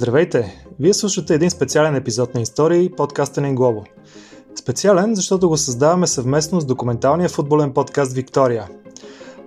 Здравейте! 0.00 0.64
Вие 0.78 0.94
слушате 0.94 1.34
един 1.34 1.50
специален 1.50 1.94
епизод 1.94 2.34
на 2.34 2.40
Истории, 2.40 2.90
подкаста 2.96 3.40
на 3.40 3.54
Глобо. 3.54 3.84
Специален, 4.54 5.14
защото 5.14 5.48
го 5.48 5.56
създаваме 5.56 6.06
съвместно 6.06 6.60
с 6.60 6.64
документалния 6.64 7.28
футболен 7.28 7.72
подкаст 7.72 8.12
Виктория. 8.12 8.68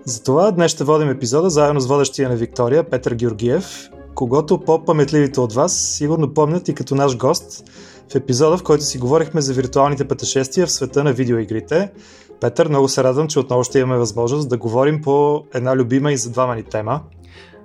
Затова 0.06 0.52
днес 0.52 0.72
ще 0.72 0.84
водим 0.84 1.10
епизода 1.10 1.50
заедно 1.50 1.80
с 1.80 1.88
водещия 1.88 2.30
на 2.30 2.36
Виктория 2.36 2.84
Петър 2.84 3.14
Георгиев, 3.14 3.90
когато 4.16 4.60
по-паметливите 4.60 5.40
от 5.40 5.54
вас 5.54 5.78
сигурно 5.78 6.34
помнят 6.34 6.68
и 6.68 6.76
като 6.76 6.96
наш 6.96 7.18
гост 7.18 7.70
в 8.12 8.16
епизода, 8.16 8.58
в 8.58 8.64
който 8.64 8.84
си 8.84 8.98
говорихме 8.98 9.42
за 9.42 9.54
виртуалните 9.54 10.08
пътешествия 10.08 10.68
в 10.68 10.72
света 10.72 11.04
на 11.04 11.14
видеоигрите. 11.14 11.92
Петър, 12.42 12.70
много 12.70 12.88
се 12.88 13.04
радвам, 13.04 13.28
че 13.28 13.40
отново 13.40 13.64
ще 13.64 13.80
имаме 13.80 14.00
възможност 14.00 14.50
да 14.50 14.58
говорим 14.58 15.02
по 15.02 15.44
една 15.54 15.76
любима 15.76 16.12
и 16.12 16.18
за 16.18 16.30
двама 16.30 16.56
ни 16.56 16.64
тема. 16.64 17.02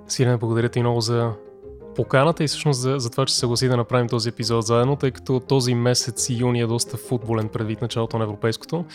Сирене, 0.07 0.37
благодаря 0.37 0.69
ти 0.69 0.79
много 0.79 1.01
за 1.01 1.31
поканата 1.99 2.43
и 2.43 2.47
всъщност 2.47 2.79
за, 2.79 2.95
за 2.99 3.09
това, 3.09 3.25
че 3.25 3.33
се 3.33 3.39
съгласи 3.39 3.67
да 3.67 3.77
направим 3.77 4.07
този 4.07 4.29
епизод 4.29 4.65
заедно, 4.65 4.95
тъй 4.95 5.11
като 5.11 5.39
този 5.39 5.75
месец 5.75 6.27
юни 6.29 6.61
е 6.61 6.67
доста 6.67 6.97
футболен 6.97 7.49
предвид 7.49 7.81
началото 7.81 8.17
на 8.17 8.23
европейското 8.23 8.85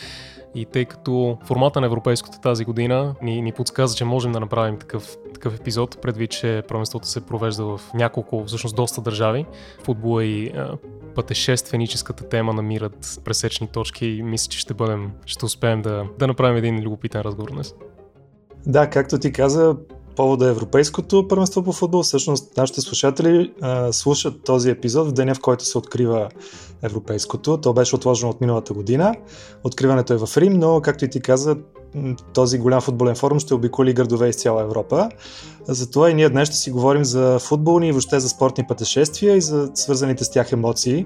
и 0.55 0.65
тъй 0.65 0.85
като 0.85 1.37
формата 1.45 1.81
на 1.81 1.85
европейското 1.85 2.39
тази 2.41 2.65
година 2.65 3.15
ни, 3.21 3.41
ни 3.41 3.51
подсказа, 3.51 3.95
че 3.95 4.05
можем 4.05 4.31
да 4.31 4.39
направим 4.39 4.77
такъв, 4.77 5.17
такъв 5.33 5.55
епизод, 5.55 6.01
предвид, 6.01 6.31
че 6.31 6.63
първенството 6.67 7.07
се 7.07 7.25
провежда 7.25 7.65
в 7.65 7.81
няколко, 7.93 8.43
всъщност 8.45 8.75
доста 8.75 9.01
държави. 9.01 9.45
Футбола 9.83 10.23
и 10.23 10.47
а, 10.47 10.77
пътешественическата 11.15 12.29
тема 12.29 12.53
намират 12.53 13.21
пресечни 13.25 13.67
точки 13.67 14.05
и 14.05 14.23
мисля, 14.23 14.49
че 14.49 14.59
ще 14.59 14.73
бъдем, 14.73 15.11
ще 15.25 15.45
успеем 15.45 15.81
да, 15.81 16.05
да 16.19 16.27
направим 16.27 16.57
един 16.57 16.83
любопитен 16.83 17.21
разговор 17.21 17.51
днес. 17.51 17.75
Да, 18.65 18.89
както 18.89 19.19
ти 19.19 19.31
каза, 19.31 19.75
повода 20.15 20.47
Европейското 20.49 21.27
първенство 21.27 21.63
по 21.63 21.71
футбол. 21.71 22.03
Всъщност 22.03 22.57
нашите 22.57 22.81
слушатели 22.81 23.53
а, 23.61 23.93
слушат 23.93 24.43
този 24.43 24.69
епизод 24.69 25.07
в 25.07 25.11
деня, 25.11 25.35
в 25.35 25.39
който 25.39 25.65
се 25.65 25.77
открива 25.77 26.29
Европейското. 26.81 27.57
То 27.57 27.73
беше 27.73 27.95
отложено 27.95 28.31
от 28.31 28.41
миналата 28.41 28.73
година. 28.73 29.15
Откриването 29.63 30.13
е 30.13 30.17
в 30.17 30.37
Рим, 30.37 30.53
но 30.53 30.81
както 30.81 31.05
и 31.05 31.09
ти 31.09 31.21
каза, 31.21 31.55
този 32.33 32.57
голям 32.57 32.81
футболен 32.81 33.15
форум 33.15 33.39
ще 33.39 33.53
обиколи 33.53 33.93
градове 33.93 34.29
из 34.29 34.35
цяла 34.35 34.61
Европа. 34.61 35.09
Затова 35.67 36.09
и 36.09 36.13
ние 36.13 36.29
днес 36.29 36.47
ще 36.47 36.57
си 36.57 36.71
говорим 36.71 37.05
за 37.05 37.39
футболни 37.39 37.87
и 37.87 37.91
въобще 37.91 38.19
за 38.19 38.29
спортни 38.29 38.67
пътешествия 38.67 39.35
и 39.35 39.41
за 39.41 39.71
свързаните 39.73 40.23
с 40.23 40.31
тях 40.31 40.51
емоции. 40.51 41.05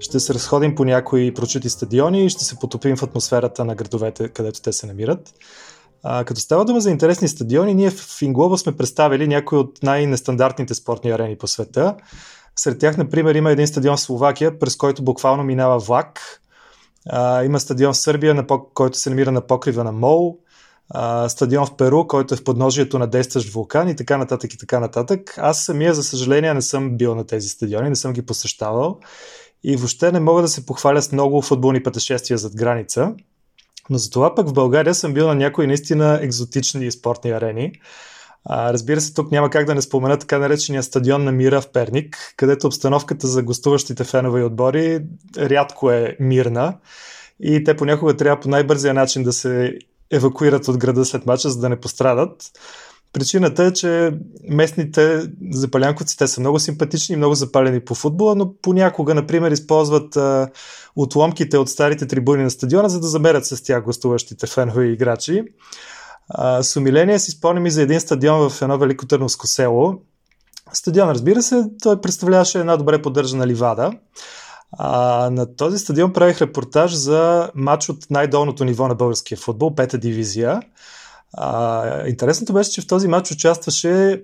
Ще 0.00 0.20
се 0.20 0.34
разходим 0.34 0.74
по 0.74 0.84
някои 0.84 1.34
прочути 1.34 1.68
стадиони 1.70 2.24
и 2.24 2.30
ще 2.30 2.44
се 2.44 2.56
потопим 2.56 2.96
в 2.96 3.02
атмосферата 3.02 3.64
на 3.64 3.74
градовете, 3.74 4.28
където 4.28 4.62
те 4.62 4.72
се 4.72 4.86
намират. 4.86 5.34
А, 6.06 6.24
като 6.24 6.40
става 6.40 6.64
дума 6.64 6.80
за 6.80 6.90
интересни 6.90 7.28
стадиони, 7.28 7.74
ние 7.74 7.90
в 7.90 8.22
Инглоба 8.22 8.58
сме 8.58 8.76
представили 8.76 9.28
някои 9.28 9.58
от 9.58 9.82
най-нестандартните 9.82 10.74
спортни 10.74 11.10
арени 11.10 11.38
по 11.38 11.46
света. 11.46 11.94
Сред 12.56 12.78
тях, 12.78 12.96
например, 12.96 13.34
има 13.34 13.50
един 13.50 13.66
стадион 13.66 13.96
в 13.96 14.00
Словакия, 14.00 14.58
през 14.58 14.76
който 14.76 15.04
буквално 15.04 15.44
минава 15.44 15.78
влак. 15.78 16.40
А, 17.08 17.44
има 17.44 17.60
стадион 17.60 17.92
в 17.92 17.96
Сърбия, 17.96 18.34
на, 18.34 18.46
който 18.74 18.98
се 18.98 19.10
намира 19.10 19.32
на 19.32 19.40
покрива 19.40 19.84
на 19.84 19.92
Мол. 19.92 20.38
А, 20.90 21.28
стадион 21.28 21.66
в 21.66 21.76
Перу, 21.76 22.06
който 22.06 22.34
е 22.34 22.36
в 22.36 22.44
подножието 22.44 22.98
на 22.98 23.06
действащ 23.06 23.48
вулкан 23.48 23.88
и 23.88 23.96
така 23.96 24.16
нататък 24.16 24.54
и 24.54 24.58
така 24.58 24.80
нататък. 24.80 25.34
Аз 25.38 25.64
самия, 25.64 25.94
за 25.94 26.02
съжаление, 26.02 26.54
не 26.54 26.62
съм 26.62 26.96
бил 26.96 27.14
на 27.14 27.26
тези 27.26 27.48
стадиони, 27.48 27.88
не 27.88 27.96
съм 27.96 28.12
ги 28.12 28.26
посещавал 28.26 28.98
и 29.62 29.76
въобще 29.76 30.12
не 30.12 30.20
мога 30.20 30.42
да 30.42 30.48
се 30.48 30.66
похваля 30.66 31.02
с 31.02 31.12
много 31.12 31.42
футболни 31.42 31.82
пътешествия 31.82 32.38
зад 32.38 32.56
граница. 32.56 33.14
Но 33.90 33.98
за 33.98 34.10
това 34.10 34.34
пък 34.34 34.48
в 34.48 34.52
България 34.52 34.94
съм 34.94 35.14
бил 35.14 35.26
на 35.26 35.34
някои 35.34 35.66
наистина 35.66 36.18
екзотични 36.22 36.90
спортни 36.90 37.30
арени. 37.30 37.72
А, 38.44 38.72
разбира 38.72 39.00
се, 39.00 39.14
тук 39.14 39.30
няма 39.30 39.50
как 39.50 39.66
да 39.66 39.74
не 39.74 39.82
спомена 39.82 40.18
така 40.18 40.38
наречения 40.38 40.82
стадион 40.82 41.24
на 41.24 41.32
Мира 41.32 41.60
в 41.60 41.72
Перник, 41.72 42.34
където 42.36 42.66
обстановката 42.66 43.26
за 43.26 43.42
гостуващите 43.42 44.04
фенове 44.04 44.40
и 44.40 44.44
отбори 44.44 45.00
рядко 45.38 45.90
е 45.90 46.16
мирна 46.20 46.78
и 47.40 47.64
те 47.64 47.76
понякога 47.76 48.16
трябва 48.16 48.40
по 48.40 48.48
най-бързия 48.48 48.94
начин 48.94 49.22
да 49.22 49.32
се 49.32 49.78
евакуират 50.10 50.68
от 50.68 50.78
града 50.78 51.04
след 51.04 51.26
мача, 51.26 51.50
за 51.50 51.60
да 51.60 51.68
не 51.68 51.80
пострадат. 51.80 52.50
Причината 53.14 53.64
е, 53.64 53.72
че 53.72 54.18
местните 54.48 55.28
запалянковци, 55.50 56.16
те 56.16 56.26
са 56.26 56.40
много 56.40 56.58
симпатични 56.58 57.12
и 57.12 57.16
много 57.16 57.34
запалени 57.34 57.80
по 57.80 57.94
футбола, 57.94 58.34
но 58.34 58.54
понякога, 58.62 59.14
например, 59.14 59.50
използват 59.50 60.16
а, 60.16 60.48
отломките 60.96 61.58
от 61.58 61.68
старите 61.68 62.06
трибуни 62.06 62.42
на 62.42 62.50
стадиона, 62.50 62.88
за 62.88 63.00
да 63.00 63.06
замерят 63.06 63.46
с 63.46 63.62
тях 63.62 63.84
гостуващите 63.84 64.46
фенове 64.46 64.84
и 64.84 64.92
играчи. 64.92 65.44
А, 66.28 66.62
с 66.62 66.76
умиление 66.76 67.18
си 67.18 67.30
спомням 67.30 67.66
и 67.66 67.70
за 67.70 67.82
един 67.82 68.00
стадион 68.00 68.50
в 68.50 68.62
едно 68.62 68.78
велико 68.78 69.06
търновско 69.06 69.46
село. 69.46 69.94
Стадион, 70.72 71.10
разбира 71.10 71.42
се, 71.42 71.64
той 71.82 72.00
представляваше 72.00 72.58
една 72.58 72.76
добре 72.76 73.02
поддържана 73.02 73.46
ливада. 73.46 73.92
А, 74.78 75.30
на 75.30 75.56
този 75.56 75.78
стадион 75.78 76.12
правих 76.12 76.42
репортаж 76.42 76.94
за 76.94 77.50
матч 77.54 77.88
от 77.88 78.10
най-долното 78.10 78.64
ниво 78.64 78.88
на 78.88 78.94
българския 78.94 79.38
футбол, 79.38 79.74
пета 79.74 79.98
дивизия. 79.98 80.60
А, 81.36 82.08
интересното 82.08 82.52
беше, 82.52 82.70
че 82.70 82.80
в 82.80 82.86
този 82.86 83.08
матч 83.08 83.30
участваше 83.30 84.22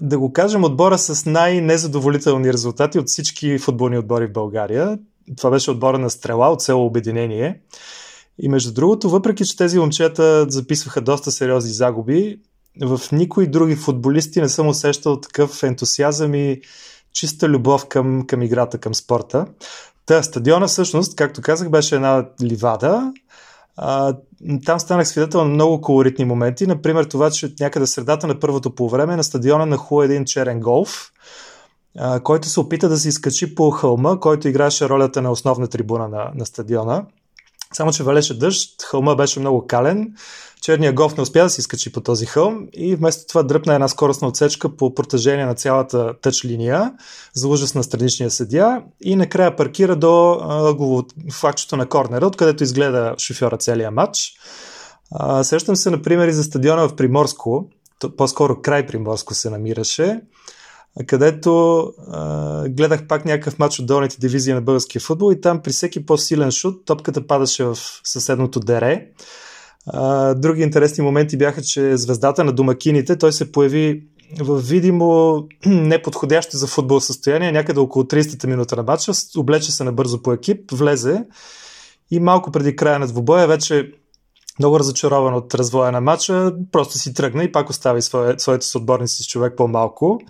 да 0.00 0.18
го 0.18 0.32
кажем, 0.32 0.64
отбора 0.64 0.98
с 0.98 1.26
най-незадоволителни 1.26 2.52
резултати 2.52 2.98
от 2.98 3.08
всички 3.08 3.58
футболни 3.58 3.98
отбори 3.98 4.26
в 4.26 4.32
България. 4.32 4.98
Това 5.36 5.50
беше 5.50 5.70
отбора 5.70 5.98
на 5.98 6.10
Стрела 6.10 6.48
от 6.48 6.62
село 6.62 6.86
Обединение. 6.86 7.60
И 8.38 8.48
между 8.48 8.72
другото, 8.72 9.10
въпреки 9.10 9.44
че 9.44 9.56
тези 9.56 9.78
момчета 9.78 10.46
записваха 10.48 11.00
доста 11.00 11.30
сериозни 11.30 11.70
загуби, 11.70 12.40
в 12.82 13.00
никои 13.12 13.46
други 13.46 13.76
футболисти 13.76 14.40
не 14.40 14.48
съм 14.48 14.68
усещал 14.68 15.20
такъв 15.20 15.62
ентусиазъм 15.62 16.34
и 16.34 16.60
чиста 17.12 17.48
любов 17.48 17.86
към, 17.86 18.26
към 18.26 18.42
играта, 18.42 18.78
към 18.78 18.94
спорта. 18.94 19.46
Та 20.06 20.22
стадиона 20.22 20.66
всъщност, 20.66 21.16
както 21.16 21.42
казах, 21.42 21.70
беше 21.70 21.94
една 21.94 22.28
ливада. 22.42 23.12
А, 23.76 24.16
там 24.64 24.80
станах 24.80 25.08
свидетел 25.08 25.44
на 25.44 25.50
много 25.50 25.80
колоритни 25.80 26.24
моменти. 26.24 26.66
Например, 26.66 27.04
това, 27.04 27.30
че 27.30 27.54
някъде 27.60 27.86
средата 27.86 28.26
на 28.26 28.40
първото 28.40 28.74
по 28.74 28.88
време 28.88 29.16
на 29.16 29.24
стадиона 29.24 29.66
наху 29.66 30.02
един 30.02 30.24
черен 30.24 30.60
голф, 30.60 31.12
а, 31.98 32.20
който 32.20 32.48
се 32.48 32.60
опита 32.60 32.88
да 32.88 32.96
се 32.96 33.08
изкачи 33.08 33.54
по 33.54 33.70
хълма, 33.70 34.20
който 34.20 34.48
играеше 34.48 34.88
ролята 34.88 35.22
на 35.22 35.30
основна 35.30 35.68
трибуна 35.68 36.08
на, 36.08 36.30
на 36.34 36.46
стадиона. 36.46 37.04
Само, 37.76 37.92
че 37.92 38.02
валеше 38.02 38.38
дъжд, 38.38 38.82
хълма 38.82 39.14
беше 39.14 39.40
много 39.40 39.66
кален, 39.66 40.14
черния 40.62 40.92
голф 40.92 41.16
не 41.16 41.22
успя 41.22 41.42
да 41.42 41.50
се 41.50 41.60
изкачи 41.60 41.92
по 41.92 42.00
този 42.00 42.26
хълм 42.26 42.66
и 42.72 42.96
вместо 42.96 43.26
това 43.26 43.42
дръпна 43.42 43.74
една 43.74 43.88
скоростна 43.88 44.28
отсечка 44.28 44.76
по 44.76 44.94
протежение 44.94 45.46
на 45.46 45.54
цялата 45.54 46.14
тъч 46.22 46.44
линия 46.44 46.92
за 47.34 47.48
ужас 47.48 47.74
на 47.74 47.82
страничния 47.84 48.30
съдия 48.30 48.82
и 49.04 49.16
накрая 49.16 49.56
паркира 49.56 49.96
до 49.96 50.40
ъглово 50.48 51.04
факчето 51.32 51.76
на 51.76 51.86
корнера, 51.86 52.26
откъдето 52.26 52.62
изгледа 52.62 53.14
шофьора 53.18 53.56
целия 53.56 53.90
матч. 53.90 54.32
А, 55.10 55.44
сещам 55.44 55.76
се, 55.76 55.90
например, 55.90 56.28
и 56.28 56.32
за 56.32 56.44
стадиона 56.44 56.88
в 56.88 56.96
Приморско, 56.96 57.68
по-скоро 58.16 58.62
край 58.62 58.86
Приморско 58.86 59.34
се 59.34 59.50
намираше, 59.50 60.20
където 61.06 61.78
а, 62.08 62.68
гледах 62.68 63.06
пак 63.06 63.24
някакъв 63.24 63.58
матч 63.58 63.78
от 63.78 63.86
долните 63.86 64.16
дивизии 64.20 64.54
на 64.54 64.62
българския 64.62 65.00
футбол 65.00 65.32
и 65.32 65.40
там 65.40 65.62
при 65.62 65.72
всеки 65.72 66.06
по-силен 66.06 66.50
шут 66.50 66.84
топката 66.84 67.26
падаше 67.26 67.64
в 67.64 67.76
съседното 68.04 68.60
дере. 68.60 69.06
А, 69.86 70.34
други 70.34 70.62
интересни 70.62 71.04
моменти 71.04 71.36
бяха, 71.36 71.62
че 71.62 71.96
звездата 71.96 72.44
на 72.44 72.52
домакините, 72.52 73.18
той 73.18 73.32
се 73.32 73.52
появи 73.52 74.02
в 74.40 74.60
видимо 74.60 75.38
неподходящо 75.66 76.56
за 76.56 76.66
футбол 76.66 77.00
състояние, 77.00 77.52
някъде 77.52 77.80
около 77.80 78.04
30-та 78.04 78.48
минута 78.48 78.76
на 78.76 78.82
матча, 78.82 79.12
облече 79.36 79.72
се 79.72 79.84
набързо 79.84 80.22
по 80.22 80.32
екип, 80.32 80.70
влезе 80.72 81.24
и 82.10 82.20
малко 82.20 82.50
преди 82.50 82.76
края 82.76 82.98
на 82.98 83.06
двубоя 83.06 83.46
вече 83.46 83.92
много 84.58 84.78
разочарован 84.78 85.34
от 85.34 85.54
развоя 85.54 85.92
на 85.92 86.00
матча, 86.00 86.52
просто 86.72 86.98
си 86.98 87.14
тръгна 87.14 87.44
и 87.44 87.52
пак 87.52 87.70
остави 87.70 88.02
своите 88.02 88.66
съотборници 88.66 89.22
с 89.22 89.26
човек 89.26 89.54
по-малко. 89.56 90.20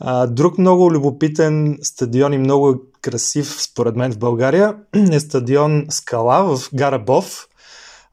А, 0.00 0.26
друг 0.26 0.58
много 0.58 0.92
любопитен 0.92 1.78
стадион 1.82 2.32
и 2.32 2.38
много 2.38 2.82
красив, 3.02 3.62
според 3.62 3.96
мен, 3.96 4.12
в 4.12 4.18
България 4.18 4.76
е 5.12 5.20
стадион 5.20 5.86
Скала 5.90 6.56
в 6.56 6.68
Гарабов. 6.74 7.48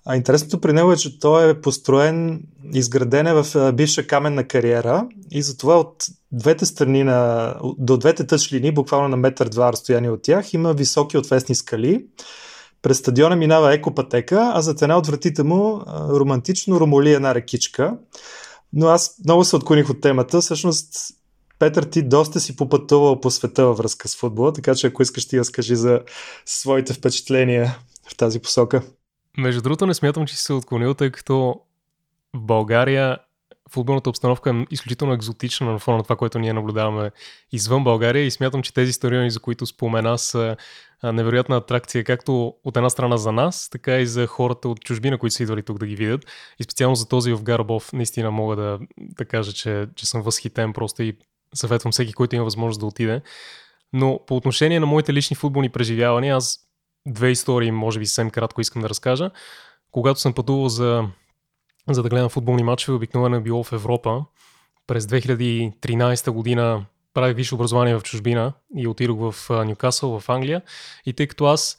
А 0.08 0.16
интересното 0.16 0.62
при 0.62 0.74
него 0.74 0.92
е, 0.92 0.98
че 0.98 1.20
той 1.20 1.50
е 1.50 1.62
построен, 1.62 2.44
изграден 2.74 3.28
е 3.28 3.34
в 3.34 3.72
бивша 3.74 4.08
каменна 4.08 4.44
кариера 4.44 5.08
и 5.32 5.42
затова 5.42 5.80
от 5.80 6.06
двете 6.32 6.66
страни 6.66 7.04
на, 7.04 7.54
до 7.78 7.98
двете 7.98 8.28
тъчлини, 8.28 8.74
буквално 8.74 9.08
на 9.08 9.18
метър 9.18 9.50
два 9.50 9.72
разстояние 9.72 10.10
от 10.10 10.22
тях, 10.22 10.54
има 10.54 10.74
високи 10.74 11.18
отвесни 11.18 11.56
скали. 11.56 12.06
През 12.82 12.98
стадиона 12.98 13.36
минава 13.36 13.74
екопатека, 13.74 14.52
а 14.56 14.62
зад 14.62 14.82
една 14.82 14.98
от 14.98 15.08
вратите 15.08 15.44
му 15.44 15.82
романтично 16.10 16.80
ромоли 16.80 17.14
една 17.14 17.36
рекичка. 17.36 17.98
Но 18.74 18.88
аз 18.88 19.16
много 19.26 19.44
се 19.44 19.56
отклоних 19.56 19.90
от 19.90 20.02
темата. 20.02 20.42
Всъщност 20.42 21.16
Петър, 21.60 21.84
ти 21.84 22.04
доста 22.04 22.40
си 22.40 22.56
попътувал 22.56 23.20
по 23.20 23.32
света 23.32 23.66
във 23.66 23.78
връзка 23.78 24.08
с 24.08 24.16
футбола, 24.16 24.54
така 24.54 24.76
че 24.76 24.88
ако 24.88 25.02
искаш 25.02 25.28
ти 25.28 25.38
да 25.38 25.46
скажи 25.46 25.76
за 25.76 26.02
своите 26.46 26.94
впечатления 26.94 27.78
в 28.12 28.18
тази 28.18 28.40
посока. 28.40 28.82
Между 29.38 29.62
другото 29.62 29.86
не 29.86 29.94
смятам, 29.94 30.26
че 30.26 30.38
си 30.38 30.44
се 30.44 30.54
отклонил, 30.54 30.94
тъй 30.94 31.12
като 31.12 31.62
в 32.34 32.42
България 32.42 33.18
футболната 33.72 34.10
обстановка 34.10 34.50
е 34.50 34.66
изключително 34.72 35.14
екзотична 35.14 35.72
на 35.72 35.80
фона 35.80 35.98
на 35.98 36.04
това, 36.04 36.16
което 36.16 36.40
ние 36.40 36.54
наблюдаваме 36.54 37.12
извън 37.52 37.84
България 37.84 38.26
и 38.26 38.32
смятам, 38.32 38.62
че 38.62 38.74
тези 38.74 38.94
стадиони, 38.94 39.32
за 39.32 39.40
които 39.40 39.66
спомена, 39.66 40.18
са 40.18 40.56
невероятна 41.04 41.58
атракция, 41.58 42.04
както 42.04 42.54
от 42.64 42.78
една 42.78 42.90
страна 42.90 43.18
за 43.18 43.32
нас, 43.32 43.70
така 43.70 44.00
и 44.00 44.06
за 44.06 44.28
хората 44.28 44.70
от 44.70 44.82
чужбина, 44.82 45.18
които 45.18 45.36
са 45.36 45.44
идвали 45.44 45.64
тук 45.64 45.80
да 45.80 45.86
ги 45.86 45.96
видят. 45.96 46.26
И 46.60 46.64
специално 46.64 46.96
за 46.96 47.08
този 47.08 47.34
в 47.34 47.44
Гарбов 47.44 47.94
наистина 47.94 48.32
мога 48.32 48.56
да, 48.56 48.80
да 48.98 49.26
кажа, 49.26 49.54
че, 49.54 49.88
че 49.96 50.06
съм 50.06 50.22
възхитен 50.22 50.74
просто 50.74 51.04
и 51.04 51.18
съветвам 51.54 51.92
всеки, 51.92 52.14
който 52.14 52.36
има 52.36 52.44
възможност 52.44 52.80
да 52.80 52.86
отиде. 52.86 53.22
Но 53.94 54.20
по 54.28 54.36
отношение 54.36 54.80
на 54.80 54.86
моите 54.86 55.14
лични 55.14 55.36
футболни 55.36 55.70
преживявания, 55.70 56.36
аз 56.36 56.60
две 57.08 57.32
истории, 57.32 57.72
може 57.72 58.00
би 58.00 58.06
съвсем 58.06 58.30
кратко 58.30 58.62
искам 58.62 58.82
да 58.82 58.90
разкажа. 58.90 59.32
Когато 59.92 60.20
съм 60.20 60.34
пътувал 60.34 60.70
за, 60.70 61.08
за 61.90 62.04
да 62.04 62.10
гледам 62.10 62.30
футболни 62.30 62.64
матчове, 62.64 62.96
обикновено 62.96 63.36
е 63.36 63.42
било 63.42 63.64
в 63.64 63.74
Европа. 63.74 64.26
През 64.88 65.06
2013 65.06 66.32
година 66.32 66.86
правих 67.14 67.36
висше 67.36 67.56
образование 67.56 67.96
в 67.96 68.04
чужбина 68.04 68.54
и 68.76 68.88
отидох 68.88 69.32
в 69.32 69.50
Нюкасъл, 69.66 70.20
в 70.20 70.30
Англия. 70.30 70.62
И 71.06 71.14
тъй 71.14 71.28
като 71.28 71.46
аз 71.46 71.78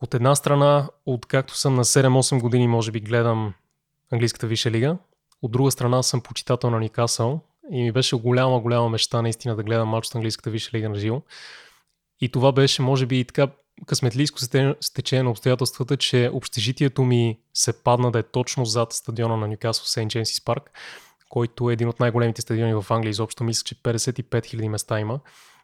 от 0.00 0.14
една 0.14 0.34
страна, 0.34 0.88
откакто 1.06 1.56
съм 1.56 1.74
на 1.74 1.84
7-8 1.84 2.40
години, 2.40 2.68
може 2.68 2.92
би 2.92 3.00
гледам 3.00 3.54
английската 4.12 4.46
висша 4.46 4.70
лига, 4.70 4.96
от 5.42 5.52
друга 5.52 5.70
страна 5.70 6.02
съм 6.02 6.20
почитател 6.20 6.70
на 6.70 6.80
Нюкасъл 6.80 7.40
и 7.70 7.82
ми 7.82 7.92
беше 7.92 8.16
голяма, 8.16 8.60
голяма 8.60 8.88
мечта 8.88 9.22
наистина 9.22 9.56
да 9.56 9.62
гледам 9.62 9.88
матч 9.88 10.06
от 10.06 10.14
английската 10.14 10.50
висша 10.50 10.78
лига 10.78 10.88
на 10.88 10.98
живо. 10.98 11.22
И 12.20 12.28
това 12.28 12.52
беше, 12.52 12.82
може 12.82 13.06
би, 13.06 13.20
и 13.20 13.24
така 13.24 13.48
късметлийско 13.86 14.38
стечение 14.80 15.22
на 15.22 15.30
обстоятелствата, 15.30 15.96
че 15.96 16.30
общежитието 16.32 17.04
ми 17.04 17.38
се 17.54 17.82
падна 17.82 18.10
да 18.10 18.18
е 18.18 18.22
точно 18.22 18.64
зад 18.64 18.92
стадиона 18.92 19.36
на 19.36 19.48
Ньюкасл 19.48 19.84
Сейнт 19.84 20.10
Джеймсис 20.10 20.44
парк, 20.44 20.70
който 21.28 21.70
е 21.70 21.72
един 21.72 21.88
от 21.88 22.00
най-големите 22.00 22.42
стадиони 22.42 22.74
в 22.74 22.86
Англия. 22.90 23.10
Изобщо 23.10 23.44
мисля, 23.44 23.64
че 23.64 23.74
55 23.74 24.22
000 24.22 24.68
места 24.68 25.00
има. 25.00 25.20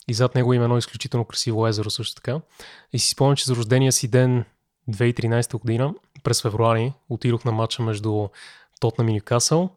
И 0.09 0.15
зад 0.15 0.35
него 0.35 0.53
има 0.53 0.65
едно 0.65 0.79
изключително 0.79 1.25
красиво 1.25 1.67
езеро 1.67 1.91
също 1.91 2.15
така. 2.15 2.41
И 2.93 2.99
си 2.99 3.11
спомням, 3.11 3.37
че 3.37 3.45
за 3.45 3.56
рождения 3.56 3.93
си 3.93 4.09
ден 4.09 4.45
2013 4.91 5.59
година, 5.59 5.95
през 6.23 6.43
февруари, 6.43 6.93
отидох 7.09 7.45
на 7.45 7.53
матча 7.53 7.83
между 7.83 8.29
Тотнам 8.81 9.09
и 9.09 9.12
Ньюкасъл 9.12 9.71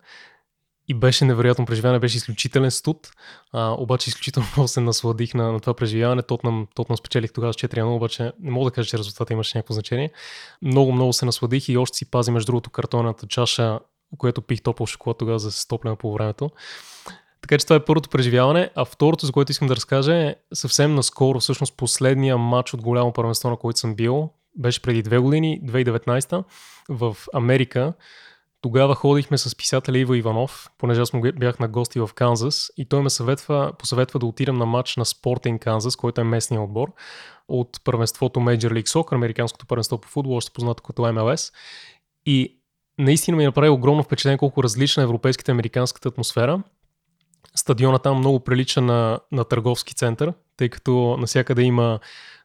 и 0.88 0.94
беше 0.94 1.26
невероятно 1.26 1.66
преживяване, 1.66 2.00
беше 2.00 2.18
изключителен 2.18 2.72
студ, 2.72 3.12
а, 3.54 3.72
обаче 3.72 4.10
изключително 4.10 4.48
много 4.52 4.68
се 4.68 4.80
насладих 4.80 5.34
на, 5.34 5.52
на 5.52 5.60
това 5.60 5.74
преживяване. 5.74 6.22
Тотнам, 6.22 6.68
Тотнам 6.76 6.98
спечелих 6.98 7.34
тогава 7.34 7.54
с 7.54 7.58
4-0, 7.58 7.96
обаче 7.96 8.32
не 8.40 8.52
мога 8.52 8.70
да 8.70 8.76
кажа, 8.76 8.90
че 8.90 8.98
резултата 8.98 9.34
имаше 9.34 9.58
някакво 9.58 9.74
значение. 9.74 10.12
Много, 10.62 10.92
много 10.92 11.14
се 11.14 11.26
насладих 11.26 11.70
и 11.70 11.78
още 11.78 11.98
си 11.98 12.12
пази 12.12 12.32
между 12.32 12.46
другото 12.46 12.70
картонната 12.70 13.28
чаша, 13.28 13.80
която 14.18 14.42
пих 14.42 14.62
топъл 14.62 14.86
шоколад 14.86 15.18
тогава 15.18 15.40
за 15.40 15.52
стоплена 15.52 15.96
по 15.96 16.14
времето. 16.14 16.50
Така 17.42 17.58
че 17.58 17.66
това 17.66 17.76
е 17.76 17.86
първото 17.86 18.10
преживяване, 18.10 18.70
а 18.76 18.86
второто, 18.86 19.26
за 19.26 19.32
което 19.32 19.52
искам 19.52 19.68
да 19.68 19.76
разкажа 19.76 20.16
е 20.16 20.36
съвсем 20.54 20.96
наскоро, 20.96 21.40
всъщност 21.40 21.78
последния 21.78 22.38
матч 22.38 22.74
от 22.74 22.82
голямо 22.82 23.14
първенство, 23.14 23.50
на 23.50 23.58
който 23.58 23.80
съм 23.80 23.96
бил, 23.96 24.30
беше 24.56 24.82
преди 24.82 25.02
две 25.02 25.18
години, 25.18 25.62
2019 25.64 26.44
в 26.90 27.18
Америка. 27.34 27.94
Тогава 28.62 28.96
ходихме 28.96 29.38
с 29.38 29.56
писателя 29.56 29.98
Ива 29.98 30.18
Иванов, 30.18 30.70
понеже 30.78 31.02
аз 31.02 31.14
му 31.14 31.22
бях 31.36 31.60
на 31.60 31.68
гости 31.68 32.00
в 32.00 32.10
Канзас 32.16 32.72
и 32.78 32.90
той 32.90 33.02
ме 33.02 33.10
съветва, 33.10 33.74
посъветва 33.80 34.20
да 34.20 34.26
отидем 34.26 34.56
на 34.56 34.66
матч 34.66 34.98
на 34.98 35.06
Спортинг 35.06 35.62
Канзас, 35.62 35.96
който 35.96 36.22
е 36.22 36.24
местния 36.24 36.62
отбор 36.62 36.94
от 37.48 37.84
първенството 37.84 38.40
Major 38.40 38.58
League 38.58 38.88
Soccer, 38.88 39.16
американското 39.16 39.66
първенство 39.66 39.98
по 39.98 40.08
футбол, 40.08 40.36
още 40.36 40.52
познато 40.54 40.84
като 40.84 41.02
MLS. 41.02 41.54
И 42.26 42.62
наистина 43.00 43.38
ми 43.38 43.46
направи 43.46 43.70
огромно 43.70 44.04
впечатление 44.04 44.38
колко 44.38 44.64
различна 44.64 45.04
е 45.04 45.06
европейската 45.06 45.52
и 45.52 45.54
американската 45.54 46.10
атмосфера. 46.10 46.64
Стадиона 47.56 48.00
там 48.00 48.18
много 48.18 48.40
прилича 48.40 48.82
на, 48.82 49.20
на 49.32 49.44
търговски 49.44 49.96
център, 49.96 50.34
тъй 50.58 50.70
като 50.70 51.18
насякъде 51.20 51.62
има, 51.62 52.00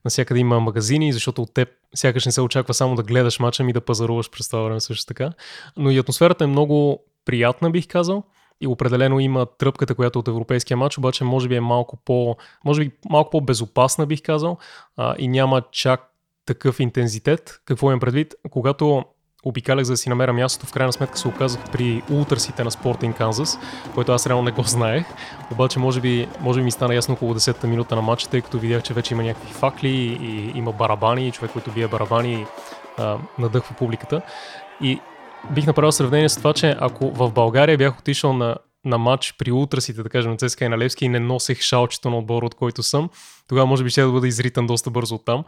насякъде 0.05 0.41
има 0.41 0.61
магазини, 0.61 1.13
защото 1.13 1.43
от 1.43 1.55
теб 1.55 1.69
сякаш 1.95 2.27
не 2.27 2.33
се 2.33 2.41
очаква 2.41 2.75
само 2.75 2.95
да 2.95 3.03
гледаш 3.03 3.39
мача 3.39 3.65
ми 3.65 3.73
да 3.73 3.81
пазаруваш 3.81 4.31
през 4.31 4.49
това 4.49 4.63
време 4.63 4.81
също 4.81 5.07
така. 5.07 5.33
Но 5.77 5.91
и 5.91 5.99
атмосферата 5.99 6.45
е 6.45 6.47
много 6.47 7.05
приятна, 7.25 7.71
бих 7.71 7.89
казал. 7.89 8.23
И 8.61 8.67
определено 8.67 9.21
има 9.21 9.47
тръпката, 9.59 9.95
която 9.95 10.19
от 10.19 10.29
европейския 10.29 10.77
матч, 10.77 10.99
обаче 10.99 11.25
може 11.25 11.49
би 11.49 11.57
е 11.57 11.61
малко 11.61 11.97
по, 12.05 12.37
може 12.65 12.81
би 12.81 12.91
малко 13.11 13.31
по-безопасна, 13.31 14.07
бих 14.07 14.23
казал, 14.23 14.59
а, 14.97 15.15
и 15.19 15.29
няма 15.29 15.63
чак 15.73 16.13
такъв 16.47 16.81
интензитет. 16.81 17.61
Какво 17.65 17.87
имам 17.87 18.01
предвид? 18.01 18.35
Когато 18.51 19.05
обикалях 19.45 19.85
за 19.85 19.93
да 19.93 19.97
си 19.97 20.09
намеря 20.09 20.33
мястото, 20.33 20.67
в 20.67 20.73
крайна 20.73 20.93
сметка 20.93 21.19
се 21.19 21.29
оказах 21.29 21.71
при 21.73 22.03
ултърсите 22.11 22.65
на 22.65 22.71
Спортинг 22.71 23.17
Канзас, 23.17 23.59
което 23.95 24.13
аз 24.13 24.27
реално 24.27 24.43
не 24.43 24.51
го 24.51 24.63
знаех. 24.63 25.07
Обаче 25.53 25.79
може 25.79 26.01
би, 26.01 26.29
може 26.41 26.61
би 26.61 26.65
ми 26.65 26.71
стана 26.71 26.95
ясно 26.95 27.15
около 27.15 27.35
10-та 27.35 27.67
минута 27.67 27.97
на 27.97 28.03
матча, 28.03 28.29
тъй 28.29 28.41
като 28.41 28.59
видях, 28.59 28.83
че 28.83 28.95
вече 28.95 29.15
има 29.15 29.23
някакви 29.23 29.53
факли 29.53 29.89
и 30.23 30.53
има 30.59 30.73
барабани, 30.73 31.29
и 31.29 31.33
човек, 31.33 31.51
който 31.53 31.71
бие 31.71 31.89
барабани 31.89 32.47
а, 32.99 33.19
надъхва 33.39 33.77
публиката. 33.77 34.23
И 34.81 35.01
бих 35.51 35.67
направил 35.67 35.93
сравнение 35.93 36.29
с 36.29 36.37
това, 36.37 36.53
че 36.53 36.77
ако 36.81 37.11
в 37.11 37.31
България 37.31 37.79
бях 37.79 37.99
отишъл 37.99 38.33
на 38.33 38.57
на 38.85 38.99
матч 38.99 39.35
при 39.39 39.53
утрасите, 39.53 40.03
да 40.03 40.09
кажем, 40.09 40.31
на 40.31 40.37
ЦСКА 40.37 40.65
и 40.65 40.69
на 40.69 40.79
Левски 40.79 41.05
и 41.05 41.09
не 41.09 41.21
носех 41.21 41.61
шалчето 41.61 42.11
на 42.11 42.19
отбора, 42.19 42.47
от 42.47 42.55
който 42.55 42.83
съм, 42.83 43.11
тогава 43.49 43.67
може 43.67 43.85
би 43.85 43.91
ще 43.91 44.03
да 44.03 44.13
бъда 44.13 44.29
изритан 44.29 44.67
доста 44.67 44.91
бързо 44.91 45.15
от 45.15 45.25
там. 45.25 45.45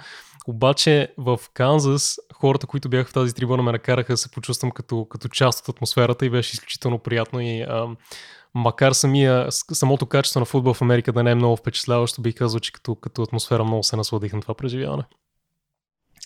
Обаче 0.46 1.14
в 1.18 1.40
Канзас 1.54 2.18
хората, 2.34 2.66
които 2.66 2.88
бяха 2.88 3.10
в 3.10 3.12
тази 3.12 3.34
трибуна, 3.34 3.62
ме 3.62 3.72
накараха 3.72 4.12
да 4.12 4.16
се 4.16 4.30
почувствам 4.30 4.70
като, 4.70 5.04
като 5.04 5.28
част 5.28 5.60
от 5.60 5.68
атмосферата 5.68 6.26
и 6.26 6.30
беше 6.30 6.54
изключително 6.54 6.98
приятно 6.98 7.40
и 7.40 7.60
а, 7.60 7.88
макар 8.54 8.92
самия, 8.92 9.46
самото 9.50 10.06
качество 10.06 10.40
на 10.40 10.46
футбол 10.46 10.74
в 10.74 10.82
Америка 10.82 11.12
да 11.12 11.22
не 11.22 11.30
е 11.30 11.34
много 11.34 11.56
впечатляващо, 11.56 12.22
бих 12.22 12.34
казал, 12.34 12.60
че 12.60 12.72
като, 12.72 12.94
като 12.94 13.22
атмосфера 13.22 13.64
много 13.64 13.82
се 13.82 13.96
насладих 13.96 14.32
на 14.32 14.40
това 14.40 14.54
преживяване. 14.54 15.04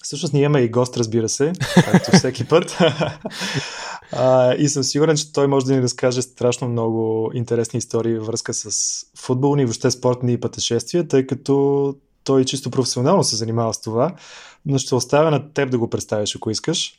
Всъщност 0.03 0.35
ние 0.35 0.43
имаме 0.43 0.61
и 0.61 0.69
гост, 0.69 0.97
разбира 0.97 1.29
се, 1.29 1.53
както 1.75 2.17
всеки 2.17 2.49
път. 2.49 2.79
а, 4.13 4.55
и 4.55 4.69
съм 4.69 4.83
сигурен, 4.83 5.17
че 5.17 5.33
той 5.33 5.47
може 5.47 5.67
да 5.67 5.73
ни 5.73 5.83
разкаже 5.83 6.23
страшно 6.23 6.69
много 6.69 7.31
интересни 7.35 7.79
истории 7.79 8.19
във 8.19 8.27
връзка 8.27 8.55
с 8.55 8.71
футболни 9.19 9.63
и 9.63 9.65
въобще 9.65 9.91
спортни 9.91 10.41
пътешествия, 10.41 11.09
тъй 11.09 11.27
като 11.27 11.95
той 12.29 12.45
чисто 12.45 12.71
професионално 12.71 13.25
се 13.25 13.37
занимава 13.37 13.75
с 13.75 13.81
това, 13.81 14.15
но 14.67 14.79
ще 14.79 14.95
оставя 14.95 15.31
на 15.31 15.53
теб 15.53 15.71
да 15.71 15.79
го 15.79 15.91
представиш, 15.91 16.37
ако 16.37 16.51
искаш. 16.51 16.93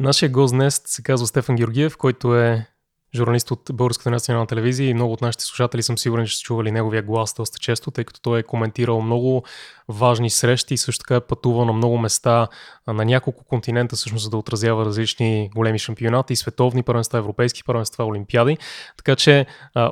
Нашия 0.00 0.28
гост 0.28 0.54
днес 0.54 0.82
се 0.84 1.02
казва 1.02 1.26
Стефан 1.26 1.56
Георгиев, 1.56 1.96
който 1.96 2.36
е 2.36 2.66
журналист 3.14 3.50
от 3.50 3.70
Българската 3.72 4.10
национална 4.10 4.46
телевизия 4.46 4.88
и 4.88 4.94
много 4.94 5.12
от 5.12 5.20
нашите 5.20 5.44
слушатели 5.44 5.82
съм 5.82 5.98
сигурен, 5.98 6.26
че 6.26 6.36
са 6.36 6.42
чували 6.42 6.72
неговия 6.72 7.02
глас 7.02 7.34
доста 7.36 7.58
често, 7.58 7.90
тъй 7.90 8.04
като 8.04 8.20
той 8.20 8.38
е 8.38 8.42
коментирал 8.42 9.00
много 9.00 9.44
важни 9.88 10.30
срещи 10.30 10.74
и 10.74 10.78
също 10.78 11.02
така 11.02 11.14
е 11.14 11.20
пътувал 11.20 11.64
на 11.64 11.72
много 11.72 11.98
места 11.98 12.48
на 12.86 13.04
няколко 13.04 13.44
континента, 13.44 13.96
всъщност 13.96 14.24
за 14.24 14.30
да 14.30 14.36
отразява 14.36 14.84
различни 14.84 15.50
големи 15.54 15.78
шампионати, 15.78 16.36
световни 16.36 16.82
първенства, 16.82 17.18
европейски 17.18 17.64
първенства, 17.64 18.04
олимпиади. 18.04 18.58
Така 18.96 19.16
че, 19.16 19.46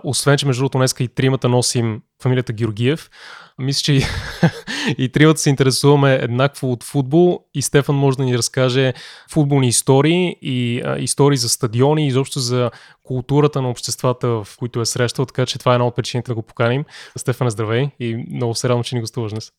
освен, 0.05 0.39
че 0.39 0.47
между 0.47 0.61
другото 0.61 0.79
днеска 0.79 1.05
и 1.05 1.09
тримата 1.09 1.49
носим 1.49 2.03
фамилията 2.23 2.53
Георгиев, 2.53 3.11
мисля, 3.59 3.83
че 3.83 3.93
и, 3.93 4.03
и 5.05 5.09
тримата 5.09 5.41
се 5.41 5.51
интересуваме 5.51 6.15
еднакво 6.23 6.73
от 6.73 6.85
футбол 6.85 7.45
и 7.55 7.63
Стефан 7.63 7.97
може 7.97 8.17
да 8.17 8.25
ни 8.25 8.39
разкаже 8.39 8.93
футболни 9.31 9.69
истории 9.69 10.37
и 10.43 10.83
а, 10.85 10.99
истории 10.99 11.37
за 11.37 11.49
стадиони 11.49 12.07
изобщо 12.07 12.41
за 12.41 12.71
културата 13.03 13.63
на 13.63 13.71
обществата, 13.71 14.29
в 14.29 14.49
които 14.59 14.81
е 14.81 14.87
срещал, 14.87 15.27
така 15.27 15.47
че 15.47 15.59
това 15.59 15.73
е 15.73 15.75
една 15.75 15.87
от 15.87 15.97
причините 15.97 16.31
да 16.31 16.35
го 16.35 16.43
поканим. 16.43 16.85
Стефан, 17.17 17.51
здравей 17.51 17.89
и 18.01 18.27
много 18.31 18.55
се 18.55 18.69
радвам, 18.69 18.85
че 18.85 18.95
ни 18.95 19.01
гостуваш 19.01 19.33
днес. 19.33 19.53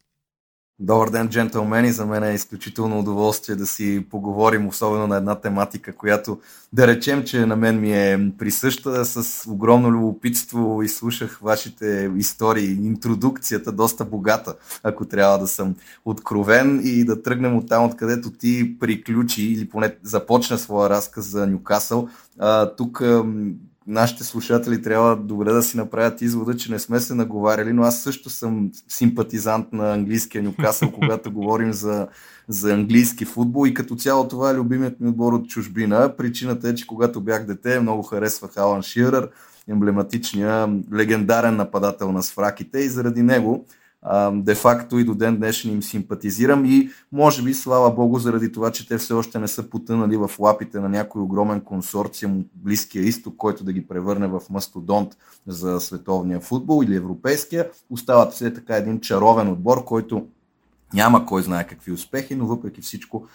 Добър 0.79 1.09
ден, 1.09 1.29
джентълмени! 1.29 1.91
За 1.91 2.05
мен 2.05 2.23
е 2.23 2.33
изключително 2.33 2.99
удоволствие 2.99 3.55
да 3.55 3.65
си 3.65 4.05
поговорим, 4.09 4.67
особено 4.67 5.07
на 5.07 5.17
една 5.17 5.35
тематика, 5.35 5.95
която 5.95 6.39
да 6.73 6.87
речем, 6.87 7.23
че 7.23 7.45
на 7.45 7.55
мен 7.55 7.79
ми 7.79 7.93
е 7.93 8.31
присъща 8.37 9.05
с 9.05 9.45
огромно 9.49 9.91
любопитство 9.91 10.83
и 10.83 10.87
вашите 11.41 12.11
истории, 12.17 12.71
интродукцията 12.71 13.71
доста 13.71 14.05
богата, 14.05 14.55
ако 14.83 15.05
трябва 15.05 15.37
да 15.37 15.47
съм 15.47 15.75
откровен 16.05 16.81
и 16.83 17.05
да 17.05 17.21
тръгнем 17.21 17.57
от 17.57 17.67
там, 17.69 17.85
откъдето 17.85 18.31
ти 18.31 18.79
приключи 18.79 19.43
или 19.43 19.69
поне 19.69 19.95
започна 20.03 20.57
своя 20.57 20.89
разказ 20.89 21.25
за 21.25 21.47
Нюкасъл. 21.47 22.09
Тук 22.77 23.03
нашите 23.87 24.23
слушатели 24.23 24.81
трябва 24.81 25.15
добре 25.15 25.51
да 25.51 25.63
си 25.63 25.77
направят 25.77 26.21
извода, 26.21 26.57
че 26.57 26.71
не 26.71 26.79
сме 26.79 26.99
се 26.99 27.15
наговаряли, 27.15 27.73
но 27.73 27.83
аз 27.83 28.01
също 28.01 28.29
съм 28.29 28.71
симпатизант 28.87 29.73
на 29.73 29.93
английския 29.93 30.43
Нюкасъл, 30.43 30.91
когато 30.93 31.31
говорим 31.31 31.73
за, 31.73 32.07
за 32.47 32.73
английски 32.73 33.25
футбол 33.25 33.67
и 33.67 33.73
като 33.73 33.95
цяло 33.95 34.27
това 34.27 34.51
е 34.51 34.55
любимият 34.55 34.99
ми 34.99 35.09
отбор 35.09 35.33
от 35.33 35.49
чужбина. 35.49 36.13
Причината 36.17 36.69
е, 36.69 36.75
че 36.75 36.87
когато 36.87 37.21
бях 37.21 37.45
дете, 37.45 37.79
много 37.79 38.03
харесвах 38.03 38.57
Алан 38.57 38.81
Ширър, 38.81 39.29
емблематичния, 39.67 40.69
легендарен 40.93 41.55
нападател 41.55 42.11
на 42.11 42.23
сфраките 42.23 42.79
и 42.79 42.89
заради 42.89 43.21
него 43.21 43.65
де-факто 44.33 44.99
и 44.99 45.03
до 45.03 45.15
ден 45.15 45.37
днешен 45.37 45.71
им 45.71 45.83
симпатизирам 45.83 46.65
и 46.65 46.89
може 47.11 47.43
би, 47.43 47.53
слава 47.53 47.91
богу, 47.91 48.19
заради 48.19 48.51
това, 48.51 48.71
че 48.71 48.87
те 48.87 48.97
все 48.97 49.13
още 49.13 49.39
не 49.39 49.47
са 49.47 49.69
потънали 49.69 50.17
в 50.17 50.31
лапите 50.39 50.79
на 50.79 50.89
някой 50.89 51.21
огромен 51.21 51.61
консорциум 51.61 52.39
от 52.39 52.47
Близкия 52.55 53.03
изток, 53.03 53.35
който 53.37 53.63
да 53.63 53.73
ги 53.73 53.87
превърне 53.87 54.27
в 54.27 54.41
мастодонт 54.49 55.17
за 55.47 55.79
световния 55.79 56.39
футбол 56.39 56.83
или 56.83 56.95
европейския, 56.95 57.69
остават 57.89 58.33
все 58.33 58.53
така 58.53 58.75
един 58.75 58.99
чаровен 58.99 59.51
отбор, 59.51 59.85
който 59.85 60.27
няма 60.95 61.25
кой 61.25 61.43
знае 61.43 61.67
какви 61.67 61.91
успехи, 61.91 62.35
но 62.35 62.47
въпреки 62.47 62.81
всичко 62.81 63.27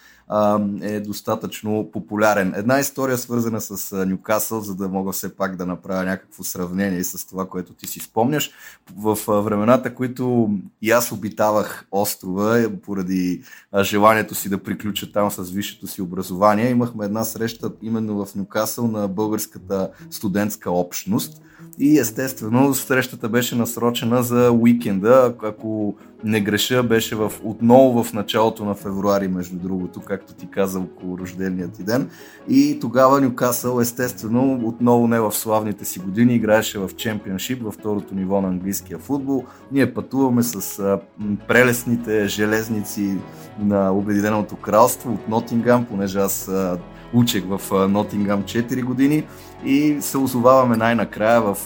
е 0.82 1.00
достатъчно 1.00 1.90
популярен. 1.92 2.54
Една 2.56 2.80
история 2.80 3.18
свързана 3.18 3.60
с 3.60 4.06
Нюкасъл, 4.06 4.60
за 4.60 4.74
да 4.74 4.88
мога 4.88 5.12
все 5.12 5.36
пак 5.36 5.56
да 5.56 5.66
направя 5.66 6.04
някакво 6.04 6.42
сравнение 6.44 7.04
с 7.04 7.26
това, 7.26 7.48
което 7.48 7.72
ти 7.72 7.86
си 7.86 8.00
спомняш. 8.00 8.50
В 8.96 9.42
времената, 9.42 9.94
които 9.94 10.50
и 10.82 10.90
аз 10.90 11.12
обитавах 11.12 11.86
острова, 11.90 12.58
е, 12.58 12.76
поради 12.76 13.42
желанието 13.82 14.34
си 14.34 14.48
да 14.48 14.62
приключа 14.62 15.12
там 15.12 15.30
с 15.30 15.50
висшето 15.50 15.86
си 15.86 16.02
образование, 16.02 16.70
имахме 16.70 17.04
една 17.04 17.24
среща 17.24 17.72
именно 17.82 18.24
в 18.24 18.34
Нюкасъл 18.34 18.88
на 18.88 19.08
българската 19.08 19.90
студентска 20.10 20.70
общност. 20.70 21.42
И 21.78 21.98
естествено 21.98 22.74
срещата 22.74 23.28
беше 23.28 23.56
насрочена 23.56 24.22
за 24.22 24.50
уикенда, 24.52 25.34
ако 25.42 25.94
не 26.24 26.40
греша, 26.40 26.82
беше 26.82 27.14
в, 27.14 27.32
отново 27.44 28.04
в 28.04 28.12
началото 28.12 28.64
на 28.64 28.74
февруари, 28.74 29.28
между 29.28 29.56
другото, 29.56 30.00
както 30.00 30.34
ти 30.34 30.46
каза, 30.50 30.78
около 30.78 31.18
рождения 31.18 31.68
ти 31.68 31.82
ден. 31.82 32.10
И 32.48 32.78
тогава 32.80 33.20
Нюкасъл, 33.20 33.80
естествено, 33.80 34.60
отново 34.64 35.08
не 35.08 35.20
в 35.20 35.32
славните 35.32 35.84
си 35.84 35.98
години, 35.98 36.34
играеше 36.34 36.78
в 36.78 36.90
чемпионшип, 36.96 37.62
във 37.62 37.74
второто 37.74 38.14
ниво 38.14 38.40
на 38.40 38.48
английския 38.48 38.98
футбол. 38.98 39.44
Ние 39.72 39.94
пътуваме 39.94 40.42
с 40.42 40.78
а, 40.78 41.00
прелесните 41.48 42.28
железници 42.28 43.18
на 43.58 43.92
Обединеното 43.92 44.56
кралство 44.56 45.12
от 45.12 45.28
Нотингам, 45.28 45.84
понеже 45.84 46.18
аз 46.18 46.48
а, 46.48 46.78
учех 47.14 47.44
в 47.48 47.88
Нотингам 47.88 48.42
4 48.42 48.84
години 48.84 49.24
и 49.64 49.96
се 50.00 50.18
озоваваме 50.18 50.76
най-накрая 50.76 51.40
в 51.40 51.56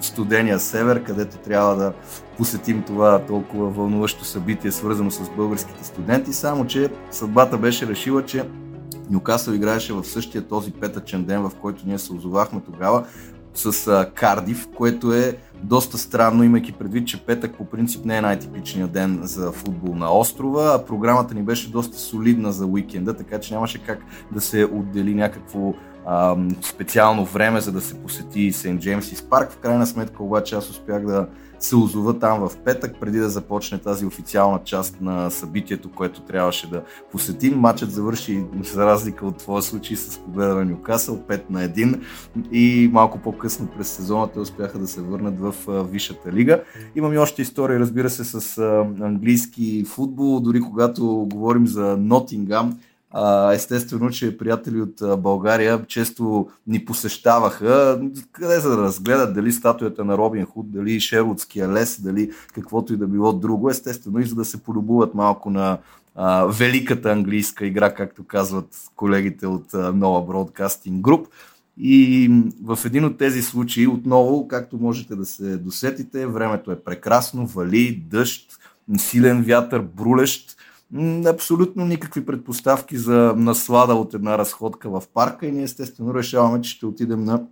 студения 0.00 0.58
север, 0.58 1.02
където 1.02 1.36
трябва 1.36 1.76
да 1.76 1.92
посетим 2.36 2.82
това 2.82 3.18
толкова 3.18 3.70
вълнуващо 3.70 4.24
събитие, 4.24 4.72
свързано 4.72 5.10
с 5.10 5.30
българските 5.36 5.84
студенти, 5.84 6.32
само 6.32 6.66
че 6.66 6.90
съдбата 7.10 7.58
беше 7.58 7.86
решила, 7.86 8.24
че 8.24 8.44
Нюкасъл 9.10 9.52
играеше 9.52 9.92
в 9.92 10.04
същия 10.04 10.42
този 10.42 10.72
петъчен 10.72 11.24
ден, 11.24 11.42
в 11.42 11.52
който 11.60 11.82
ние 11.86 11.98
се 11.98 12.12
озовахме 12.12 12.60
тогава 12.60 13.04
с 13.54 14.06
Кардив, 14.14 14.68
което 14.76 15.12
е 15.12 15.36
доста 15.62 15.98
странно, 15.98 16.44
имайки 16.44 16.72
предвид, 16.72 17.08
че 17.08 17.24
петък 17.24 17.56
по 17.56 17.64
принцип 17.64 18.04
не 18.04 18.16
е 18.16 18.20
най-типичният 18.20 18.92
ден 18.92 19.20
за 19.22 19.52
футбол 19.52 19.94
на 19.94 20.18
острова, 20.18 20.74
а 20.74 20.84
програмата 20.84 21.34
ни 21.34 21.42
беше 21.42 21.70
доста 21.70 21.98
солидна 21.98 22.52
за 22.52 22.66
уикенда, 22.66 23.14
така 23.14 23.40
че 23.40 23.54
нямаше 23.54 23.78
как 23.78 23.98
да 24.32 24.40
се 24.40 24.64
отдели 24.64 25.14
някакво 25.14 25.74
специално 26.62 27.24
време, 27.24 27.60
за 27.60 27.72
да 27.72 27.80
се 27.80 27.94
посети 27.94 28.52
Сент 28.52 28.80
Джеймсис 28.80 29.22
парк. 29.22 29.50
В 29.50 29.58
крайна 29.58 29.86
сметка 29.86 30.22
обаче 30.22 30.54
аз 30.54 30.70
успях 30.70 31.06
да 31.06 31.28
се 31.58 31.76
озова 31.76 32.18
там 32.18 32.48
в 32.48 32.56
петък, 32.64 32.96
преди 33.00 33.18
да 33.18 33.28
започне 33.28 33.78
тази 33.78 34.06
официална 34.06 34.60
част 34.64 35.00
на 35.00 35.30
събитието, 35.30 35.90
което 35.90 36.20
трябваше 36.20 36.70
да 36.70 36.82
посетим. 37.12 37.58
Матчът 37.58 37.90
завърши, 37.90 38.44
за 38.62 38.86
разлика 38.86 39.26
от 39.26 39.36
твоя 39.36 39.62
случай, 39.62 39.96
с 39.96 40.18
победа 40.18 40.54
на 40.54 40.64
Нюкасъл 40.64 41.16
5 41.16 41.42
на 41.50 41.68
1 41.68 42.00
и 42.52 42.90
малко 42.92 43.18
по-късно 43.18 43.68
през 43.76 43.88
сезона 43.88 44.28
те 44.28 44.40
успяха 44.40 44.78
да 44.78 44.88
се 44.88 45.00
върнат 45.00 45.40
в 45.40 45.54
Висшата 45.90 46.32
лига. 46.32 46.62
Имам 46.96 47.12
и 47.12 47.18
още 47.18 47.42
истории, 47.42 47.78
разбира 47.78 48.10
се, 48.10 48.24
с 48.24 48.58
английски 49.00 49.84
футбол, 49.84 50.40
дори 50.40 50.60
когато 50.60 51.26
говорим 51.32 51.66
за 51.66 51.96
Нотингам, 51.96 52.78
естествено, 53.52 54.10
че 54.10 54.38
приятели 54.38 54.80
от 54.80 55.22
България 55.22 55.84
често 55.86 56.48
ни 56.66 56.84
посещаваха, 56.84 58.00
къде 58.32 58.60
за 58.60 58.70
да 58.70 58.82
разгледат 58.82 59.34
дали 59.34 59.52
статуята 59.52 60.04
на 60.04 60.18
Робин 60.18 60.44
Худ, 60.44 60.72
дали 60.72 61.00
Шервудския 61.00 61.68
лес, 61.68 62.00
дали 62.00 62.30
каквото 62.54 62.92
и 62.92 62.96
да 62.96 63.06
било 63.06 63.32
друго, 63.32 63.70
естествено 63.70 64.18
и 64.18 64.24
за 64.24 64.34
да 64.34 64.44
се 64.44 64.62
полюбуват 64.62 65.14
малко 65.14 65.50
на 65.50 65.78
а, 66.14 66.44
великата 66.44 67.12
английска 67.12 67.66
игра, 67.66 67.94
както 67.94 68.24
казват 68.24 68.68
колегите 68.96 69.46
от 69.46 69.72
Нова 69.72 70.26
Broadcasting 70.26 71.00
Group. 71.00 71.26
И 71.78 72.30
в 72.64 72.78
един 72.84 73.04
от 73.04 73.18
тези 73.18 73.42
случаи, 73.42 73.86
отново, 73.86 74.48
както 74.48 74.76
можете 74.76 75.16
да 75.16 75.26
се 75.26 75.56
досетите, 75.56 76.26
времето 76.26 76.72
е 76.72 76.80
прекрасно, 76.80 77.46
вали, 77.46 78.04
дъжд, 78.10 78.58
силен 78.96 79.42
вятър, 79.42 79.80
брулещ 79.80 80.56
абсолютно 81.26 81.86
никакви 81.86 82.26
предпоставки 82.26 82.96
за 82.96 83.34
наслада 83.36 83.94
от 83.94 84.14
една 84.14 84.38
разходка 84.38 84.90
в 84.90 85.02
парка 85.14 85.46
и 85.46 85.52
ние 85.52 85.62
естествено 85.62 86.14
решаваме, 86.14 86.60
че 86.60 86.70
ще 86.70 86.86
отидем 86.86 87.24
на 87.24 87.42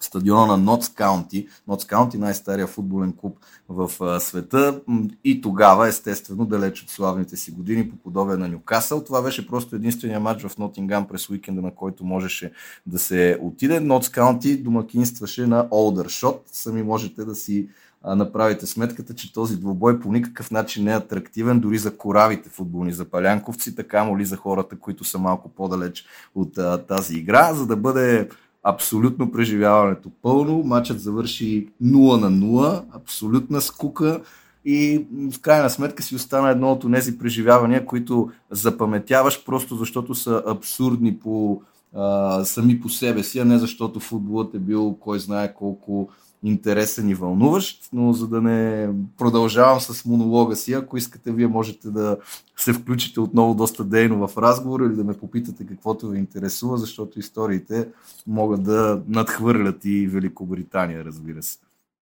стадиона 0.00 0.46
на 0.46 0.56
Нотс 0.56 0.88
Каунти. 0.88 1.48
Нотс 1.68 1.84
Каунти, 1.84 2.18
най-стария 2.18 2.66
футболен 2.66 3.12
клуб 3.12 3.38
в 3.68 4.20
света 4.20 4.80
и 5.24 5.40
тогава, 5.40 5.88
естествено, 5.88 6.44
далеч 6.44 6.82
от 6.82 6.90
славните 6.90 7.36
си 7.36 7.50
години 7.50 7.90
по 7.90 7.96
подобие 7.96 8.36
на 8.36 8.48
Нюкасъл. 8.48 9.04
Това 9.04 9.22
беше 9.22 9.46
просто 9.46 9.76
единствения 9.76 10.20
матч 10.20 10.42
в 10.42 10.58
Нотингам 10.58 11.08
през 11.08 11.30
уикенда, 11.30 11.62
на 11.62 11.74
който 11.74 12.04
можеше 12.04 12.52
да 12.86 12.98
се 12.98 13.38
отиде. 13.42 13.80
Нотс 13.80 14.08
Каунти 14.08 14.62
домакинстваше 14.62 15.46
на 15.46 15.68
Олдършот. 15.70 16.42
Сами 16.52 16.82
можете 16.82 17.24
да 17.24 17.34
си 17.34 17.68
направите 18.04 18.66
сметката, 18.66 19.14
че 19.14 19.32
този 19.32 19.56
двубой 19.56 20.00
по 20.00 20.12
никакъв 20.12 20.50
начин 20.50 20.84
не 20.84 20.92
е 20.92 20.96
атрактивен 20.96 21.60
дори 21.60 21.78
за 21.78 21.96
коравите 21.96 22.48
футболни 22.48 22.92
запалянковци, 22.92 23.76
така 23.76 24.04
моли 24.04 24.24
за 24.24 24.36
хората, 24.36 24.78
които 24.78 25.04
са 25.04 25.18
малко 25.18 25.48
по-далеч 25.48 26.04
от 26.34 26.58
а, 26.58 26.78
тази 26.78 27.16
игра, 27.16 27.54
за 27.54 27.66
да 27.66 27.76
бъде 27.76 28.28
абсолютно 28.62 29.32
преживяването 29.32 30.10
пълно. 30.22 30.62
Матчът 30.62 31.00
завърши 31.00 31.68
0 31.82 32.20
на 32.20 32.30
0, 32.30 32.82
абсолютна 32.92 33.60
скука 33.60 34.20
и 34.64 35.06
в 35.32 35.40
крайна 35.40 35.70
сметка 35.70 36.02
си 36.02 36.14
остана 36.14 36.50
едно 36.50 36.72
от 36.72 36.92
тези 36.92 37.18
преживявания, 37.18 37.86
които 37.86 38.30
запаметяваш 38.50 39.44
просто 39.44 39.76
защото 39.76 40.14
са 40.14 40.42
абсурдни 40.46 41.18
по, 41.18 41.62
а, 41.94 42.44
сами 42.44 42.80
по 42.80 42.88
себе 42.88 43.22
си, 43.22 43.38
а 43.38 43.44
не 43.44 43.58
защото 43.58 44.00
футболът 44.00 44.54
е 44.54 44.58
бил 44.58 44.96
кой 45.00 45.18
знае 45.18 45.54
колко 45.54 46.10
интересен 46.44 47.08
и 47.08 47.14
вълнуващ, 47.14 47.88
но 47.92 48.12
за 48.12 48.28
да 48.28 48.40
не 48.40 48.90
продължавам 49.18 49.80
с 49.80 50.04
монолога 50.04 50.56
си, 50.56 50.72
ако 50.72 50.96
искате, 50.96 51.32
вие 51.32 51.46
можете 51.46 51.90
да 51.90 52.16
се 52.56 52.72
включите 52.72 53.20
отново 53.20 53.54
доста 53.54 53.84
дейно 53.84 54.28
в 54.28 54.38
разговор 54.38 54.80
или 54.80 54.96
да 54.96 55.04
ме 55.04 55.14
попитате 55.14 55.66
каквото 55.66 56.08
ви 56.08 56.18
интересува, 56.18 56.76
защото 56.76 57.18
историите 57.18 57.88
могат 58.26 58.62
да 58.62 59.02
надхвърлят 59.08 59.84
и 59.84 60.06
Великобритания, 60.06 61.04
разбира 61.04 61.42
се. 61.42 61.58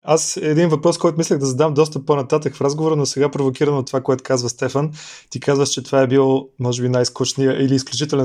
Аз 0.06 0.36
един 0.36 0.68
въпрос, 0.68 0.98
който 0.98 1.18
мислех 1.18 1.38
да 1.38 1.46
задам 1.46 1.74
доста 1.74 2.04
по-нататък 2.04 2.54
в 2.54 2.60
разговора, 2.60 2.96
но 2.96 3.06
сега 3.06 3.28
провокирано 3.28 3.78
от 3.78 3.86
това, 3.86 4.00
което 4.00 4.24
казва 4.24 4.48
Стефан. 4.48 4.90
Ти 5.30 5.40
казваш, 5.40 5.68
че 5.68 5.82
това 5.82 6.00
е 6.00 6.06
бил, 6.06 6.48
може 6.60 6.82
би, 6.82 6.88
най-скучния 6.88 7.64
или 7.64 7.74
изключително, 7.74 8.24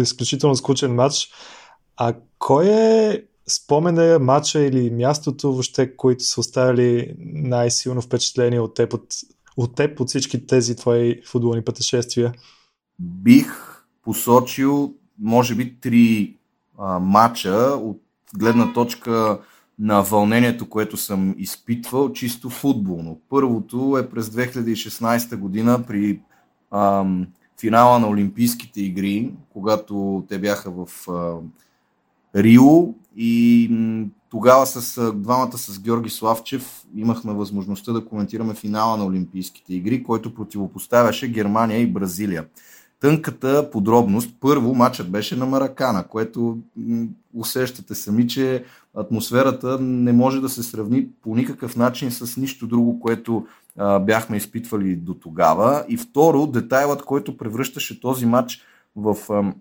изключително 0.00 0.56
скучен 0.56 0.94
матч. 0.94 1.30
А 1.96 2.14
кой 2.38 2.66
е 2.66 3.22
спомена 3.50 4.18
матча 4.18 4.60
или 4.60 4.90
мястото, 4.90 5.52
въобще, 5.52 5.96
които 5.96 6.24
са 6.24 6.40
оставили 6.40 7.14
най-силно 7.18 8.02
впечатление 8.02 8.60
от 8.60 8.74
теб, 8.74 8.92
от, 8.94 9.06
от 9.56 9.74
теб, 9.74 10.00
от 10.00 10.08
всички 10.08 10.46
тези 10.46 10.76
твои 10.76 11.20
футболни 11.26 11.64
пътешествия? 11.64 12.32
Бих 12.98 13.52
посочил, 14.02 14.94
може 15.18 15.54
би, 15.54 15.80
три 15.80 16.36
а, 16.78 16.98
матча 16.98 17.56
от 17.82 18.02
гледна 18.34 18.72
точка 18.72 19.40
на 19.78 20.02
вълнението, 20.02 20.68
което 20.68 20.96
съм 20.96 21.34
изпитвал 21.38 22.12
чисто 22.12 22.50
футболно. 22.50 23.20
Първото 23.28 23.98
е 23.98 24.10
през 24.10 24.26
2016 24.28 25.36
година 25.36 25.84
при 25.86 26.20
ам, 26.70 27.26
финала 27.60 27.98
на 27.98 28.08
Олимпийските 28.08 28.82
игри, 28.82 29.32
когато 29.52 30.24
те 30.28 30.38
бяха 30.38 30.70
в 30.70 31.08
а, 31.08 31.34
Рио 32.36 32.94
и 33.16 33.70
тогава 34.30 34.66
с 34.66 35.12
двамата 35.12 35.58
с 35.58 35.80
Георги 35.80 36.10
Славчев 36.10 36.82
имахме 36.96 37.32
възможността 37.32 37.92
да 37.92 38.04
коментираме 38.04 38.54
финала 38.54 38.96
на 38.96 39.06
Олимпийските 39.06 39.74
игри, 39.74 40.02
който 40.02 40.34
противопоставяше 40.34 41.28
Германия 41.28 41.80
и 41.80 41.86
Бразилия. 41.86 42.44
Тънката 43.00 43.70
подробност, 43.70 44.36
първо 44.40 44.74
матчът 44.74 45.10
беше 45.10 45.36
на 45.36 45.46
Маракана, 45.46 46.04
което 46.08 46.58
усещате 47.34 47.94
сами, 47.94 48.28
че 48.28 48.64
атмосферата 48.96 49.78
не 49.80 50.12
може 50.12 50.40
да 50.40 50.48
се 50.48 50.62
сравни 50.62 51.08
по 51.22 51.34
никакъв 51.34 51.76
начин 51.76 52.10
с 52.10 52.36
нищо 52.36 52.66
друго, 52.66 53.00
което 53.00 53.46
а, 53.78 53.98
бяхме 53.98 54.36
изпитвали 54.36 54.96
до 54.96 55.14
тогава. 55.14 55.84
И 55.88 55.96
второ, 55.96 56.46
детайлът, 56.46 57.02
който 57.02 57.36
превръщаше 57.36 58.00
този 58.00 58.26
матч 58.26 58.62
в 58.96 59.16
а, 59.30 59.52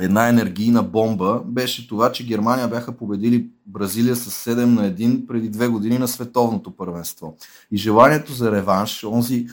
една 0.00 0.28
енергийна 0.28 0.82
бомба 0.82 1.42
беше 1.46 1.88
това, 1.88 2.12
че 2.12 2.26
Германия 2.26 2.68
бяха 2.68 2.92
победили 2.92 3.46
Бразилия 3.66 4.16
с 4.16 4.50
7 4.50 4.64
на 4.64 4.92
1 4.92 5.26
преди 5.26 5.48
две 5.48 5.68
години 5.68 5.98
на 5.98 6.08
световното 6.08 6.70
първенство. 6.70 7.36
И 7.70 7.76
желанието 7.76 8.32
за 8.32 8.52
реванш, 8.52 9.04
онзи 9.04 9.46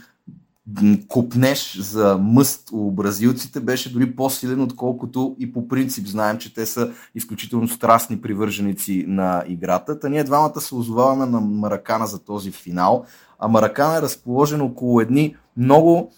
купнеш 1.08 1.78
за 1.80 2.18
мъст 2.18 2.70
у 2.72 2.92
бразилците 2.92 3.60
беше 3.60 3.94
дори 3.94 4.16
по-силен, 4.16 4.62
отколкото 4.62 5.36
и 5.40 5.54
по 5.54 5.68
принцип 5.68 6.08
знаем, 6.08 6.38
че 6.38 6.54
те 6.54 6.66
са 6.66 6.92
изключително 7.16 7.68
страстни 7.68 8.22
привърженици 8.22 9.06
на 9.08 9.44
играта. 9.48 10.00
Та 10.00 10.10
ние 10.10 10.24
двамата 10.24 10.62
се 10.62 10.76
озоваваме 10.76 11.26
на 11.26 11.42
Маракана 11.42 12.08
за 12.08 12.20
този 12.20 12.52
финал, 12.52 13.06
а 13.40 13.48
Маракана 13.48 13.98
е 13.98 14.02
разположен 14.02 14.62
около 14.62 15.02
едни 15.02 15.36
много 15.58 16.12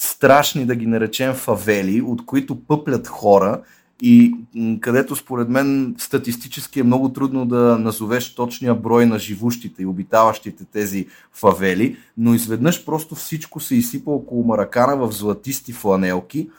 страшни, 0.00 0.66
да 0.66 0.74
ги 0.74 0.86
наречем, 0.86 1.34
фавели, 1.34 2.02
от 2.02 2.26
които 2.26 2.60
пъплят 2.60 3.08
хора 3.08 3.60
и 4.02 4.34
където 4.80 5.16
според 5.16 5.48
мен 5.48 5.94
статистически 5.98 6.80
е 6.80 6.84
много 6.84 7.08
трудно 7.08 7.46
да 7.46 7.78
назовеш 7.78 8.34
точния 8.34 8.74
брой 8.74 9.06
на 9.06 9.18
живущите 9.18 9.82
и 9.82 9.86
обитаващите 9.86 10.64
тези 10.64 11.06
фавели, 11.32 11.96
но 12.16 12.34
изведнъж 12.34 12.84
просто 12.84 13.14
всичко 13.14 13.60
се 13.60 13.74
изсипа 13.74 14.10
около 14.10 14.44
Маракана 14.44 14.96
в 14.96 15.12
златисти 15.12 15.72
фланелки 15.72 16.50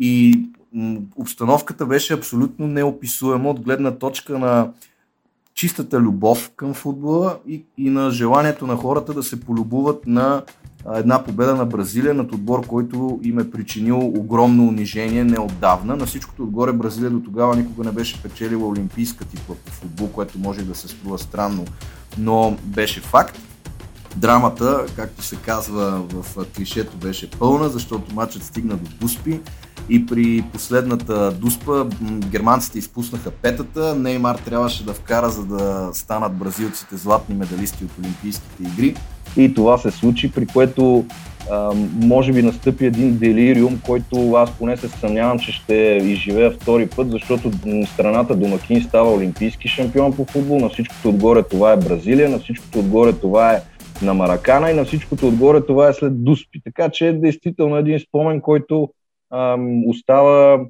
и 0.00 0.42
обстановката 1.16 1.86
беше 1.86 2.14
абсолютно 2.14 2.66
неописуема 2.66 3.50
от 3.50 3.60
гледна 3.60 3.90
точка 3.90 4.38
на 4.38 4.70
чистата 5.54 6.00
любов 6.00 6.50
към 6.56 6.74
футбола 6.74 7.38
и, 7.48 7.64
и 7.76 7.90
на 7.90 8.10
желанието 8.10 8.66
на 8.66 8.76
хората 8.76 9.14
да 9.14 9.22
се 9.22 9.40
полюбуват 9.40 10.06
на 10.06 10.42
една 10.94 11.24
победа 11.24 11.56
на 11.56 11.66
Бразилия 11.66 12.14
над 12.14 12.32
отбор, 12.32 12.66
който 12.66 13.20
им 13.22 13.38
е 13.38 13.50
причинил 13.50 13.98
огромно 13.98 14.68
унижение 14.68 15.24
неотдавна. 15.24 15.96
На 15.96 16.06
всичкото 16.06 16.42
отгоре 16.42 16.72
Бразилия 16.72 17.10
до 17.10 17.20
тогава 17.20 17.56
никога 17.56 17.84
не 17.84 17.92
беше 17.92 18.22
печелила 18.22 18.68
олимпийска 18.68 19.24
типа 19.24 19.52
по 19.64 19.72
футбол, 19.72 20.08
което 20.08 20.38
може 20.38 20.62
да 20.62 20.74
се 20.74 20.88
струва 20.88 21.18
странно, 21.18 21.64
но 22.18 22.56
беше 22.64 23.00
факт. 23.00 23.38
Драмата, 24.16 24.86
както 24.96 25.22
се 25.22 25.36
казва 25.36 26.02
в 26.12 26.46
клишето, 26.56 26.96
беше 26.96 27.30
пълна, 27.30 27.68
защото 27.68 28.14
матчът 28.14 28.42
стигна 28.42 28.76
до 28.76 28.90
Дуспи 29.00 29.40
и 29.88 30.06
при 30.06 30.44
последната 30.52 31.32
дуспа 31.32 31.86
германците 32.02 32.78
изпуснаха 32.78 33.30
петата. 33.30 33.94
Неймар 33.94 34.36
трябваше 34.36 34.84
да 34.84 34.94
вкара, 34.94 35.30
за 35.30 35.44
да 35.44 35.90
станат 35.92 36.34
бразилците 36.34 36.96
златни 36.96 37.34
медалисти 37.34 37.84
от 37.84 37.90
Олимпийските 38.00 38.62
игри. 38.62 38.96
И 39.38 39.54
това 39.54 39.78
се 39.78 39.90
случи, 39.90 40.32
при 40.32 40.46
което 40.46 41.04
може 42.02 42.32
би 42.32 42.42
настъпи 42.42 42.86
един 42.86 43.18
делириум, 43.18 43.80
който 43.86 44.32
аз 44.32 44.58
поне 44.58 44.76
се 44.76 44.88
съмнявам, 44.88 45.38
че 45.38 45.52
ще 45.52 45.74
изживея 46.02 46.50
втори 46.50 46.88
път, 46.96 47.10
защото 47.10 47.50
страната 47.86 48.36
домакин 48.36 48.82
става 48.82 49.14
олимпийски 49.14 49.68
шампион 49.68 50.16
по 50.16 50.24
футбол, 50.24 50.58
на 50.58 50.68
всичкото 50.68 51.08
отгоре 51.08 51.42
това 51.42 51.72
е 51.72 51.76
Бразилия, 51.76 52.30
на 52.30 52.38
всичкото 52.38 52.78
отгоре 52.78 53.12
това 53.12 53.52
е 53.52 53.60
на 54.02 54.14
Маракана 54.14 54.70
и 54.70 54.74
на 54.74 54.84
всичкото 54.84 55.28
отгоре 55.28 55.66
това 55.66 55.88
е 55.88 55.92
след 55.92 56.24
Дуспи. 56.24 56.60
Така 56.64 56.88
че 56.88 57.08
е 57.08 57.12
действително 57.12 57.76
един 57.76 57.98
спомен, 57.98 58.40
който 58.40 58.90
ам, 59.32 59.88
остава 59.88 60.60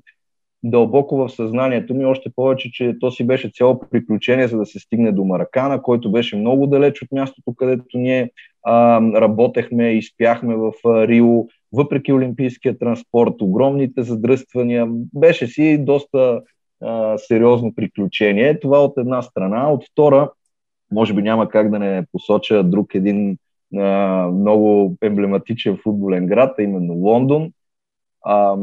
дълбоко 0.63 1.17
в 1.17 1.29
съзнанието 1.29 1.95
ми, 1.95 2.05
още 2.05 2.31
повече, 2.37 2.71
че 2.73 2.97
то 3.01 3.11
си 3.11 3.27
беше 3.27 3.51
цяло 3.55 3.81
приключение, 3.91 4.49
за 4.49 4.59
да 4.59 4.67
се 4.67 4.79
стигне 4.79 5.13
до 5.13 5.25
Маракана, 5.25 5.83
който 5.83 6.13
беше 6.13 6.37
много 6.37 6.67
далеч 6.67 7.03
от 7.03 7.13
мястото, 7.13 7.55
където 7.57 7.85
ние 7.95 8.31
а, 8.71 9.01
работехме 9.21 9.91
и 9.93 10.03
спяхме 10.03 10.57
в 10.57 10.73
Рио, 10.85 11.47
въпреки 11.73 12.13
олимпийския 12.13 12.79
транспорт, 12.79 13.35
огромните 13.41 14.03
задръствания. 14.03 14.87
Беше 15.15 15.47
си 15.47 15.79
доста 15.85 16.43
а, 16.83 17.19
сериозно 17.19 17.75
приключение. 17.75 18.61
Това 18.61 18.85
от 18.85 18.99
една 18.99 19.23
страна. 19.23 19.73
От 19.73 19.85
втора, 19.91 20.31
може 20.93 21.15
би 21.15 21.23
няма 21.23 21.49
как 21.49 21.71
да 21.71 21.79
не 21.79 22.07
посоча 22.13 22.65
друг 22.65 22.95
един 22.95 23.39
а, 23.77 23.83
много 24.33 24.97
емблематичен 25.03 25.79
футболен 25.83 26.27
град, 26.27 26.55
а 26.59 26.63
именно 26.63 26.95
Лондон. 26.95 27.53
А, 28.25 28.57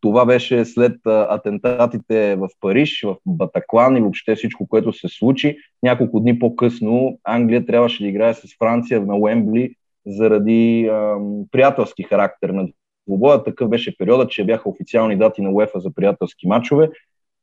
това 0.00 0.26
беше 0.26 0.64
след 0.64 0.96
атентатите 1.06 2.36
в 2.36 2.48
Париж, 2.60 3.02
в 3.06 3.16
Батаклан 3.26 3.96
и 3.96 4.00
въобще 4.00 4.34
всичко, 4.34 4.68
което 4.68 4.92
се 4.92 5.08
случи. 5.08 5.56
Няколко 5.82 6.20
дни 6.20 6.38
по-късно 6.38 7.18
Англия 7.24 7.66
трябваше 7.66 8.02
да 8.02 8.08
играе 8.08 8.34
с 8.34 8.56
Франция 8.58 9.00
на 9.00 9.16
Уембли 9.16 9.74
заради 10.06 10.86
ам, 10.86 11.44
приятелски 11.50 12.02
характер 12.02 12.48
на 12.48 12.68
двубоя. 13.08 13.44
Такъв 13.44 13.68
беше 13.68 13.98
периода, 13.98 14.28
че 14.28 14.44
бяха 14.44 14.68
официални 14.68 15.16
дати 15.16 15.42
на 15.42 15.50
УЕФА 15.50 15.80
за 15.80 15.94
приятелски 15.94 16.46
матчове. 16.46 16.90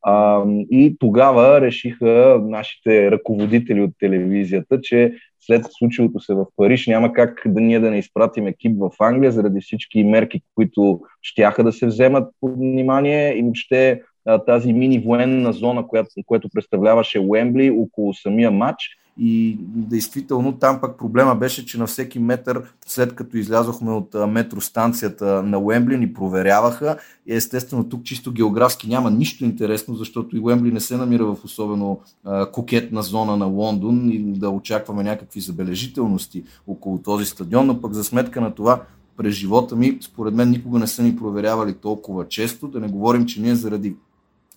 А, 0.09 0.43
и 0.71 0.95
тогава 0.99 1.61
решиха 1.61 2.41
нашите 2.43 3.11
ръководители 3.11 3.81
от 3.81 3.91
телевизията, 3.99 4.81
че 4.81 5.13
след 5.39 5.65
случилото 5.69 6.19
се 6.19 6.33
в 6.33 6.45
Париж 6.55 6.87
няма 6.87 7.13
как 7.13 7.41
да 7.45 7.61
ние 7.61 7.79
да 7.79 7.91
не 7.91 7.97
изпратим 7.97 8.47
екип 8.47 8.77
в 8.79 8.91
Англия 8.99 9.31
заради 9.31 9.61
всички 9.61 10.03
мерки, 10.03 10.41
които 10.55 11.01
щяха 11.21 11.63
да 11.63 11.71
се 11.71 11.85
вземат 11.85 12.29
под 12.41 12.55
внимание. 12.55 13.37
И 13.37 13.41
въобще 13.41 14.01
тази 14.45 14.73
мини 14.73 14.99
военна 14.99 15.53
зона, 15.53 15.87
която, 15.87 16.09
която 16.25 16.49
представляваше 16.53 17.19
Уембли 17.19 17.71
около 17.71 18.13
самия 18.13 18.51
матч 18.51 18.83
и 19.19 19.57
действително 19.61 20.53
там 20.53 20.81
пък 20.81 20.97
проблема 20.97 21.35
беше, 21.35 21.65
че 21.65 21.77
на 21.77 21.87
всеки 21.87 22.19
метър, 22.19 22.63
след 22.87 23.15
като 23.15 23.37
излязохме 23.37 23.91
от 23.91 24.15
метростанцията 24.27 25.43
на 25.43 25.59
Уембли, 25.59 25.97
ни 25.97 26.13
проверяваха. 26.13 26.97
И 27.25 27.33
естествено 27.33 27.89
тук 27.89 28.03
чисто 28.03 28.31
географски 28.31 28.87
няма 28.87 29.11
нищо 29.11 29.45
интересно, 29.45 29.95
защото 29.95 30.37
и 30.37 30.39
Уембли 30.39 30.71
не 30.71 30.79
се 30.79 30.97
намира 30.97 31.25
в 31.25 31.37
особено 31.43 31.99
а, 32.25 32.51
кокетна 32.51 33.03
зона 33.03 33.37
на 33.37 33.45
Лондон 33.45 34.09
и 34.09 34.19
да 34.19 34.49
очакваме 34.49 35.03
някакви 35.03 35.39
забележителности 35.39 36.43
около 36.67 36.97
този 36.97 37.25
стадион, 37.25 37.67
но 37.67 37.81
пък 37.81 37.93
за 37.93 38.03
сметка 38.03 38.41
на 38.41 38.55
това 38.55 38.81
през 39.17 39.35
живота 39.35 39.75
ми, 39.75 39.97
според 40.01 40.33
мен 40.33 40.49
никога 40.49 40.79
не 40.79 40.87
са 40.87 41.03
ни 41.03 41.15
проверявали 41.15 41.73
толкова 41.73 42.27
често. 42.27 42.67
Да 42.67 42.79
не 42.79 42.87
говорим, 42.87 43.25
че 43.25 43.41
ние 43.41 43.55
заради 43.55 43.95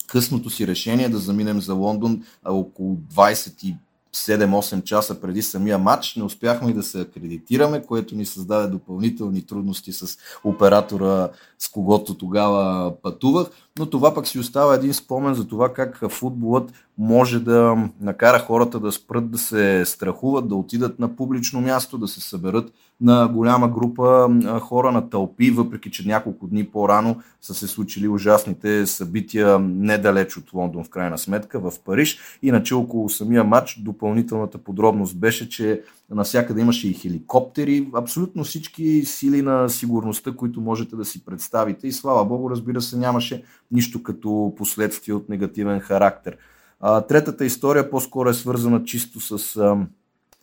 късното 0.06 0.50
си 0.50 0.66
решение 0.66 1.08
да 1.08 1.18
заминем 1.18 1.60
за 1.60 1.74
Лондон 1.74 2.22
а 2.44 2.52
около 2.52 2.96
20 3.14 3.76
7-8 4.14 4.84
часа 4.84 5.20
преди 5.20 5.42
самия 5.42 5.78
матч. 5.78 6.16
Не 6.16 6.22
успяхме 6.22 6.70
и 6.70 6.74
да 6.74 6.82
се 6.82 7.00
акредитираме, 7.00 7.82
което 7.82 8.14
ни 8.14 8.26
създаде 8.26 8.68
допълнителни 8.68 9.46
трудности 9.46 9.92
с 9.92 10.18
оператора, 10.44 11.28
с 11.58 11.68
когото 11.68 12.14
тогава 12.14 12.92
пътувах. 13.02 13.46
Но 13.80 13.90
това 13.90 14.14
пък 14.14 14.26
си 14.26 14.38
остава 14.38 14.74
един 14.74 14.94
спомен 14.94 15.34
за 15.34 15.48
това 15.48 15.72
как 15.72 16.10
футболът 16.10 16.72
може 16.98 17.40
да 17.40 17.88
накара 18.00 18.38
хората 18.38 18.80
да 18.80 18.92
спрат 18.92 19.30
да 19.30 19.38
се 19.38 19.84
страхуват, 19.86 20.48
да 20.48 20.54
отидат 20.54 20.98
на 20.98 21.16
публично 21.16 21.60
място, 21.60 21.98
да 21.98 22.08
се 22.08 22.20
съберат 22.20 22.72
на 23.00 23.28
голяма 23.28 23.68
група 23.68 24.30
хора 24.60 24.92
на 24.92 25.10
тълпи, 25.10 25.50
въпреки 25.50 25.90
че 25.90 26.08
няколко 26.08 26.46
дни 26.46 26.66
по-рано 26.66 27.16
са 27.40 27.54
се 27.54 27.66
случили 27.66 28.08
ужасните 28.08 28.86
събития 28.86 29.58
недалеч 29.58 30.36
от 30.36 30.52
Лондон 30.52 30.84
в 30.84 30.90
крайна 30.90 31.18
сметка 31.18 31.60
в 31.60 31.72
Париж. 31.84 32.18
Иначе 32.42 32.74
около 32.74 33.08
самия 33.08 33.44
матч 33.44 33.80
допълнителната 33.82 34.58
подробност 34.58 35.18
беше, 35.18 35.48
че 35.48 35.82
навсякъде 36.10 36.60
имаше 36.60 36.88
и 36.88 36.94
хеликоптери, 36.94 37.88
абсолютно 37.94 38.44
всички 38.44 39.02
сили 39.04 39.42
на 39.42 39.68
сигурността, 39.68 40.32
които 40.32 40.60
можете 40.60 40.96
да 40.96 41.04
си 41.04 41.24
представите 41.24 41.88
и 41.88 41.92
слава 41.92 42.24
богу, 42.24 42.50
разбира 42.50 42.80
се, 42.80 42.96
нямаше 42.96 43.42
нищо 43.72 44.02
като 44.02 44.54
последствие 44.56 45.14
от 45.14 45.28
негативен 45.28 45.80
характер. 45.80 46.36
А, 46.80 47.00
третата 47.00 47.44
история 47.44 47.90
по-скоро 47.90 48.28
е 48.28 48.34
свързана 48.34 48.84
чисто 48.84 49.20
с 49.20 49.56
а, 49.56 49.76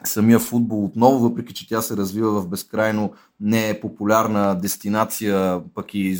самия 0.03 0.39
футбол 0.39 0.85
отново, 0.85 1.19
въпреки 1.19 1.53
че 1.53 1.67
тя 1.69 1.81
се 1.81 1.97
развива 1.97 2.41
в 2.41 2.47
безкрайно 2.47 3.13
не 3.39 3.69
е 3.69 3.79
популярна 3.79 4.59
дестинация, 4.59 5.61
пък 5.73 5.93
и 5.93 6.17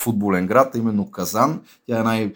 футболен 0.00 0.46
град, 0.46 0.74
а 0.74 0.78
именно 0.78 1.10
Казан. 1.10 1.60
Тя 1.86 2.00
е 2.00 2.02
най- 2.02 2.32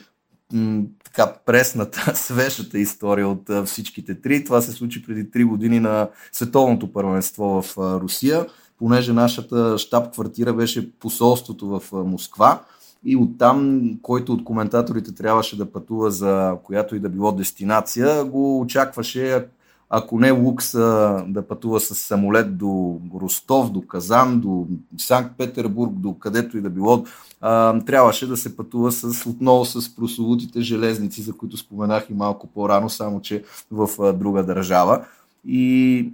така 1.04 1.34
пресната, 1.46 2.12
свежата 2.16 2.78
история 2.78 3.28
от 3.28 3.66
всичките 3.66 4.20
три. 4.20 4.44
Това 4.44 4.60
се 4.60 4.72
случи 4.72 5.06
преди 5.06 5.30
три 5.30 5.44
години 5.44 5.80
на 5.80 6.08
световното 6.32 6.92
първенство 6.92 7.62
в 7.62 7.76
Русия, 8.00 8.46
понеже 8.78 9.12
нашата 9.12 9.78
штаб-квартира 9.78 10.52
беше 10.56 10.92
посолството 10.98 11.66
в 11.66 11.92
Москва 11.92 12.62
и 13.04 13.16
оттам, 13.16 13.82
който 14.02 14.32
от 14.32 14.44
коментаторите 14.44 15.14
трябваше 15.14 15.58
да 15.58 15.72
пътува 15.72 16.10
за 16.10 16.56
която 16.62 16.96
и 16.96 17.00
да 17.00 17.08
било 17.08 17.32
дестинация, 17.32 18.24
го 18.24 18.60
очакваше 18.60 19.46
ако 19.94 20.20
не 20.20 20.30
Лукс 20.30 20.72
да 21.26 21.44
пътува 21.48 21.80
с 21.80 21.94
самолет 21.94 22.58
до 22.58 23.00
Ростов, 23.20 23.72
до 23.72 23.86
Казан, 23.86 24.40
до 24.40 24.66
Санкт-Петербург, 24.98 25.92
до 25.92 26.14
където 26.14 26.58
и 26.58 26.60
да 26.60 26.70
било, 26.70 27.04
трябваше 27.86 28.26
да 28.26 28.36
се 28.36 28.56
пътува 28.56 28.92
с, 28.92 29.26
отново 29.26 29.64
с 29.64 29.96
прословутите 29.96 30.60
железници, 30.60 31.22
за 31.22 31.32
които 31.32 31.56
споменах 31.56 32.10
и 32.10 32.14
малко 32.14 32.46
по-рано, 32.46 32.90
само 32.90 33.20
че 33.20 33.44
в 33.70 34.12
друга 34.12 34.44
държава. 34.44 35.04
И 35.44 36.12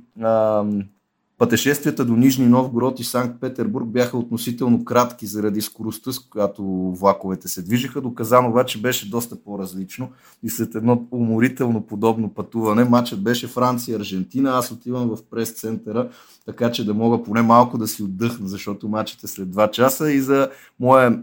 Пътешествията 1.38 2.04
до 2.04 2.16
Нижни 2.16 2.46
Новгород 2.46 3.00
и 3.00 3.04
Санкт 3.04 3.40
Петербург 3.40 3.86
бяха 3.86 4.18
относително 4.18 4.84
кратки 4.84 5.26
заради 5.26 5.60
скоростта, 5.60 6.12
с 6.12 6.18
която 6.18 6.62
влаковете 6.98 7.48
се 7.48 7.62
движеха. 7.62 8.00
До 8.00 8.14
Казан 8.14 8.46
обаче 8.46 8.80
беше 8.80 9.10
доста 9.10 9.36
по-различно 9.36 10.08
и 10.42 10.50
след 10.50 10.74
едно 10.74 11.06
уморително 11.10 11.80
подобно 11.80 12.28
пътуване, 12.28 12.84
матчът 12.84 13.22
беше 13.22 13.46
Франция-Аржентина. 13.46 14.58
Аз 14.58 14.72
отивам 14.72 15.08
в 15.08 15.18
прес-центъра, 15.30 16.08
така 16.46 16.72
че 16.72 16.86
да 16.86 16.94
мога 16.94 17.22
поне 17.22 17.42
малко 17.42 17.78
да 17.78 17.88
си 17.88 18.02
отдъхна, 18.02 18.48
защото 18.48 18.88
матчът 18.88 19.24
е 19.24 19.26
след 19.26 19.48
2 19.48 19.70
часа 19.70 20.12
и 20.12 20.20
за 20.20 20.50
моя 20.80 21.22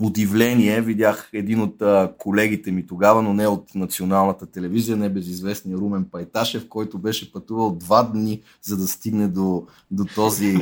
удивление 0.00 0.80
видях 0.80 1.30
един 1.32 1.60
от 1.60 1.82
а, 1.82 2.12
колегите 2.18 2.72
ми 2.72 2.86
тогава, 2.86 3.22
но 3.22 3.34
не 3.34 3.46
от 3.46 3.74
националната 3.74 4.46
телевизия, 4.46 4.96
не 4.96 5.08
безизвестния 5.08 5.76
Румен 5.76 6.04
Пайташев, 6.04 6.68
който 6.68 6.98
беше 6.98 7.32
пътувал 7.32 7.76
два 7.80 8.02
дни, 8.02 8.40
за 8.62 8.76
да 8.76 8.86
стигне 8.86 9.28
до, 9.28 9.66
до, 9.90 10.04
този, 10.14 10.56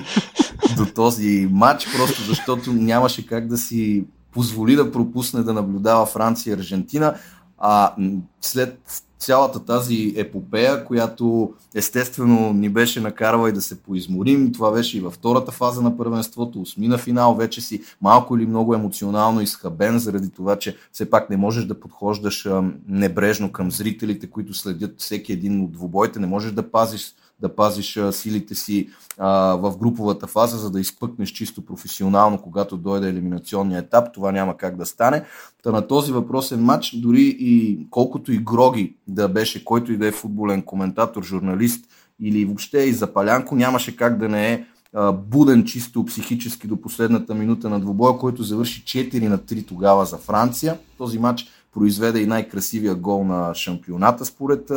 до 0.76 0.86
този 0.94 1.48
матч, 1.50 1.86
просто 1.96 2.22
защото 2.22 2.72
нямаше 2.72 3.26
как 3.26 3.48
да 3.48 3.58
си 3.58 4.04
позволи 4.32 4.76
да 4.76 4.92
пропусне 4.92 5.42
да 5.42 5.52
наблюдава 5.52 6.06
Франция 6.06 6.50
и 6.50 6.54
Аржентина. 6.54 7.14
А 7.58 7.94
след 8.40 8.78
цялата 9.24 9.64
тази 9.64 10.14
епопея, 10.16 10.84
която 10.84 11.52
естествено 11.74 12.52
ни 12.52 12.68
беше 12.68 13.00
накарала 13.00 13.48
и 13.48 13.52
да 13.52 13.60
се 13.60 13.82
поизморим. 13.82 14.52
Това 14.52 14.72
беше 14.72 14.98
и 14.98 15.00
във 15.00 15.14
втората 15.14 15.52
фаза 15.52 15.82
на 15.82 15.96
първенството, 15.96 16.60
осмина 16.60 16.98
финал, 16.98 17.34
вече 17.34 17.60
си 17.60 17.82
малко 18.00 18.36
или 18.36 18.46
много 18.46 18.74
емоционално 18.74 19.40
изхабен, 19.40 19.98
заради 19.98 20.30
това, 20.30 20.56
че 20.56 20.76
все 20.92 21.10
пак 21.10 21.30
не 21.30 21.36
можеш 21.36 21.64
да 21.64 21.80
подхождаш 21.80 22.48
небрежно 22.88 23.52
към 23.52 23.70
зрителите, 23.70 24.26
които 24.26 24.54
следят 24.54 24.94
всеки 24.98 25.32
един 25.32 25.64
от 25.64 25.72
двубоите, 25.72 26.18
не 26.18 26.26
можеш 26.26 26.52
да 26.52 26.70
пазиш 26.70 27.14
да 27.40 27.54
пазиш 27.54 27.98
силите 28.10 28.54
си 28.54 28.88
а, 29.18 29.28
в 29.56 29.78
груповата 29.78 30.26
фаза, 30.26 30.58
за 30.58 30.70
да 30.70 30.80
изпъкнеш 30.80 31.30
чисто 31.30 31.66
професионално, 31.66 32.42
когато 32.42 32.76
дойде 32.76 33.08
елиминационния 33.08 33.78
етап. 33.78 34.12
Това 34.14 34.32
няма 34.32 34.56
как 34.56 34.76
да 34.76 34.86
стане. 34.86 35.24
Та 35.62 35.70
на 35.70 35.86
този 35.86 36.12
въпросен 36.12 36.64
матч, 36.64 36.96
дори 36.96 37.36
и 37.38 37.86
колкото 37.90 38.32
и 38.32 38.38
Гроги 38.38 38.96
да 39.08 39.28
беше, 39.28 39.64
който 39.64 39.92
и 39.92 39.96
да 39.96 40.06
е 40.06 40.12
футболен 40.12 40.62
коментатор, 40.62 41.22
журналист 41.22 41.84
или 42.20 42.44
въобще 42.44 42.78
и 42.78 42.92
Запалянко, 42.92 43.54
нямаше 43.54 43.96
как 43.96 44.18
да 44.18 44.28
не 44.28 44.52
е 44.52 44.64
буден 45.12 45.64
чисто 45.64 46.04
психически 46.04 46.66
до 46.66 46.80
последната 46.80 47.34
минута 47.34 47.68
на 47.68 47.80
двубоя, 47.80 48.18
който 48.18 48.42
завърши 48.42 48.84
4 48.84 49.28
на 49.28 49.38
3 49.38 49.66
тогава 49.66 50.04
за 50.04 50.16
Франция. 50.16 50.78
Този 50.98 51.18
матч 51.18 51.46
произведе 51.74 52.20
и 52.20 52.26
най-красивия 52.26 52.94
гол 52.94 53.24
на 53.24 53.54
шампионата 53.54 54.24
според 54.24 54.68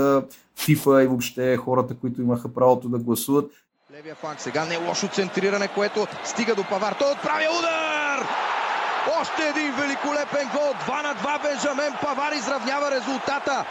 FIFA 0.60 1.04
и 1.04 1.08
въобще 1.08 1.58
хората, 1.58 1.94
които 1.94 2.22
имаха 2.22 2.54
правото 2.54 2.90
да 2.90 2.98
гласуват. 2.98 3.52
Левия 3.94 4.16
фланг 4.16 4.42
сега 4.42 4.66
не 4.66 4.76
е 4.76 4.88
лошо 4.88 5.08
центриране, 5.08 5.68
което 5.68 6.08
стига 6.24 6.56
до 6.56 6.64
Павар. 6.64 6.96
Той 7.00 7.12
отправя 7.12 7.48
удар! 7.60 8.28
Още 9.22 9.50
един 9.50 9.72
великолепен 9.76 10.50
гол. 10.54 10.74
2 10.88 11.04
на 11.04 11.16
2 11.16 11.42
Бенжамен 11.44 11.94
Павар 12.02 12.32
изравнява 12.32 12.92
резултата 12.92 13.66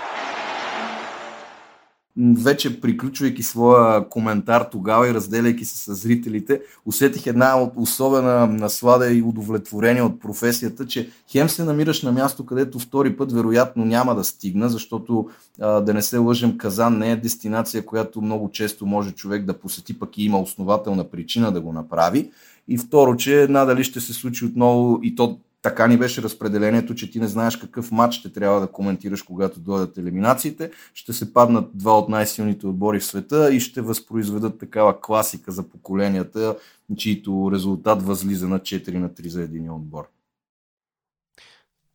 вече 2.19 2.81
приключвайки 2.81 3.43
своя 3.43 4.09
коментар 4.09 4.69
тогава 4.73 5.09
и 5.09 5.15
разделяйки 5.15 5.65
се 5.65 5.77
с 5.77 5.95
зрителите, 5.95 6.61
усетих 6.87 7.27
една 7.27 7.71
особена 7.77 8.47
наслада 8.47 9.13
и 9.13 9.23
удовлетворение 9.23 10.03
от 10.03 10.21
професията, 10.21 10.87
че 10.87 11.11
хем 11.33 11.49
се 11.49 11.65
намираш 11.65 12.03
на 12.03 12.13
място, 12.13 12.47
където 12.47 12.79
втори 12.79 13.17
път 13.17 13.33
вероятно 13.33 13.85
няма 13.85 14.15
да 14.15 14.25
стигна, 14.25 14.69
защото 14.69 15.29
да 15.59 15.95
не 15.95 16.03
се 16.03 16.19
лъжем, 16.19 16.59
Казан 16.59 16.99
не 16.99 17.13
е 17.13 17.17
дестинация, 17.17 17.87
която 17.87 18.23
много 18.23 18.51
често 18.51 18.87
може 18.87 19.13
човек 19.13 19.45
да 19.45 19.59
посети, 19.59 19.99
пък 19.99 20.19
и 20.19 20.25
има 20.25 20.41
основателна 20.41 21.05
причина 21.05 21.53
да 21.53 21.61
го 21.61 21.73
направи. 21.73 22.31
И 22.69 22.79
второ, 22.79 23.17
че 23.17 23.47
надали 23.51 23.85
ще 23.85 24.01
се 24.01 24.13
случи 24.13 24.45
отново 24.45 25.01
и 25.03 25.15
то 25.15 25.39
така 25.67 25.87
ни 25.87 25.97
беше 25.97 26.23
разпределението, 26.23 26.95
че 26.95 27.11
ти 27.11 27.21
не 27.21 27.27
знаеш 27.27 27.57
какъв 27.57 27.93
матч 27.93 28.15
ще 28.15 28.33
трябва 28.33 28.61
да 28.61 28.67
коментираш, 28.67 29.23
когато 29.23 29.61
дойдат 29.61 29.99
елиминациите. 29.99 30.71
Ще 30.95 31.13
се 31.13 31.33
паднат 31.33 31.79
два 31.79 31.99
от 31.99 32.09
най-силните 32.09 32.67
отбори 32.67 33.01
в 33.01 33.05
света 33.05 33.55
и 33.55 33.61
ще 33.61 33.81
възпроизведат 33.81 34.59
такава 34.59 35.01
класика 35.01 35.53
за 35.53 35.69
поколенията, 35.69 36.57
чието 36.97 37.51
резултат 37.53 38.03
възлиза 38.03 38.49
на 38.49 38.61
4 38.61 38.95
на 38.95 39.09
3 39.11 39.29
за 39.29 39.43
един 39.43 39.71
отбор. 39.71 40.09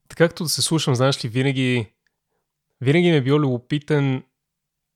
Така 0.10 0.28
както 0.28 0.44
да 0.44 0.50
се 0.50 0.62
слушам, 0.62 0.96
знаеш 0.96 1.26
ли, 1.26 1.30
винаги, 1.30 1.88
винаги 2.82 3.12
ми 3.12 3.18
е 3.18 3.24
бил 3.24 3.36
любопитен 3.36 4.24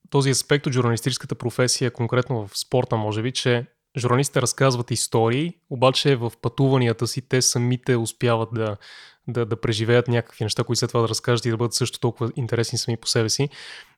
този 0.10 0.30
аспект 0.30 0.68
от 0.68 0.74
журналистическата 0.74 1.36
професия, 1.36 1.92
конкретно 1.92 2.48
в 2.48 2.58
спорта, 2.58 2.98
може 2.98 3.22
би, 3.22 3.32
че 3.32 3.66
журналистите 3.98 4.42
разказват 4.42 4.92
истории, 4.92 5.54
обаче 5.70 6.16
в 6.16 6.32
пътуванията 6.42 7.08
си 7.08 7.22
те 7.22 7.42
самите 7.42 7.96
успяват 7.96 8.50
да, 8.54 8.78
да, 9.28 9.46
да 9.46 9.62
преживеят 9.62 10.08
някакви 10.08 10.44
неща, 10.44 10.64
които 10.64 10.80
след 10.80 10.90
това 10.90 11.02
да 11.02 11.10
разкажат 11.10 11.46
и 11.46 11.50
да 11.50 11.58
бъдат 11.58 11.74
също 11.74 12.00
толкова 12.00 12.32
интересни 12.36 12.78
сами 12.78 12.98
по 12.98 13.08
себе 13.08 13.30
си. 13.30 13.50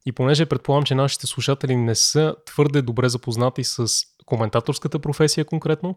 И 0.05 0.11
понеже 0.11 0.45
предполагам, 0.45 0.83
че 0.83 0.95
нашите 0.95 1.27
слушатели 1.27 1.75
не 1.75 1.95
са 1.95 2.35
твърде 2.45 2.81
добре 2.81 3.09
запознати 3.09 3.63
с 3.63 3.87
коментаторската 4.25 4.99
професия 4.99 5.45
конкретно, 5.45 5.95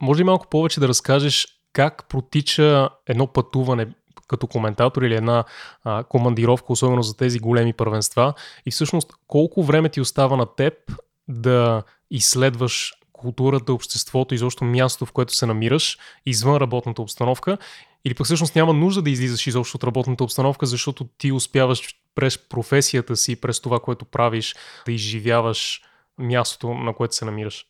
може 0.00 0.20
ли 0.20 0.24
малко 0.24 0.46
повече 0.46 0.80
да 0.80 0.88
разкажеш 0.88 1.48
как 1.72 2.08
протича 2.08 2.88
едно 3.06 3.26
пътуване 3.26 3.86
като 4.28 4.46
коментатор 4.46 5.02
или 5.02 5.14
една 5.14 5.44
а, 5.84 6.04
командировка, 6.04 6.72
особено 6.72 7.02
за 7.02 7.16
тези 7.16 7.38
големи 7.38 7.72
първенства 7.72 8.34
и 8.66 8.70
всъщност 8.70 9.12
колко 9.26 9.62
време 9.62 9.88
ти 9.88 10.00
остава 10.00 10.36
на 10.36 10.46
теб 10.56 10.74
да 11.28 11.82
изследваш 12.10 12.92
културата, 13.24 13.72
обществото, 13.72 14.34
изобщо 14.34 14.64
мястото, 14.64 15.06
в 15.06 15.12
което 15.12 15.34
се 15.34 15.46
намираш, 15.46 15.98
извън 16.26 16.56
работната 16.56 17.02
обстановка, 17.02 17.58
или 18.04 18.14
пък 18.14 18.24
всъщност 18.24 18.56
няма 18.56 18.72
нужда 18.72 19.02
да 19.02 19.10
излизаш 19.10 19.46
изобщо 19.46 19.76
от 19.76 19.84
работната 19.84 20.24
обстановка, 20.24 20.66
защото 20.66 21.04
ти 21.18 21.32
успяваш 21.32 21.94
през 22.14 22.38
професията 22.38 23.16
си, 23.16 23.40
през 23.40 23.60
това, 23.60 23.80
което 23.80 24.04
правиш, 24.04 24.54
да 24.86 24.92
изживяваш 24.92 25.82
мястото, 26.18 26.74
на 26.74 26.94
което 26.94 27.14
се 27.14 27.24
намираш. 27.24 27.66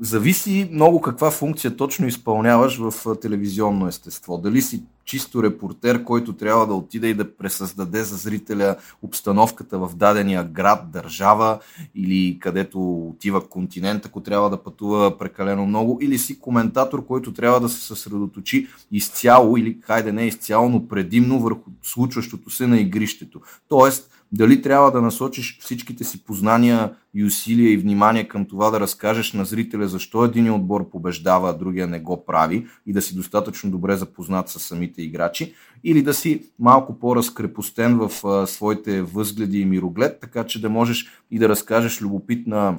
Зависи 0.00 0.68
много 0.72 1.00
каква 1.00 1.30
функция 1.30 1.76
точно 1.76 2.06
изпълняваш 2.06 2.78
в 2.78 3.16
телевизионно 3.20 3.88
естество. 3.88 4.38
Дали 4.38 4.62
си 4.62 4.82
чисто 5.04 5.42
репортер, 5.42 6.04
който 6.04 6.32
трябва 6.32 6.66
да 6.66 6.74
отиде 6.74 7.08
и 7.08 7.14
да 7.14 7.36
пресъздаде 7.36 8.04
за 8.04 8.16
зрителя 8.16 8.76
обстановката 9.02 9.78
в 9.78 9.90
дадения 9.96 10.44
град, 10.44 10.90
държава 10.90 11.58
или 11.94 12.38
където 12.40 13.08
отива 13.08 13.48
континент, 13.48 14.06
ако 14.06 14.20
трябва 14.20 14.50
да 14.50 14.62
пътува 14.62 15.18
прекалено 15.18 15.66
много, 15.66 15.98
или 16.02 16.18
си 16.18 16.40
коментатор, 16.40 17.06
който 17.06 17.32
трябва 17.32 17.60
да 17.60 17.68
се 17.68 17.86
съсредоточи 17.86 18.68
изцяло 18.92 19.56
или 19.56 19.78
хайде 19.80 20.12
не 20.12 20.26
изцяло, 20.26 20.68
но 20.68 20.88
предимно 20.88 21.40
върху 21.40 21.70
случващото 21.82 22.50
се 22.50 22.66
на 22.66 22.80
игрището. 22.80 23.40
Тоест, 23.68 24.10
дали 24.36 24.62
трябва 24.62 24.92
да 24.92 25.02
насочиш 25.02 25.58
всичките 25.60 26.04
си 26.04 26.24
познания 26.24 26.92
и 27.14 27.24
усилия 27.24 27.72
и 27.72 27.76
внимание 27.76 28.28
към 28.28 28.44
това 28.44 28.70
да 28.70 28.80
разкажеш 28.80 29.32
на 29.32 29.44
зрителя 29.44 29.88
защо 29.88 30.24
един 30.24 30.52
отбор 30.52 30.90
побеждава, 30.90 31.50
а 31.50 31.52
другия 31.52 31.86
не 31.86 32.00
го 32.00 32.24
прави 32.24 32.66
и 32.86 32.92
да 32.92 33.02
си 33.02 33.16
достатъчно 33.16 33.70
добре 33.70 33.96
запознат 33.96 34.48
с 34.48 34.60
самите 34.60 35.02
играчи, 35.02 35.54
или 35.84 36.02
да 36.02 36.14
си 36.14 36.42
малко 36.58 36.98
по-разкрепостен 36.98 37.98
в 37.98 38.26
а, 38.26 38.46
своите 38.46 39.02
възгледи 39.02 39.60
и 39.60 39.64
мироглед, 39.64 40.18
така 40.20 40.44
че 40.44 40.60
да 40.60 40.70
можеш 40.70 41.06
и 41.30 41.38
да 41.38 41.48
разкажеш 41.48 42.02
любопитна 42.02 42.78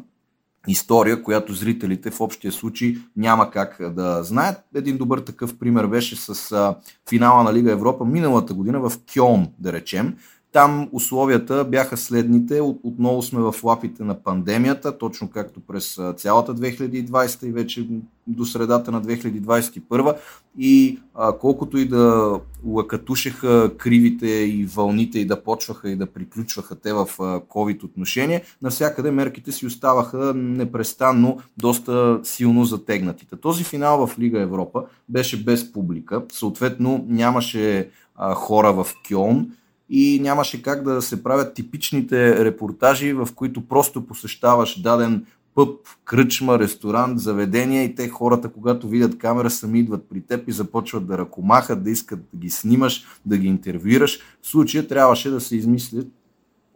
история, 0.67 1.23
която 1.23 1.53
зрителите 1.53 2.11
в 2.11 2.21
общия 2.21 2.51
случай 2.51 2.95
няма 3.17 3.51
как 3.51 3.93
да 3.93 4.23
знаят. 4.23 4.63
Един 4.75 4.97
добър 4.97 5.19
такъв 5.19 5.57
пример 5.57 5.87
беше 5.87 6.15
с 6.15 6.51
а, 6.51 6.75
финала 7.09 7.43
на 7.43 7.53
Лига 7.53 7.71
Европа 7.71 8.05
миналата 8.05 8.53
година 8.53 8.79
в 8.79 8.91
Кьон, 9.13 9.47
да 9.59 9.73
речем, 9.73 10.15
там 10.55 10.89
условията 10.91 11.63
бяха 11.63 11.97
следните. 11.97 12.61
Отново 12.61 13.21
сме 13.21 13.39
в 13.39 13.55
лапите 13.63 14.03
на 14.03 14.23
пандемията, 14.23 14.97
точно 14.97 15.29
както 15.29 15.59
през 15.59 15.99
цялата 16.17 16.55
2020 16.55 17.43
и 17.43 17.51
вече 17.51 17.87
до 18.27 18.45
средата 18.45 18.91
на 18.91 19.01
2021. 19.01 20.15
И 20.57 20.99
а, 21.15 21.37
колкото 21.37 21.77
и 21.77 21.87
да 21.87 22.39
лакатушеха 22.65 23.71
кривите 23.77 24.27
и 24.27 24.65
вълните 24.65 25.19
и 25.19 25.25
да 25.25 25.43
почваха 25.43 25.89
и 25.89 25.95
да 25.95 26.05
приключваха 26.05 26.75
те 26.75 26.93
в 26.93 27.05
COVID 27.17 27.83
отношение, 27.83 28.43
навсякъде 28.61 29.11
мерките 29.11 29.51
си 29.51 29.65
оставаха 29.65 30.33
непрестанно 30.35 31.39
доста 31.57 32.19
силно 32.23 32.65
затегнатите. 32.65 33.35
Този 33.35 33.63
финал 33.63 34.07
в 34.07 34.19
Лига 34.19 34.41
Европа 34.41 34.83
беше 35.09 35.43
без 35.43 35.71
публика, 35.71 36.23
съответно 36.31 37.05
нямаше 37.07 37.89
а, 38.15 38.33
хора 38.33 38.73
в 38.73 38.87
Кьон 39.09 39.51
и 39.89 40.19
нямаше 40.21 40.61
как 40.61 40.83
да 40.83 41.01
се 41.01 41.23
правят 41.23 41.53
типичните 41.53 42.45
репортажи, 42.45 43.13
в 43.13 43.29
които 43.35 43.67
просто 43.67 44.05
посещаваш 44.05 44.81
даден 44.81 45.25
пъп, 45.55 45.79
кръчма, 46.05 46.59
ресторант, 46.59 47.19
заведение 47.19 47.83
и 47.83 47.95
те 47.95 48.09
хората, 48.09 48.49
когато 48.49 48.89
видят 48.89 49.17
камера, 49.17 49.49
сами 49.49 49.79
идват 49.79 50.09
при 50.09 50.21
теб 50.21 50.49
и 50.49 50.51
започват 50.51 51.07
да 51.07 51.17
ръкомахат, 51.17 51.83
да 51.83 51.89
искат 51.89 52.19
да 52.33 52.37
ги 52.37 52.49
снимаш, 52.49 53.05
да 53.25 53.37
ги 53.37 53.47
интервюираш. 53.47 54.19
В 54.41 54.47
случая 54.47 54.87
трябваше 54.87 55.29
да 55.29 55.41
се 55.41 55.57
измисли 55.57 56.07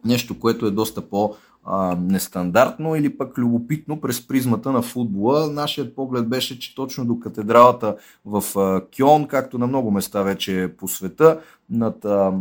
нещо, 0.04 0.38
което 0.38 0.66
е 0.66 0.70
доста 0.70 1.08
по- 1.08 1.34
а, 1.64 1.96
нестандартно 2.00 2.96
или 2.96 3.16
пък 3.16 3.38
любопитно 3.38 4.00
през 4.00 4.26
призмата 4.28 4.72
на 4.72 4.82
футбола. 4.82 5.50
Нашият 5.52 5.94
поглед 5.94 6.28
беше, 6.28 6.58
че 6.58 6.74
точно 6.74 7.04
до 7.04 7.20
катедралата 7.20 7.96
в 8.24 8.44
а, 8.58 8.82
Кьон, 8.96 9.26
както 9.26 9.58
на 9.58 9.66
много 9.66 9.90
места 9.90 10.22
вече 10.22 10.72
по 10.78 10.88
света, 10.88 11.40
над 11.70 12.04
а, 12.04 12.32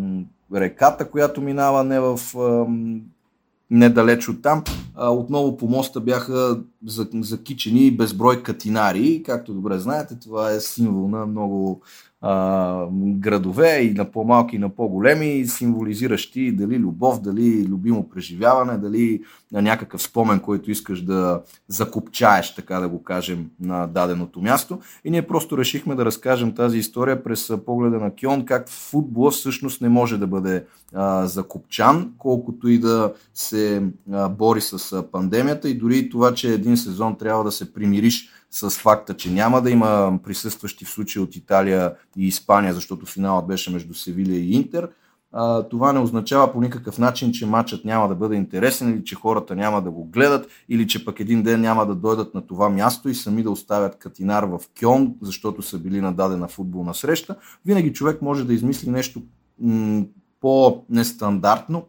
реката, 0.56 1.10
която 1.10 1.42
минава 1.42 1.84
не 1.84 2.00
в 2.00 2.20
недалеч 3.72 4.30
от 4.30 4.42
там. 4.42 4.64
Отново 4.98 5.58
по 5.58 5.68
моста 5.68 6.00
бяха 6.00 6.60
закичени 6.86 7.92
безброй 7.92 8.44
катинари. 8.44 9.24
Както 9.26 9.54
добре 9.54 9.78
знаете, 9.78 10.20
това 10.20 10.52
е 10.52 10.60
символ 10.60 11.08
на 11.10 11.26
много 11.26 11.82
а, 12.22 12.86
градове 12.92 13.82
и 13.82 13.94
на 13.94 14.12
по-малки 14.12 14.56
и 14.56 14.60
на 14.60 14.70
по-големи, 14.70 15.48
символизиращи 15.48 16.52
дали 16.52 16.80
любов, 16.80 17.22
дали 17.22 17.68
любимо 17.68 18.10
преживяване, 18.10 18.78
дали 18.78 19.22
на 19.52 19.62
някакъв 19.62 20.02
спомен, 20.02 20.40
който 20.40 20.72
искаш 20.72 21.02
да 21.02 21.42
закупчаеш, 21.68 22.56
така 22.56 22.80
да 22.80 22.90
го 22.90 23.04
кажем, 23.04 23.50
на 23.60 23.88
даденото 23.88 24.42
място. 24.42 24.80
И 25.06 25.12
ние 25.12 25.28
просто 25.28 25.58
решихме 25.58 25.96
да 25.96 26.06
разкажем 26.06 26.56
тази 26.56 26.78
история 26.78 27.24
през 27.24 27.52
погледа 27.66 28.00
на 28.00 28.16
Кион, 28.16 28.46
как 28.46 28.70
футбола 28.70 29.32
всъщност 29.32 29.82
не 29.82 29.90
може 29.90 30.18
да 30.18 30.28
бъде 30.28 30.66
а, 30.94 31.28
закупчан, 31.28 32.14
колкото 32.18 32.68
и 32.68 32.80
да 32.80 33.14
се 33.34 33.84
а, 34.12 34.30
бори 34.30 34.62
с 34.62 35.04
пандемията 35.12 35.70
и 35.70 35.78
дори 35.78 36.10
това, 36.10 36.34
че 36.34 36.54
един 36.54 36.69
сезон 36.78 37.18
трябва 37.18 37.44
да 37.44 37.52
се 37.52 37.74
примириш 37.74 38.30
с 38.52 38.70
факта, 38.70 39.18
че 39.18 39.32
няма 39.32 39.62
да 39.62 39.72
има 39.72 40.20
присъстващи 40.24 40.86
в 40.86 40.90
случая 40.90 41.24
от 41.24 41.36
Италия 41.36 41.94
и 42.18 42.28
Испания, 42.28 42.74
защото 42.74 43.06
финалът 43.06 43.48
беше 43.48 43.72
между 43.72 43.94
Севилия 43.94 44.40
и 44.40 44.52
Интер, 44.52 44.90
а, 45.32 45.64
това 45.64 45.94
не 45.94 46.00
означава 46.00 46.54
по 46.54 46.62
никакъв 46.62 46.98
начин, 46.98 47.32
че 47.32 47.46
матчът 47.46 47.86
няма 47.86 48.08
да 48.08 48.16
бъде 48.16 48.36
интересен 48.36 48.90
или 48.90 49.04
че 49.04 49.16
хората 49.16 49.56
няма 49.56 49.82
да 49.82 49.92
го 49.92 50.06
гледат 50.06 50.48
или 50.70 50.88
че 50.88 51.06
пък 51.06 51.20
един 51.20 51.44
ден 51.44 51.62
няма 51.62 51.86
да 51.86 51.96
дойдат 51.96 52.34
на 52.34 52.48
това 52.48 52.70
място 52.70 53.10
и 53.10 53.16
сами 53.16 53.44
да 53.44 53.52
оставят 53.52 53.98
Катинар 53.98 54.44
в 54.44 54.60
Кьон, 54.80 55.16
защото 55.22 55.62
са 55.62 55.78
били 55.78 56.02
на 56.02 56.14
дадена 56.14 56.48
футболна 56.48 56.94
среща. 56.94 57.36
Винаги 57.66 57.94
човек 57.94 58.22
може 58.22 58.44
да 58.44 58.54
измисли 58.54 58.90
нещо 58.90 59.22
м- 59.60 60.04
по-нестандартно, 60.42 61.86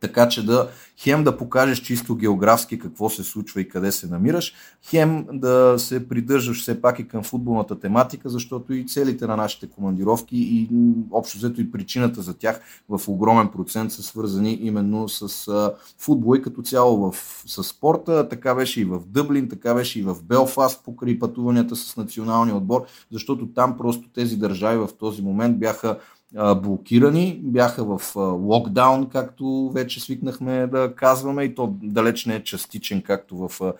така 0.00 0.28
че 0.28 0.46
да 0.46 0.68
хем 0.98 1.24
да 1.24 1.36
покажеш 1.36 1.78
чисто 1.78 2.16
географски 2.16 2.78
какво 2.78 3.10
се 3.10 3.24
случва 3.24 3.60
и 3.60 3.68
къде 3.68 3.92
се 3.92 4.06
намираш, 4.06 4.54
хем 4.82 5.26
да 5.32 5.74
се 5.78 6.08
придържаш 6.08 6.60
все 6.60 6.80
пак 6.80 6.98
и 6.98 7.08
към 7.08 7.22
футболната 7.22 7.80
тематика, 7.80 8.28
защото 8.28 8.74
и 8.74 8.86
целите 8.86 9.26
на 9.26 9.36
нашите 9.36 9.66
командировки 9.66 10.36
и 10.36 10.68
общо 11.12 11.38
взето 11.38 11.60
и 11.60 11.72
причината 11.72 12.22
за 12.22 12.34
тях 12.34 12.60
в 12.88 13.08
огромен 13.08 13.48
процент 13.48 13.92
са 13.92 14.02
свързани 14.02 14.58
именно 14.62 15.08
с 15.08 15.50
футбол 15.98 16.36
и 16.36 16.42
като 16.42 16.62
цяло 16.62 17.10
в, 17.10 17.16
с 17.46 17.64
спорта. 17.64 18.28
Така 18.28 18.54
беше 18.54 18.80
и 18.80 18.84
в 18.84 19.00
Дъблин, 19.06 19.48
така 19.48 19.74
беше 19.74 20.00
и 20.00 20.02
в 20.02 20.16
Белфаст 20.22 20.84
покрай 20.84 21.18
пътуванията 21.18 21.76
с 21.76 21.96
националния 21.96 22.56
отбор, 22.56 22.86
защото 23.12 23.46
там 23.46 23.76
просто 23.76 24.08
тези 24.14 24.36
държави 24.36 24.78
в 24.78 24.88
този 24.98 25.22
момент 25.22 25.58
бяха 25.58 25.98
блокирани, 26.34 27.40
бяха 27.42 27.98
в 27.98 28.16
локдаун, 28.16 29.08
както 29.08 29.70
вече 29.74 30.00
свикнахме 30.00 30.66
да 30.66 30.94
казваме, 30.94 31.44
и 31.44 31.54
то 31.54 31.76
далеч 31.82 32.26
не 32.26 32.34
е 32.34 32.44
частичен, 32.44 33.02
както 33.02 33.36
в 33.36 33.74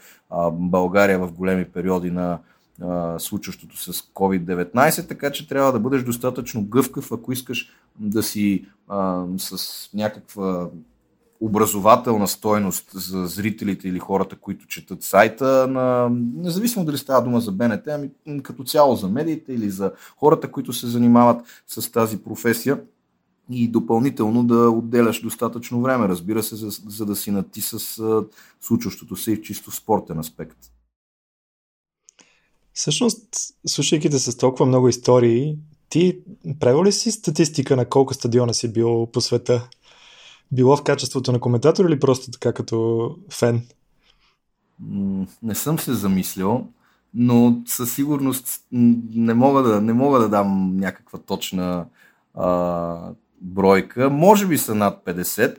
България 0.53 1.19
в 1.19 1.33
големи 1.33 1.65
периоди 1.65 2.11
на 2.11 2.39
случващото 3.19 3.77
с 3.77 3.93
COVID-19, 3.93 5.09
така 5.09 5.31
че 5.31 5.49
трябва 5.49 5.73
да 5.73 5.81
бъдеш 5.81 6.03
достатъчно 6.03 6.65
гъвкав, 6.65 7.13
ако 7.13 7.33
искаш 7.33 7.73
да 7.99 8.23
си 8.23 8.67
с 9.37 9.89
някаква 9.95 10.69
образователна 11.41 12.29
стойност 12.29 12.91
за 12.95 13.27
зрителите 13.27 13.89
или 13.89 13.99
хората, 13.99 14.37
които 14.37 14.67
четат 14.67 15.03
сайта, 15.03 15.67
на, 15.67 16.09
независимо 16.35 16.85
дали 16.85 16.99
става 16.99 17.23
дума 17.23 17.41
за 17.41 17.53
БНТ, 17.53 17.89
ами 17.89 18.11
като 18.43 18.65
цяло 18.65 18.97
за 18.97 19.09
медиите 19.09 19.53
или 19.53 19.71
за 19.71 19.93
хората, 20.17 20.51
които 20.51 20.73
се 20.73 20.87
занимават 20.87 21.47
с 21.67 21.93
тази 21.93 22.23
професия 22.23 22.81
и 23.51 23.69
допълнително 23.69 24.45
да 24.45 24.71
отделяш 24.71 25.21
достатъчно 25.21 25.83
време, 25.83 26.09
разбира 26.09 26.43
се, 26.43 26.57
за, 26.57 26.71
за 26.87 27.07
да 27.07 27.17
си 27.17 27.31
нати 27.31 27.61
с 27.61 28.01
случващото 28.61 29.17
се 29.17 29.33
и 29.33 29.37
в 29.37 29.43
чисто 29.43 29.71
спортен 29.71 30.19
аспект. 30.19 30.59
Всъщност, 32.73 33.29
слушайки 33.67 34.11
те 34.11 34.19
с 34.19 34.37
толкова 34.37 34.67
много 34.67 34.89
истории, 34.89 35.57
ти 35.89 36.19
правил 36.61 36.85
ли 36.85 36.93
си 36.93 37.11
статистика 37.11 37.77
на 37.77 37.85
колко 37.85 38.15
стадиона 38.15 38.55
си 38.55 38.73
бил 38.73 39.07
по 39.07 39.21
света? 39.21 39.69
Било 40.53 40.77
в 40.77 40.83
качеството 40.83 41.33
на 41.33 41.41
коментатор 41.41 41.85
или 41.85 42.01
просто 42.01 42.31
така 42.31 42.53
като 42.53 43.11
фен? 43.31 43.63
Не 45.43 45.55
съм 45.55 45.79
се 45.79 45.95
замислил, 45.95 46.67
но 47.15 47.63
със 47.67 47.95
сигурност 47.95 48.65
не 48.73 49.35
мога 49.35 49.63
да, 49.63 49.81
не 49.81 49.93
мога 49.93 50.19
да 50.19 50.29
дам 50.29 50.77
някаква 50.77 51.19
точна 51.19 51.87
а, 52.35 53.11
бройка. 53.41 54.11
Може 54.11 54.47
би 54.47 54.59
са 54.59 54.75
над 54.75 55.05
50, 55.05 55.59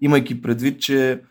имайки 0.00 0.42
предвид, 0.42 0.80
че 0.80 1.22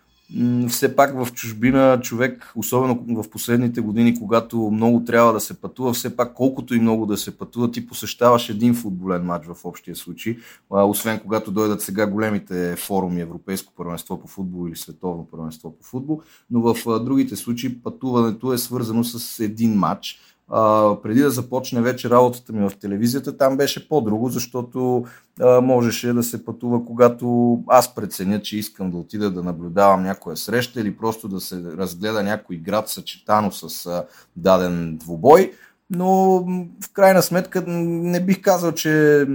все 0.70 0.96
пак 0.96 1.26
в 1.26 1.34
чужбина 1.34 2.00
човек, 2.02 2.54
особено 2.56 3.06
в 3.24 3.30
последните 3.30 3.82
години, 3.82 4.20
когато 4.20 4.72
много 4.72 5.04
трябва 5.04 5.34
да 5.34 5.40
се 5.40 5.62
пътува, 5.62 5.94
все 5.94 6.16
пак 6.16 6.34
колкото 6.34 6.76
и 6.76 6.80
много 6.80 7.06
да 7.06 7.18
се 7.18 7.38
пътува, 7.38 7.72
ти 7.72 7.88
посещаваш 7.88 8.50
един 8.50 8.74
футболен 8.74 9.26
матч 9.26 9.46
в 9.48 9.66
общия 9.66 9.96
случай, 9.96 10.38
освен 10.70 11.20
когато 11.20 11.52
дойдат 11.52 11.82
сега 11.82 12.08
големите 12.08 12.76
форуми 12.76 13.22
Европейско 13.22 13.74
първенство 13.78 14.20
по 14.20 14.28
футбол 14.28 14.68
или 14.68 14.76
Световно 14.76 15.28
първенство 15.32 15.78
по 15.78 15.84
футбол, 15.84 16.22
но 16.52 16.62
в 16.62 17.00
другите 17.04 17.36
случаи 17.36 17.82
пътуването 17.82 18.54
е 18.54 18.58
свързано 18.58 19.04
с 19.04 19.40
един 19.40 19.74
матч 19.74 20.20
а, 20.50 20.96
преди 21.04 21.22
да 21.22 21.32
започне 21.32 21.82
вече 21.82 22.10
работата 22.10 22.54
ми 22.54 22.70
в 22.70 22.78
телевизията, 22.82 23.38
там 23.38 23.58
беше 23.58 23.90
по-друго, 23.90 24.30
защото 24.30 25.06
а, 25.42 25.62
можеше 25.62 26.14
да 26.14 26.24
се 26.24 26.46
пътува, 26.46 26.86
когато 26.86 27.60
аз 27.68 27.96
преценя, 27.96 28.42
че 28.42 28.58
искам 28.58 28.92
да 28.92 28.98
отида 28.98 29.32
да 29.32 29.44
наблюдавам 29.44 30.04
някоя 30.04 30.38
среща 30.38 30.82
или 30.82 30.98
просто 30.98 31.28
да 31.28 31.40
се 31.40 31.64
разгледа 31.78 32.24
някой 32.24 32.58
град 32.58 32.90
съчетано 32.90 33.52
с 33.52 33.86
а, 33.86 34.06
даден 34.36 34.98
двубой. 34.98 35.52
Но 35.90 36.40
в 36.84 36.94
крайна 36.94 37.22
сметка 37.22 37.64
не 37.68 38.26
бих 38.26 38.42
казал, 38.42 38.72
че 38.72 39.26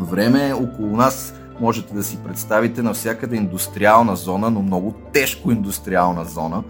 време. 0.00 0.52
Около 0.54 0.96
нас 0.96 1.34
можете 1.60 1.94
да 1.94 2.02
си 2.02 2.18
представите 2.26 2.82
навсякъде 2.82 3.36
индустриална 3.36 4.16
зона, 4.16 4.50
но 4.50 4.62
много 4.62 4.94
тежко 5.12 5.52
индустриална 5.52 6.24
зона, 6.24 6.62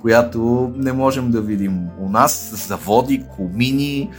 която 0.00 0.72
не 0.76 0.92
можем 0.92 1.30
да 1.30 1.40
видим 1.40 1.80
у 2.00 2.08
нас. 2.08 2.52
Заводи, 2.68 3.24
комини, 3.36 4.10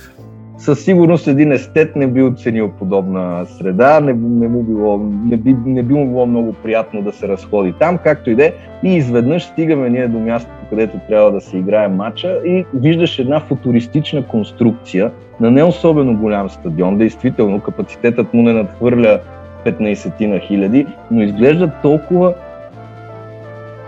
със 0.58 0.80
сигурност 0.86 1.28
един 1.28 1.52
естет 1.52 1.96
не 1.96 2.08
би 2.08 2.24
оценил 2.24 2.72
подобна 2.72 3.46
среда, 3.58 4.00
не, 4.00 4.14
не, 4.14 4.48
му 4.48 4.64
било, 4.64 4.98
не, 5.26 5.38
би, 5.38 5.56
не 5.66 5.84
би 5.84 5.94
му 5.94 6.08
било 6.08 6.26
много 6.26 6.54
приятно 6.54 7.02
да 7.02 7.14
се 7.14 7.28
разходи 7.28 7.74
там, 7.80 7.98
както 7.98 8.30
и 8.30 8.36
де. 8.36 8.54
И 8.84 8.96
изведнъж 8.96 9.44
стигаме 9.44 9.90
ние 9.90 10.08
до 10.08 10.20
мястото, 10.20 10.59
където 10.70 10.98
трябва 11.08 11.32
да 11.32 11.42
се 11.42 11.58
играе 11.58 11.88
матча 11.88 12.40
и 12.46 12.66
виждаш 12.74 13.20
една 13.20 13.40
футуристична 13.40 14.24
конструкция 14.24 15.12
на 15.40 15.52
не 15.52 15.64
особено 15.64 16.18
голям 16.18 16.50
стадион. 16.50 16.98
Действително, 16.98 17.62
капацитетът 17.62 18.34
му 18.34 18.44
не 18.44 18.54
надхвърля 18.54 19.20
15 19.66 20.26
на 20.26 20.40
хиляди, 20.40 20.88
но 21.12 21.22
изглежда 21.24 21.72
толкова 21.82 22.34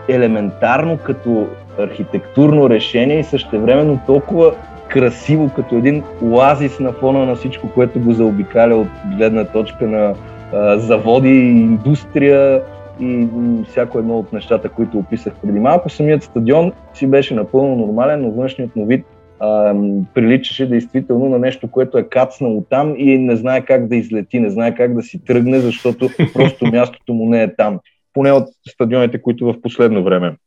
елементарно 0.08 0.98
като 0.98 1.48
архитектурно 1.80 2.70
решение 2.70 3.20
и 3.20 3.24
същевременно 3.24 4.00
толкова 4.08 4.52
красиво, 4.88 5.52
като 5.56 5.76
един 5.76 6.04
оазис 6.22 6.80
на 6.80 6.91
фона 6.91 7.26
на 7.26 7.36
всичко, 7.36 7.70
което 7.70 8.00
го 8.00 8.13
заобикаля 8.13 8.76
от 8.76 8.88
гледна 9.17 9.46
точка 9.46 9.88
на 9.88 10.13
а, 10.54 10.78
заводи, 10.78 11.30
индустрия 11.30 12.62
и 13.02 13.28
всяко 13.70 14.00
едно 14.00 14.20
от 14.20 14.34
нещата, 14.34 14.70
които 14.70 14.98
описах 14.98 15.34
преди 15.42 15.60
малко. 15.60 15.90
Самият 15.90 16.24
стадион 16.24 16.72
си 16.94 17.08
беше 17.08 17.36
напълно 17.36 17.76
нормален, 17.76 18.22
но 18.22 18.32
външният 18.32 18.76
му 18.76 18.86
вид 18.86 19.06
а, 19.40 19.76
приличаше 20.14 20.70
действително 20.70 21.30
на 21.30 21.40
нещо, 21.40 21.72
което 21.72 21.98
е 21.98 22.10
кацнало 22.10 22.66
там 22.70 22.96
и 22.98 23.18
не 23.18 23.36
знае 23.36 23.66
как 23.66 23.88
да 23.88 23.96
излети, 23.96 24.40
не 24.40 24.50
знае 24.50 24.76
как 24.76 24.96
да 24.96 25.02
си 25.02 25.26
тръгне, 25.26 25.60
защото 25.60 26.10
просто 26.34 26.66
мястото 26.66 27.14
му 27.14 27.30
не 27.30 27.44
е 27.44 27.56
там. 27.56 27.80
Поне 28.14 28.32
от 28.32 28.48
стадионите, 28.70 29.22
които 29.22 29.46
в 29.46 29.62
последно 29.62 30.04
време 30.04 30.38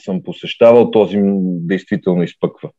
съм 0.00 0.22
посещавал, 0.22 0.90
този 0.90 1.18
действително 1.44 2.22
изпъква. 2.22 2.70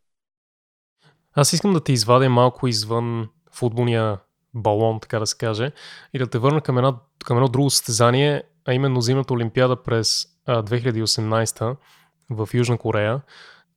Аз 1.36 1.54
искам 1.54 1.74
да 1.74 1.84
те 1.84 1.92
извадя 1.92 2.30
малко 2.30 2.68
извън 2.68 3.28
футболния 3.52 4.18
балон, 4.54 5.00
така 5.00 5.20
да 5.20 5.28
се 5.28 5.38
каже, 5.38 5.72
и 6.14 6.20
да 6.20 6.28
те 6.28 6.38
върна 6.38 6.62
към, 6.62 6.78
една, 6.78 6.96
към 7.26 7.38
едно 7.38 7.48
друго 7.48 7.70
състезание, 7.70 8.44
а 8.66 8.74
именно 8.74 9.02
зимната 9.02 9.34
олимпиада 9.34 9.84
през 9.84 10.26
а, 10.46 10.64
2018 10.64 11.76
в 12.30 12.50
Южна 12.54 12.78
Корея. 12.78 13.22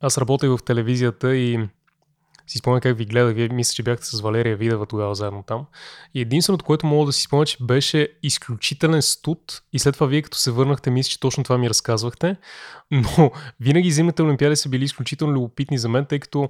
Аз 0.00 0.18
работех 0.18 0.50
в 0.50 0.58
телевизията 0.64 1.36
и 1.36 1.68
си 2.46 2.58
спомня 2.58 2.80
как 2.80 2.98
ви 2.98 3.04
гледах. 3.04 3.34
Вие 3.34 3.48
мисля, 3.48 3.74
че 3.74 3.82
бяхте 3.82 4.06
с 4.06 4.20
Валерия 4.20 4.56
Видева 4.56 4.86
тогава 4.86 5.14
заедно 5.14 5.42
там. 5.42 5.66
И 6.14 6.20
единственото, 6.20 6.64
което 6.64 6.86
мога 6.86 7.06
да 7.06 7.12
си 7.12 7.22
спомня, 7.22 7.46
че 7.46 7.56
беше 7.60 8.08
изключителен 8.22 9.02
студ 9.02 9.62
и 9.72 9.78
след 9.78 9.94
това 9.94 10.06
вие 10.06 10.22
като 10.22 10.38
се 10.38 10.50
върнахте, 10.50 10.90
мисля, 10.90 11.10
че 11.10 11.20
точно 11.20 11.44
това 11.44 11.58
ми 11.58 11.68
разказвахте. 11.68 12.36
Но 12.90 13.30
винаги 13.60 13.90
зимните 13.90 14.22
олимпиади 14.22 14.56
са 14.56 14.68
били 14.68 14.84
изключително 14.84 15.34
любопитни 15.34 15.78
за 15.78 15.88
мен, 15.88 16.06
тъй 16.06 16.18
като 16.18 16.48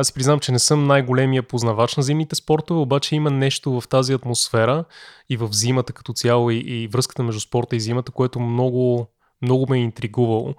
аз 0.00 0.06
си 0.06 0.14
признам, 0.14 0.40
че 0.40 0.52
не 0.52 0.58
съм 0.58 0.86
най-големия 0.86 1.42
познавач 1.42 1.96
на 1.96 2.02
зимните 2.02 2.34
спортове, 2.34 2.80
обаче 2.80 3.16
има 3.16 3.30
нещо 3.30 3.80
в 3.80 3.88
тази 3.88 4.12
атмосфера 4.12 4.84
и 5.28 5.36
в 5.36 5.48
зимата 5.52 5.92
като 5.92 6.12
цяло 6.12 6.50
и, 6.50 6.56
и 6.56 6.88
връзката 6.88 7.22
между 7.22 7.40
спорта 7.40 7.76
и 7.76 7.80
зимата, 7.80 8.12
което 8.12 8.40
много, 8.40 9.06
много 9.42 9.66
ме 9.70 9.78
е 9.78 9.82
интригувало. 9.82 10.54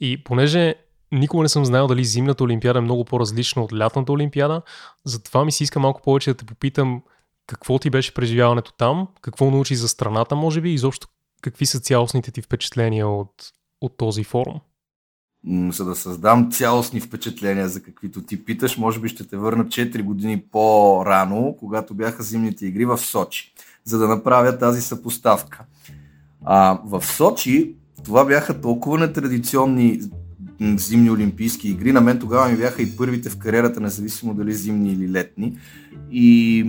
И 0.00 0.24
понеже 0.24 0.74
никога 1.12 1.42
не 1.42 1.48
съм 1.48 1.64
знаел 1.64 1.86
дали 1.86 2.04
зимната 2.04 2.44
олимпиада 2.44 2.78
е 2.78 2.82
много 2.82 3.04
по-различна 3.04 3.62
от 3.62 3.72
лятната 3.72 4.12
олимпиада, 4.12 4.62
затова 5.04 5.44
ми 5.44 5.52
се 5.52 5.64
иска 5.64 5.80
малко 5.80 6.02
повече 6.02 6.30
да 6.30 6.36
те 6.36 6.44
попитам 6.44 7.02
какво 7.46 7.78
ти 7.78 7.90
беше 7.90 8.14
преживяването 8.14 8.72
там, 8.72 9.08
какво 9.20 9.50
научи 9.50 9.76
за 9.76 9.88
страната, 9.88 10.36
може 10.36 10.60
би, 10.60 10.70
и 10.70 10.74
изобщо 10.74 11.08
какви 11.42 11.66
са 11.66 11.80
цялостните 11.80 12.30
ти 12.30 12.42
впечатления 12.42 13.08
от, 13.08 13.32
от 13.80 13.96
този 13.96 14.24
форум 14.24 14.60
за 15.72 15.84
да 15.84 15.94
създам 15.94 16.50
цялостни 16.50 17.00
впечатления, 17.00 17.68
за 17.68 17.82
каквито 17.82 18.22
ти 18.22 18.44
питаш, 18.44 18.78
може 18.78 19.00
би 19.00 19.08
ще 19.08 19.28
те 19.28 19.36
върна 19.36 19.64
4 19.64 20.02
години 20.02 20.42
по-рано, 20.52 21.56
когато 21.58 21.94
бяха 21.94 22.22
зимните 22.22 22.66
игри 22.66 22.84
в 22.84 22.98
Сочи, 22.98 23.52
за 23.84 23.98
да 23.98 24.08
направя 24.08 24.58
тази 24.58 24.82
съпоставка. 24.82 25.64
А, 26.44 26.78
в 26.84 27.04
Сочи 27.04 27.74
това 28.04 28.24
бяха 28.24 28.60
толкова 28.60 28.98
нетрадиционни 28.98 30.00
зимни 30.60 31.10
олимпийски 31.10 31.68
игри. 31.68 31.92
На 31.92 32.00
мен 32.00 32.18
тогава 32.18 32.48
ми 32.48 32.56
бяха 32.56 32.82
и 32.82 32.96
първите 32.96 33.30
в 33.30 33.38
кариерата, 33.38 33.80
независимо 33.80 34.34
дали 34.34 34.52
зимни 34.52 34.92
или 34.92 35.12
летни. 35.12 35.58
И 36.10 36.64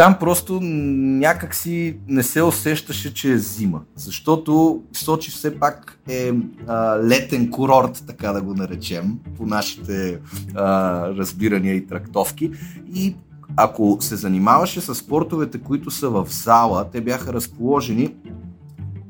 там 0.00 0.18
просто 0.18 0.60
някак 0.62 1.54
си 1.54 1.96
не 2.08 2.22
се 2.22 2.42
усещаше, 2.42 3.14
че 3.14 3.32
е 3.32 3.38
зима. 3.38 3.80
Защото 3.96 4.82
Сочи 4.92 5.30
все 5.30 5.58
пак 5.58 5.98
е 6.08 6.32
а, 6.66 6.98
летен 6.98 7.50
курорт, 7.50 8.04
така 8.06 8.32
да 8.32 8.42
го 8.42 8.54
наречем, 8.54 9.18
по 9.36 9.46
нашите 9.46 10.18
а, 10.54 11.08
разбирания 11.08 11.74
и 11.74 11.86
трактовки. 11.86 12.50
И 12.94 13.16
ако 13.56 13.96
се 14.00 14.16
занимаваше 14.16 14.80
с 14.80 14.94
спортовете, 14.94 15.58
които 15.58 15.90
са 15.90 16.08
в 16.08 16.26
зала, 16.30 16.86
те 16.92 17.00
бяха 17.00 17.32
разположени 17.32 18.14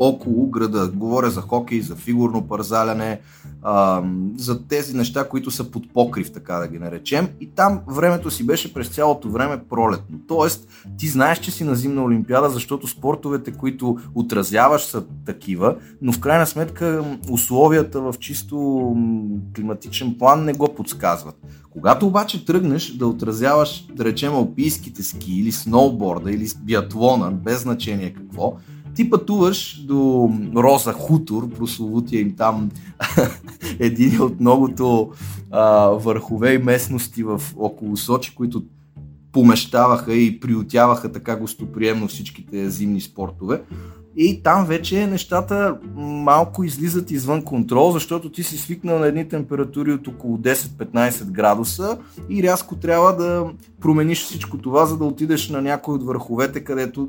около 0.01 0.47
града. 0.47 0.91
Говоря 0.95 1.31
за 1.31 1.41
хокей, 1.41 1.81
за 1.81 1.97
фигурно 1.97 2.49
парзаляне, 2.49 3.21
а, 3.63 4.03
за 4.37 4.67
тези 4.67 4.97
неща, 4.97 5.29
които 5.29 5.51
са 5.51 5.71
под 5.71 5.93
покрив, 5.93 6.33
така 6.33 6.55
да 6.55 6.69
ги 6.69 6.79
наречем. 6.79 7.29
И 7.41 7.47
там 7.47 7.81
времето 7.89 8.31
си 8.31 8.47
беше 8.47 8.75
през 8.75 8.89
цялото 8.89 9.31
време 9.31 9.61
пролетно. 9.71 10.19
Тоест, 10.29 10.69
ти 10.99 11.09
знаеш, 11.09 11.39
че 11.39 11.51
си 11.51 11.65
на 11.65 11.75
зимна 11.75 12.05
олимпиада, 12.05 12.51
защото 12.51 12.87
спортовете, 12.87 13.53
които 13.53 13.99
отразяваш 14.15 14.83
са 14.83 15.05
такива, 15.27 15.77
но 16.03 16.13
в 16.13 16.21
крайна 16.21 16.47
сметка 16.47 17.05
условията 17.31 18.01
в 18.01 18.15
чисто 18.21 18.57
климатичен 19.57 20.19
план 20.19 20.45
не 20.45 20.53
го 20.53 20.75
подсказват. 20.75 21.37
Когато 21.71 22.07
обаче 22.07 22.45
тръгнеш 22.45 22.93
да 22.93 23.07
отразяваш, 23.07 23.87
да 23.95 24.05
речем, 24.05 24.35
алпийските 24.35 25.03
ски 25.03 25.33
или 25.33 25.53
сноуборда 25.53 26.33
или 26.33 26.49
биатлона, 26.63 27.31
без 27.31 27.63
значение 27.63 28.15
какво, 28.15 28.57
ти 28.95 29.11
пътуваш 29.11 29.85
до 29.85 30.31
Роза 30.57 30.93
Хутор, 30.93 31.49
прословутия 31.49 32.21
им 32.21 32.37
там 32.37 32.71
един 33.79 34.21
от 34.21 34.41
многото 34.41 35.11
а, 35.51 35.89
върхове 35.89 36.55
и 36.55 36.59
местности 36.59 37.23
в 37.23 37.43
около 37.57 37.97
Сочи, 37.97 38.35
които 38.35 38.63
помещаваха 39.33 40.15
и 40.15 40.41
приютяваха 40.41 41.13
така 41.13 41.37
гостоприемно 41.37 42.09
всичките 42.09 42.71
зимни 42.71 43.01
спортове. 43.01 43.63
И 44.17 44.43
там 44.43 44.67
вече 44.67 45.07
нещата 45.07 45.79
малко 45.97 46.65
излизат 46.65 47.11
извън 47.11 47.43
контрол, 47.43 47.93
защото 47.93 48.33
ти 48.33 48.43
си 48.43 48.59
свикнал 48.59 48.99
на 48.99 49.07
едни 49.07 49.29
температури 49.29 49.93
от 49.93 50.09
около 50.09 50.39
10-15 50.39 51.25
градуса 51.25 51.99
и 52.29 52.43
рязко 52.43 52.77
трябва 52.77 53.17
да 53.17 53.47
промениш 53.81 54.25
всичко 54.25 54.59
това, 54.59 54.87
за 54.87 54.99
да 54.99 55.05
отидеш 55.05 55.49
на 55.49 55.63
някой 55.63 55.95
от 55.95 56.03
върховете, 56.03 56.65
където 56.65 57.09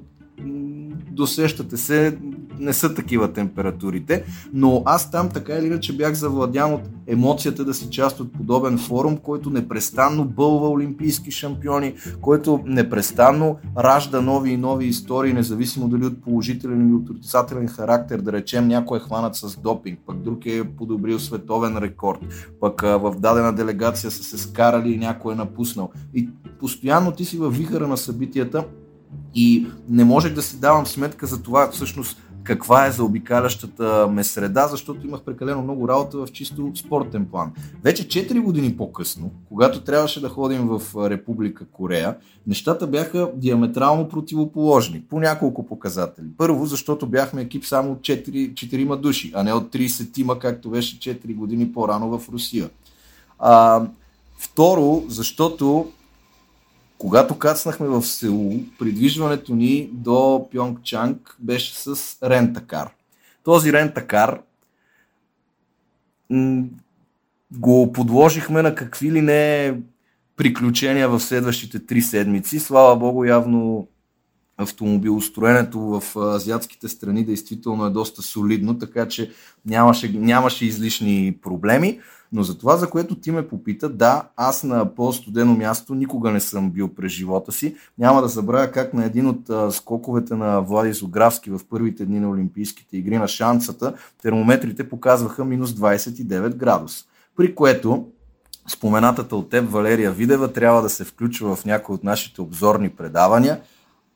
досещате 1.12 1.78
се, 1.78 2.18
не 2.60 2.74
са 2.74 2.94
такива 2.94 3.34
температурите, 3.34 4.24
но 4.54 4.84
аз 4.86 5.12
там 5.12 5.30
така 5.30 5.54
или 5.54 5.66
иначе 5.66 5.98
бях 5.98 6.14
завладян 6.14 6.74
от 6.74 6.82
емоцията 7.08 7.66
да 7.66 7.74
си 7.74 7.90
част 7.90 8.20
от 8.20 8.34
подобен 8.34 8.78
форум, 8.78 9.18
който 9.18 9.50
непрестанно 9.50 10.26
бълва 10.26 10.70
олимпийски 10.70 11.32
шампиони, 11.32 11.94
който 12.22 12.60
непрестанно 12.66 13.58
ражда 13.78 14.22
нови 14.22 14.52
и 14.52 14.58
нови 14.58 14.86
истории, 14.86 15.34
независимо 15.34 15.88
дали 15.88 16.06
от 16.06 16.22
положителен 16.22 16.88
или 16.88 16.94
от 16.94 17.10
отрицателен 17.10 17.68
характер, 17.68 18.20
да 18.20 18.32
речем 18.32 18.68
някой 18.68 18.98
е 18.98 19.02
хванат 19.02 19.36
с 19.36 19.58
допинг, 19.58 20.00
пък 20.06 20.18
друг 20.18 20.46
е 20.46 20.64
подобрил 20.64 21.20
световен 21.20 21.78
рекорд, 21.78 22.20
пък 22.60 22.82
в 22.82 23.16
дадена 23.20 23.54
делегация 23.54 24.12
са 24.12 24.24
се 24.24 24.38
скарали 24.38 24.92
и 24.92 24.98
някой 24.98 25.34
е 25.34 25.38
напуснал. 25.38 25.90
И 26.14 26.30
постоянно 26.60 27.12
ти 27.12 27.26
си 27.26 27.38
във 27.38 27.58
вихара 27.58 27.88
на 27.88 27.98
събитията 27.98 28.66
и 29.36 29.68
не 29.90 30.04
можех 30.04 30.34
да 30.34 30.42
си 30.42 30.60
давам 30.60 30.86
сметка 30.86 31.28
за 31.28 31.42
това 31.44 31.72
всъщност 31.72 32.18
каква 32.44 32.86
е 32.86 32.92
за 32.92 33.04
обикалящата 33.04 34.08
ме 34.12 34.24
среда, 34.24 34.68
защото 34.68 35.08
имах 35.08 35.22
прекалено 35.22 35.62
много 35.62 35.88
работа 35.88 36.18
в 36.18 36.32
чисто 36.32 36.72
спортен 36.76 37.26
план. 37.26 37.52
Вече 37.84 38.08
4 38.08 38.42
години 38.42 38.78
по-късно, 38.78 39.32
когато 39.50 39.82
трябваше 39.82 40.22
да 40.22 40.30
ходим 40.30 40.68
в 40.68 40.82
Република 41.10 41.66
Корея, 41.66 42.16
нещата 42.48 42.88
бяха 42.88 43.32
диаметрално 43.36 44.10
противоположни 44.10 45.02
по 45.10 45.20
няколко 45.20 45.66
показатели. 45.66 46.26
Първо, 46.38 46.66
защото 46.66 47.08
бяхме 47.08 47.42
екип 47.42 47.66
само 47.66 47.92
от 47.92 48.00
4, 48.00 48.54
4 48.54 48.96
души, 48.96 49.32
а 49.36 49.44
не 49.44 49.54
от 49.54 49.74
30 49.74 50.14
тима, 50.14 50.40
както 50.40 50.70
беше 50.70 51.00
4 51.00 51.36
години 51.36 51.74
по-рано 51.74 52.20
в 52.20 52.30
Русия. 52.30 52.70
А, 53.40 53.84
второ, 54.38 55.04
защото 55.08 55.92
когато 57.02 57.40
кацнахме 57.40 57.88
в 57.88 58.04
Сеул, 58.04 58.60
придвижването 58.80 59.56
ни 59.56 59.90
до 59.94 60.48
Пьонгчанг 60.52 61.36
беше 61.40 61.76
с 61.76 62.18
рентакар. 62.24 62.90
Този 63.44 63.74
рентакар 63.74 64.42
го 67.52 67.92
подложихме 67.94 68.62
на 68.62 68.76
какви 68.76 69.12
ли 69.12 69.22
не 69.22 69.76
приключения 70.36 71.10
в 71.10 71.20
следващите 71.20 71.86
три 71.86 72.02
седмици. 72.02 72.60
Слава 72.60 72.96
Богу, 72.96 73.24
явно 73.24 73.88
автомобилостроенето 74.58 75.80
в 75.80 76.16
азиатските 76.16 76.88
страни 76.88 77.26
действително 77.26 77.86
е 77.86 77.90
доста 77.90 78.22
солидно, 78.22 78.80
така 78.80 79.08
че 79.08 79.32
нямаше, 79.66 80.12
нямаше 80.14 80.66
излишни 80.66 81.38
проблеми. 81.42 82.00
Но 82.34 82.44
за 82.44 82.58
това, 82.58 82.78
за 82.78 82.90
което 82.90 83.16
ти 83.16 83.32
ме 83.32 83.48
попита, 83.48 83.90
да, 83.90 84.30
аз 84.36 84.64
на 84.64 84.96
по-студено 84.96 85.56
място 85.56 85.96
никога 85.96 86.32
не 86.32 86.40
съм 86.40 86.72
бил 86.72 86.88
през 86.88 87.12
живота 87.12 87.52
си. 87.52 87.76
Няма 87.98 88.22
да 88.22 88.28
забравя 88.28 88.72
как 88.72 88.94
на 88.94 89.06
един 89.06 89.28
от 89.28 89.74
скоковете 89.74 90.36
на 90.36 90.62
Влади 90.62 90.94
Зографски 90.94 91.50
в 91.50 91.60
първите 91.70 92.06
дни 92.06 92.20
на 92.20 92.30
Олимпийските 92.30 92.98
игри 92.98 93.18
на 93.18 93.28
шансата, 93.28 93.94
термометрите 94.22 94.90
показваха 94.90 95.46
минус 95.46 95.72
29 95.72 96.56
градус. 96.56 97.06
При 97.36 97.56
което 97.56 98.08
споменатата 98.68 99.36
от 99.36 99.50
теб 99.50 99.72
Валерия 99.72 100.12
Видева 100.12 100.54
трябва 100.54 100.82
да 100.82 100.90
се 100.90 101.04
включва 101.04 101.56
в 101.56 101.66
някои 101.66 101.96
от 101.96 102.04
нашите 102.04 102.42
обзорни 102.42 102.90
предавания, 102.90 103.62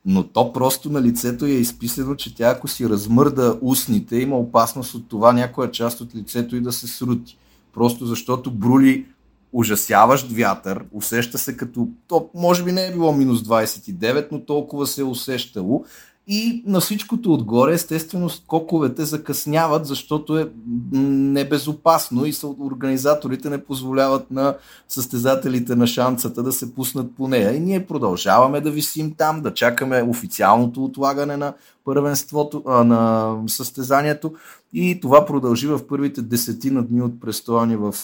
но 0.05 0.23
то 0.23 0.53
просто 0.53 0.91
на 0.91 1.01
лицето 1.01 1.45
е 1.45 1.49
изписано, 1.49 2.15
че 2.15 2.35
тя 2.35 2.49
ако 2.49 2.67
си 2.67 2.89
размърда 2.89 3.57
устните, 3.61 4.17
има 4.17 4.37
опасност 4.37 4.93
от 4.93 5.09
това 5.09 5.33
някоя 5.33 5.71
част 5.71 6.01
от 6.01 6.15
лицето 6.15 6.55
и 6.55 6.61
да 6.61 6.71
се 6.71 6.87
срути. 6.87 7.37
Просто 7.75 8.05
защото 8.05 8.51
брули 8.51 9.05
ужасяващ 9.53 10.31
вятър, 10.31 10.83
усеща 10.91 11.37
се 11.37 11.57
като, 11.57 11.87
то 12.07 12.29
може 12.33 12.63
би 12.63 12.71
не 12.71 12.85
е 12.85 12.91
било 12.91 13.13
минус 13.13 13.43
29, 13.43 14.27
но 14.31 14.39
толкова 14.39 14.87
се 14.87 15.01
е 15.01 15.03
усещало. 15.03 15.85
И 16.27 16.63
на 16.65 16.79
всичкото 16.79 17.33
отгоре, 17.33 17.73
естествено, 17.73 18.29
скоковете 18.29 19.05
закъсняват, 19.05 19.85
защото 19.85 20.37
е 20.37 20.49
небезопасно 20.91 22.25
и 22.25 22.33
организаторите 22.59 23.49
не 23.49 23.63
позволяват 23.63 24.31
на 24.31 24.55
състезателите 24.87 25.75
на 25.75 25.87
шанцата 25.87 26.43
да 26.43 26.51
се 26.51 26.75
пуснат 26.75 27.15
по 27.17 27.27
нея. 27.27 27.55
И 27.55 27.59
ние 27.59 27.85
продължаваме 27.85 28.61
да 28.61 28.71
висим 28.71 29.13
там, 29.17 29.41
да 29.41 29.53
чакаме 29.53 30.03
официалното 30.03 30.85
отлагане 30.85 31.37
на 31.37 31.53
първенството, 31.85 32.63
а, 32.67 32.83
на 32.83 33.33
състезанието. 33.47 34.33
И 34.73 34.99
това 34.99 35.25
продължи 35.25 35.67
в 35.67 35.87
първите 35.87 36.21
десетина 36.21 36.83
дни 36.83 37.01
от 37.01 37.21
престоя 37.21 37.65
ни 37.65 37.75
в 37.75 37.95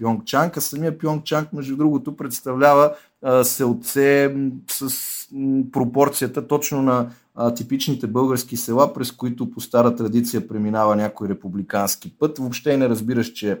Пьонгчанг. 0.00 0.56
А 0.56 0.60
самия 0.60 0.98
Пьонгчанг, 0.98 1.52
между 1.52 1.76
другото, 1.76 2.16
представлява 2.16 2.92
селце 3.42 4.34
с 4.70 4.88
пропорцията 5.72 6.46
точно 6.46 6.82
на 6.82 7.10
типичните 7.56 8.06
български 8.06 8.56
села, 8.56 8.94
през 8.94 9.12
които 9.12 9.50
по 9.50 9.60
стара 9.60 9.96
традиция 9.96 10.48
преминава 10.48 10.96
някой 10.96 11.28
републикански 11.28 12.18
път. 12.18 12.38
Въобще 12.38 12.76
не 12.76 12.88
разбираш, 12.88 13.32
че 13.32 13.60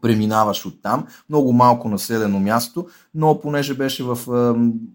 преминаваш 0.00 0.66
от 0.66 0.82
там. 0.82 1.06
Много 1.28 1.52
малко 1.52 1.88
населено 1.88 2.40
място, 2.40 2.86
но 3.14 3.40
понеже 3.40 3.74
беше 3.74 4.04
в 4.04 4.18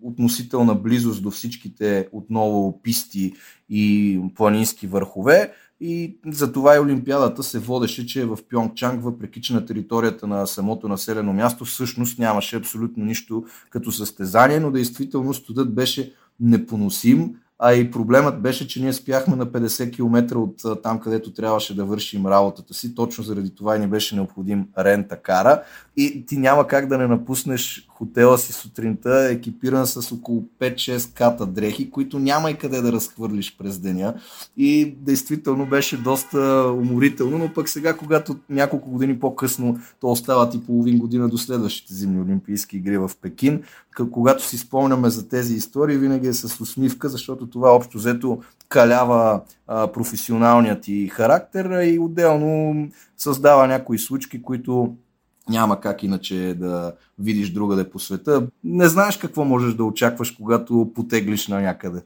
относителна 0.02 0.76
близост 0.76 1.24
до 1.24 1.32
всичките 1.32 2.08
отново 2.12 2.82
писти 2.82 3.34
и 3.70 4.20
планински 4.36 4.88
върхове, 4.88 5.54
и 5.82 6.20
затова 6.28 6.76
и 6.76 6.80
Олимпиадата 6.80 7.44
се 7.44 7.60
водеше, 7.60 8.06
че 8.06 8.22
е 8.22 8.26
в 8.26 8.38
Пьонгчанг, 8.50 9.04
въпреки 9.04 9.42
че 9.42 9.54
на 9.54 9.66
територията 9.66 10.28
на 10.28 10.48
самото 10.48 10.88
населено 10.88 11.34
място 11.34 11.66
всъщност 11.66 12.20
нямаше 12.20 12.56
абсолютно 12.56 13.06
нищо 13.06 13.46
като 13.70 13.92
състезание, 13.92 14.60
но 14.60 14.72
действително 14.72 15.34
студът 15.34 15.76
беше 15.76 16.14
непоносим. 16.40 17.36
А 17.60 17.74
и 17.74 17.92
проблемът 17.92 18.42
беше, 18.42 18.68
че 18.68 18.82
ние 18.82 18.94
спяхме 18.94 19.36
на 19.36 19.46
50 19.46 19.94
км 19.94 20.38
от 20.38 20.84
там, 20.84 21.00
където 21.00 21.34
трябваше 21.34 21.76
да 21.76 21.86
вършим 21.86 22.28
работата 22.28 22.74
си. 22.74 22.96
Точно 22.96 23.24
заради 23.24 23.56
това 23.56 23.76
и 23.76 23.80
ни 23.80 23.88
беше 23.88 24.16
необходим 24.16 24.68
рента 24.78 25.22
кара. 25.22 25.64
И 26.00 26.26
ти 26.26 26.38
няма 26.38 26.68
как 26.68 26.88
да 26.88 26.98
не 26.98 27.08
напуснеш 27.08 27.88
хотела 27.90 28.38
си 28.38 28.54
сутринта, 28.54 29.30
екипиран 29.32 29.88
с 29.88 30.12
около 30.12 30.44
5-6 30.60 31.18
ката 31.18 31.46
дрехи, 31.46 31.92
които 31.92 32.20
няма 32.20 32.52
и 32.52 32.58
къде 32.58 32.82
да 32.82 32.92
разхвърлиш 32.92 33.58
през 33.58 33.80
деня. 33.80 34.14
И 34.58 34.96
действително 35.02 35.66
беше 35.66 35.98
доста 35.98 36.40
уморително, 36.78 37.38
но 37.38 37.54
пък 37.54 37.70
сега, 37.70 37.98
когато 37.98 38.36
няколко 38.50 38.90
години 38.90 39.20
по-късно, 39.20 39.80
то 40.00 40.08
остават 40.08 40.54
и 40.54 40.66
половин 40.66 40.98
година 40.98 41.30
до 41.30 41.38
следващите 41.38 41.94
зимни 41.94 42.22
олимпийски 42.22 42.78
игри 42.78 42.98
в 42.98 43.12
Пекин, 43.22 43.64
когато 44.12 44.46
си 44.46 44.58
спомняме 44.58 45.10
за 45.10 45.30
тези 45.30 45.56
истории, 45.56 45.98
винаги 45.98 46.28
е 46.28 46.34
с 46.34 46.62
усмивка, 46.62 47.10
защото 47.10 47.48
това 47.48 47.76
общо 47.76 47.98
взето 47.98 48.40
калява 48.70 49.42
а, 49.68 49.88
професионалният 49.88 50.82
ти 50.82 51.08
характер 51.08 51.82
и 51.82 52.00
отделно 52.00 52.76
създава 53.18 53.68
някои 53.68 54.00
случки, 54.00 54.42
които 54.42 54.96
няма 55.50 55.82
как 55.82 56.04
иначе 56.04 56.56
да 56.60 56.94
видиш 57.20 57.50
другаде 57.50 57.90
по 57.90 58.00
света. 58.00 58.48
Не 58.64 58.88
знаеш 58.88 59.18
какво 59.18 59.46
можеш 59.46 59.74
да 59.74 59.84
очакваш, 59.84 60.32
когато 60.32 60.92
потеглиш 60.96 61.48
на 61.48 61.62
някъде. 61.62 62.02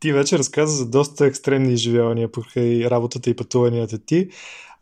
Ти 0.00 0.12
вече 0.12 0.38
разказа 0.38 0.76
за 0.76 0.86
доста 0.90 1.26
екстремни 1.26 1.72
изживявания 1.72 2.32
покрай 2.32 2.84
работата 2.84 3.30
и 3.30 3.36
пътуванията 3.36 3.98
ти. 3.98 4.28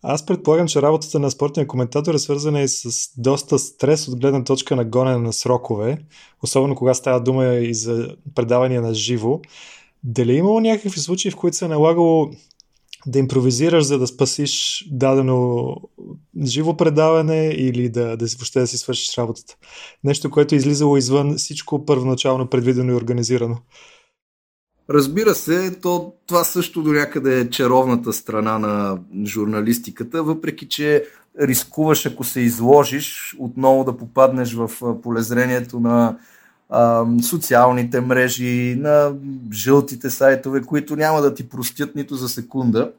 Аз 0.03 0.27
предполагам, 0.27 0.69
че 0.69 0.83
работата 0.83 1.19
на 1.19 1.31
спортния 1.31 1.67
коментатор 1.67 2.15
е 2.15 2.19
свързана 2.19 2.61
и 2.61 2.69
с 2.69 3.11
доста 3.19 3.59
стрес 3.59 4.09
от 4.09 4.21
гледна 4.21 4.45
точка 4.45 4.77
на 4.77 4.85
гонене 4.85 5.19
на 5.19 5.33
срокове, 5.33 5.99
особено 6.43 6.75
кога 6.75 6.95
става 6.95 7.21
дума 7.21 7.47
и 7.47 7.75
за 7.75 8.09
предавания 8.35 8.83
на 8.83 8.95
живо. 8.95 9.41
Дали 10.05 10.33
е 10.33 10.37
имало 10.37 10.61
някакви 10.61 11.01
случаи, 11.01 11.31
в 11.31 11.37
които 11.37 11.57
се 11.57 11.65
е 11.65 11.69
налагало 11.69 12.31
да 13.07 13.19
импровизираш, 13.19 13.85
за 13.85 13.99
да 13.99 14.07
спасиш 14.07 14.85
дадено 14.91 15.77
живо 16.45 16.77
предаване 16.77 17.47
или 17.47 17.89
да, 17.89 18.17
да 18.17 18.27
въобще 18.39 18.61
да 18.61 18.67
си 18.67 18.79
свършиш 18.79 19.19
работата? 19.19 19.57
Нещо, 20.05 20.31
което 20.31 20.55
е 20.55 20.59
излизало 20.59 20.97
извън 20.97 21.37
всичко 21.37 21.85
първоначално 21.85 22.47
предвидено 22.47 22.93
и 22.93 22.97
организирано. 22.97 23.59
Разбира 24.91 25.35
се, 25.35 25.81
то, 25.83 26.13
това 26.27 26.45
също 26.45 26.83
до 26.83 26.93
някъде 26.93 27.41
е 27.41 27.51
чаровната 27.51 28.13
страна 28.13 28.59
на 28.59 28.99
журналистиката, 29.25 30.23
въпреки 30.23 30.69
че 30.69 31.05
рискуваш, 31.41 32.07
ако 32.07 32.25
се 32.25 32.41
изложиш, 32.41 33.37
отново 33.39 33.85
да 33.85 33.97
попаднеш 33.97 34.55
в 34.55 34.71
полезрението 35.03 35.81
на 35.81 36.19
социалните 37.23 38.01
мрежи, 38.01 38.77
на 38.79 39.13
жълтите 39.53 40.11
сайтове, 40.11 40.63
които 40.63 40.97
няма 40.97 41.21
да 41.23 41.35
ти 41.35 41.49
простят 41.49 41.95
нито 41.95 42.17
за 42.17 42.29
секунда 42.29 42.93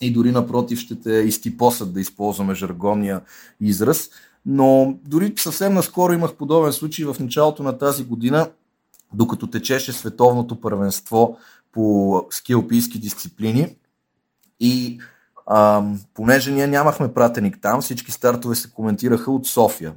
и 0.00 0.12
дори 0.12 0.32
напротив 0.32 0.78
ще 0.78 1.00
те 1.00 1.12
изтипосат 1.12 1.92
да 1.92 2.00
използваме 2.00 2.54
жаргонния 2.54 3.20
израз. 3.60 4.10
Но 4.46 4.94
дори 5.06 5.34
съвсем 5.36 5.74
наскоро 5.74 6.12
имах 6.12 6.34
подобен 6.34 6.72
случай 6.72 7.04
в 7.04 7.16
началото 7.20 7.62
на 7.62 7.78
тази 7.78 8.04
година, 8.04 8.50
докато 9.12 9.46
течеше 9.46 9.92
световното 9.92 10.60
първенство 10.60 11.36
по 11.72 12.26
скиопийски 12.30 12.98
дисциплини. 12.98 13.76
И 14.60 15.00
а, 15.46 15.84
понеже 16.14 16.52
ние 16.52 16.66
нямахме 16.66 17.14
пратеник 17.14 17.58
там, 17.62 17.80
всички 17.80 18.12
стартове 18.12 18.54
се 18.54 18.70
коментираха 18.70 19.30
от 19.30 19.46
София. 19.46 19.92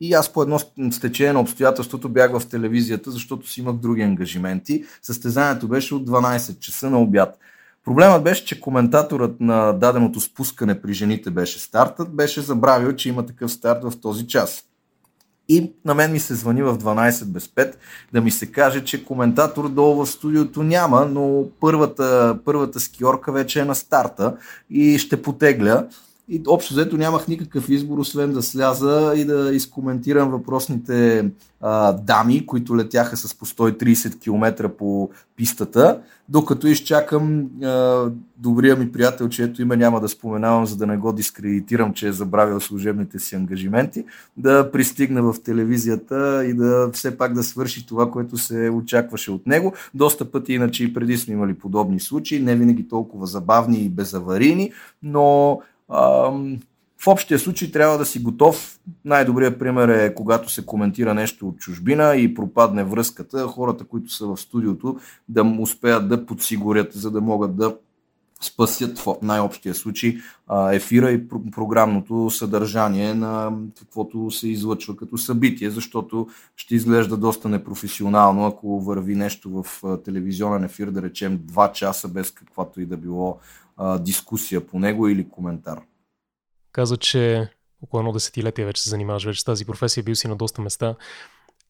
И 0.00 0.14
аз 0.14 0.32
по 0.32 0.42
едно 0.42 0.58
стечение 0.90 1.32
на 1.32 1.40
обстоятелството 1.40 2.08
бях 2.08 2.38
в 2.38 2.46
телевизията, 2.46 3.10
защото 3.10 3.48
си 3.48 3.60
имах 3.60 3.76
други 3.76 4.02
ангажименти. 4.02 4.84
Състезанието 5.02 5.68
беше 5.68 5.94
от 5.94 6.08
12 6.08 6.58
часа 6.58 6.90
на 6.90 7.00
обяд. 7.00 7.38
Проблемът 7.84 8.24
беше, 8.24 8.44
че 8.44 8.60
коментаторът 8.60 9.40
на 9.40 9.72
даденото 9.72 10.20
спускане 10.20 10.82
при 10.82 10.92
жените 10.92 11.30
беше 11.30 11.58
стартът, 11.58 12.16
беше 12.16 12.40
забравил, 12.40 12.92
че 12.92 13.08
има 13.08 13.26
такъв 13.26 13.52
старт 13.52 13.84
в 13.84 13.92
този 14.00 14.26
час. 14.26 14.64
И 15.48 15.72
на 15.84 15.94
мен 15.94 16.12
ми 16.12 16.20
се 16.20 16.34
звъни 16.34 16.62
в 16.62 16.78
12 16.78 17.24
без 17.24 17.46
5 17.48 17.74
да 18.12 18.20
ми 18.20 18.30
се 18.30 18.46
каже, 18.46 18.84
че 18.84 19.04
коментатор 19.04 19.68
долу 19.68 20.04
в 20.04 20.10
студиото 20.10 20.62
няма, 20.62 21.06
но 21.06 21.44
първата, 21.60 22.38
първата 22.44 22.80
скиорка 22.80 23.32
вече 23.32 23.60
е 23.60 23.64
на 23.64 23.74
старта 23.74 24.36
и 24.70 24.98
ще 24.98 25.22
потегля. 25.22 25.86
И 26.28 26.42
общо 26.46 26.74
взето 26.74 26.96
нямах 26.96 27.28
никакъв 27.28 27.68
избор, 27.68 27.98
освен 27.98 28.32
да 28.32 28.42
сляза 28.42 29.12
и 29.16 29.24
да 29.24 29.54
изкоментирам 29.54 30.30
въпросните 30.30 31.30
а, 31.60 31.92
дами, 31.92 32.46
които 32.46 32.76
летяха 32.76 33.16
с 33.16 33.34
по 33.34 33.46
130 33.46 34.20
км 34.20 34.68
по 34.68 35.10
пистата, 35.36 36.00
докато 36.28 36.66
изчакам 36.66 37.46
а, 37.62 38.04
добрия 38.36 38.76
ми 38.76 38.92
приятел, 38.92 39.28
чието 39.28 39.62
име 39.62 39.76
няма 39.76 40.00
да 40.00 40.08
споменавам, 40.08 40.66
за 40.66 40.76
да 40.76 40.86
не 40.86 40.96
го 40.96 41.12
дискредитирам, 41.12 41.94
че 41.94 42.08
е 42.08 42.12
забравил 42.12 42.60
служебните 42.60 43.18
си 43.18 43.34
ангажименти, 43.34 44.04
да 44.36 44.70
пристигна 44.70 45.22
в 45.22 45.42
телевизията 45.44 46.44
и 46.46 46.54
да 46.54 46.90
все 46.92 47.18
пак 47.18 47.32
да 47.34 47.42
свърши 47.42 47.86
това, 47.86 48.10
което 48.10 48.36
се 48.36 48.70
очакваше 48.70 49.30
от 49.30 49.46
него. 49.46 49.72
Доста 49.94 50.30
пъти 50.30 50.52
иначе 50.52 50.84
и 50.84 50.94
преди 50.94 51.16
сме 51.16 51.34
имали 51.34 51.54
подобни 51.54 52.00
случаи, 52.00 52.40
не 52.40 52.56
винаги 52.56 52.88
толкова 52.88 53.26
забавни 53.26 53.78
и 53.78 53.88
безаварийни, 53.88 54.72
но 55.02 55.60
в 55.88 57.06
общия 57.06 57.38
случай 57.38 57.70
трябва 57.70 57.98
да 57.98 58.04
си 58.06 58.18
готов. 58.18 58.78
Най-добрият 59.04 59.58
пример 59.58 59.88
е 59.88 60.14
когато 60.14 60.52
се 60.52 60.66
коментира 60.66 61.14
нещо 61.14 61.48
от 61.48 61.58
чужбина 61.58 62.16
и 62.16 62.34
пропадне 62.34 62.84
връзката, 62.84 63.46
хората, 63.46 63.84
които 63.84 64.12
са 64.12 64.26
в 64.26 64.36
студиото, 64.36 64.98
да 65.28 65.56
успеят 65.60 66.08
да 66.08 66.26
подсигурят, 66.26 66.92
за 66.92 67.10
да 67.10 67.20
могат 67.20 67.56
да 67.56 67.76
спасят 68.40 68.98
в 68.98 69.06
най-общия 69.22 69.74
случай 69.74 70.16
ефира 70.72 71.10
и 71.10 71.28
програмното 71.28 72.30
съдържание 72.30 73.14
на 73.14 73.52
каквото 73.78 74.30
се 74.30 74.48
излъчва 74.48 74.96
като 74.96 75.18
събитие, 75.18 75.70
защото 75.70 76.28
ще 76.56 76.74
изглежда 76.74 77.16
доста 77.16 77.48
непрофесионално, 77.48 78.46
ако 78.46 78.80
върви 78.80 79.14
нещо 79.14 79.62
в 79.62 79.82
телевизионен 80.04 80.64
ефир, 80.64 80.90
да 80.90 81.02
речем 81.02 81.38
2 81.38 81.72
часа 81.72 82.08
без 82.08 82.30
каквато 82.30 82.80
и 82.80 82.86
да 82.86 82.96
било 82.96 83.38
дискусия 84.00 84.66
по 84.66 84.78
него 84.78 85.08
или 85.08 85.28
коментар. 85.28 85.82
Каза, 86.72 86.96
че 86.96 87.48
около 87.82 88.00
едно 88.00 88.12
десетилетие 88.12 88.64
вече 88.64 88.82
се 88.82 88.90
занимаваш 88.90 89.24
вече 89.24 89.40
с 89.40 89.44
тази 89.44 89.64
професия, 89.64 90.04
бил 90.04 90.14
си 90.14 90.28
на 90.28 90.36
доста 90.36 90.62
места. 90.62 90.94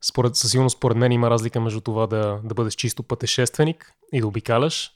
Според, 0.00 0.36
със 0.36 0.50
сигурност, 0.50 0.76
според 0.76 0.96
мен 0.96 1.12
има 1.12 1.30
разлика 1.30 1.60
между 1.60 1.80
това 1.80 2.06
да, 2.06 2.40
да 2.44 2.54
бъдеш 2.54 2.74
чисто 2.74 3.02
пътешественик 3.02 3.92
и 4.12 4.20
да 4.20 4.26
обикаляш 4.26 4.92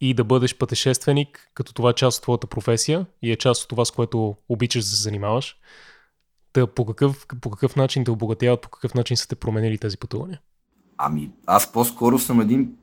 и 0.00 0.14
да 0.14 0.24
бъдеш 0.24 0.58
пътешественик, 0.58 1.50
като 1.54 1.74
това 1.74 1.90
е 1.90 1.94
част 1.94 2.18
от 2.18 2.22
твоята 2.22 2.46
професия 2.46 3.06
и 3.22 3.32
е 3.32 3.36
част 3.36 3.62
от 3.62 3.68
това, 3.68 3.84
с 3.84 3.90
което 3.90 4.36
обичаш 4.48 4.84
да 4.84 4.90
се 4.90 5.02
занимаваш. 5.02 5.56
Та 6.52 6.66
по 6.66 6.86
какъв, 6.86 7.26
по 7.40 7.50
какъв 7.50 7.76
начин 7.76 8.04
те 8.04 8.10
обогатяват, 8.10 8.60
по 8.60 8.68
какъв 8.68 8.94
начин 8.94 9.16
са 9.16 9.28
те 9.28 9.34
променили 9.34 9.78
тези 9.78 9.96
пътувания? 9.96 10.40
Ами, 10.96 11.30
аз 11.46 11.72
по-скоро 11.72 12.18
съм 12.18 12.40
един 12.40 12.76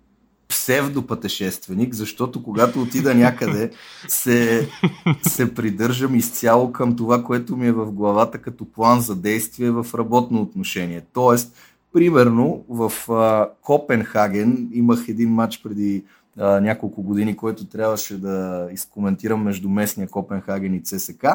псевдопътешественик, 0.50 1.94
защото 1.94 2.44
когато 2.44 2.82
отида 2.82 3.16
някъде, 3.16 3.72
се, 4.08 4.70
се 5.28 5.54
придържам 5.54 6.16
изцяло 6.16 6.72
към 6.72 6.96
това, 6.96 7.24
което 7.24 7.58
ми 7.58 7.68
е 7.68 7.72
в 7.72 7.92
главата 7.92 8.38
като 8.38 8.66
план 8.66 9.02
за 9.02 9.16
действие 9.16 9.72
в 9.72 9.86
работно 9.94 10.42
отношение. 10.42 11.02
Тоест, 11.14 11.54
примерно 11.94 12.66
в 12.70 13.12
а, 13.12 13.50
Копенхаген 13.62 14.70
имах 14.74 15.06
един 15.08 15.30
матч 15.30 15.62
преди 15.64 16.04
а, 16.38 16.60
няколко 16.60 17.02
години, 17.02 17.38
който 17.38 17.66
трябваше 17.66 18.18
да 18.18 18.68
изкоментирам 18.72 19.44
между 19.44 19.70
местния 19.70 20.08
Копенхаген 20.08 20.74
и 20.74 20.84
ЦСК. 20.84 21.26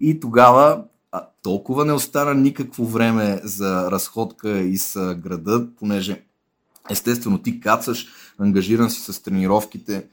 И 0.00 0.20
тогава 0.20 0.82
а, 1.12 1.26
толкова 1.42 1.84
не 1.84 1.92
остана 1.92 2.34
никакво 2.34 2.84
време 2.84 3.40
за 3.44 3.90
разходка 3.90 4.58
из 4.58 4.96
града, 4.96 5.66
понеже 5.78 6.22
естествено 6.90 7.38
ти 7.38 7.60
кацаш, 7.60 8.06
ангажиран 8.38 8.90
си 8.90 9.12
с 9.12 9.22
тренировките 9.22 10.04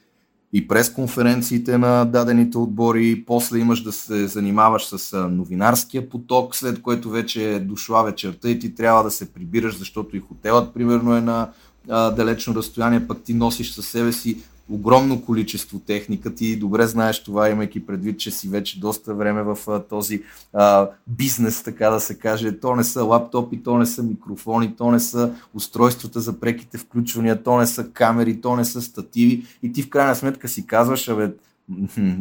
и 0.52 0.68
пресконференциите 0.68 1.78
на 1.78 2.04
дадените 2.04 2.58
отбори, 2.58 3.24
после 3.26 3.58
имаш 3.58 3.82
да 3.82 3.92
се 3.92 4.26
занимаваш 4.26 4.86
с 4.86 5.28
новинарския 5.28 6.08
поток, 6.08 6.56
след 6.56 6.82
което 6.82 7.10
вече 7.10 7.54
е 7.54 7.60
дошла 7.60 8.04
вечерта 8.04 8.50
и 8.50 8.58
ти 8.58 8.74
трябва 8.74 9.04
да 9.04 9.10
се 9.10 9.32
прибираш, 9.32 9.78
защото 9.78 10.16
и 10.16 10.20
хотелът 10.20 10.74
примерно 10.74 11.16
е 11.16 11.20
на 11.20 11.50
далечно 11.88 12.54
разстояние, 12.54 13.06
пък 13.06 13.22
ти 13.22 13.34
носиш 13.34 13.72
със 13.72 13.86
себе 13.86 14.12
си 14.12 14.38
огромно 14.70 15.22
количество 15.22 15.78
техника. 15.78 16.34
Ти 16.34 16.56
добре 16.56 16.86
знаеш 16.86 17.24
това, 17.24 17.50
имайки 17.50 17.86
предвид, 17.86 18.20
че 18.20 18.30
си 18.30 18.48
вече 18.48 18.80
доста 18.80 19.14
време 19.14 19.42
в 19.42 19.58
а, 19.68 19.82
този 19.82 20.22
а, 20.52 20.88
бизнес, 21.06 21.62
така 21.62 21.90
да 21.90 22.00
се 22.00 22.18
каже. 22.18 22.58
То 22.60 22.76
не 22.76 22.84
са 22.84 23.04
лаптопи, 23.04 23.62
то 23.62 23.78
не 23.78 23.86
са 23.86 24.02
микрофони, 24.02 24.74
то 24.76 24.90
не 24.90 25.00
са 25.00 25.32
устройствата 25.54 26.20
за 26.20 26.40
преките 26.40 26.78
включвания, 26.78 27.42
то 27.42 27.58
не 27.58 27.66
са 27.66 27.88
камери, 27.88 28.40
то 28.40 28.56
не 28.56 28.64
са 28.64 28.82
стативи. 28.82 29.46
И 29.62 29.72
ти 29.72 29.82
в 29.82 29.90
крайна 29.90 30.14
сметка 30.14 30.48
си 30.48 30.66
казваш, 30.66 31.08
абе, 31.08 31.32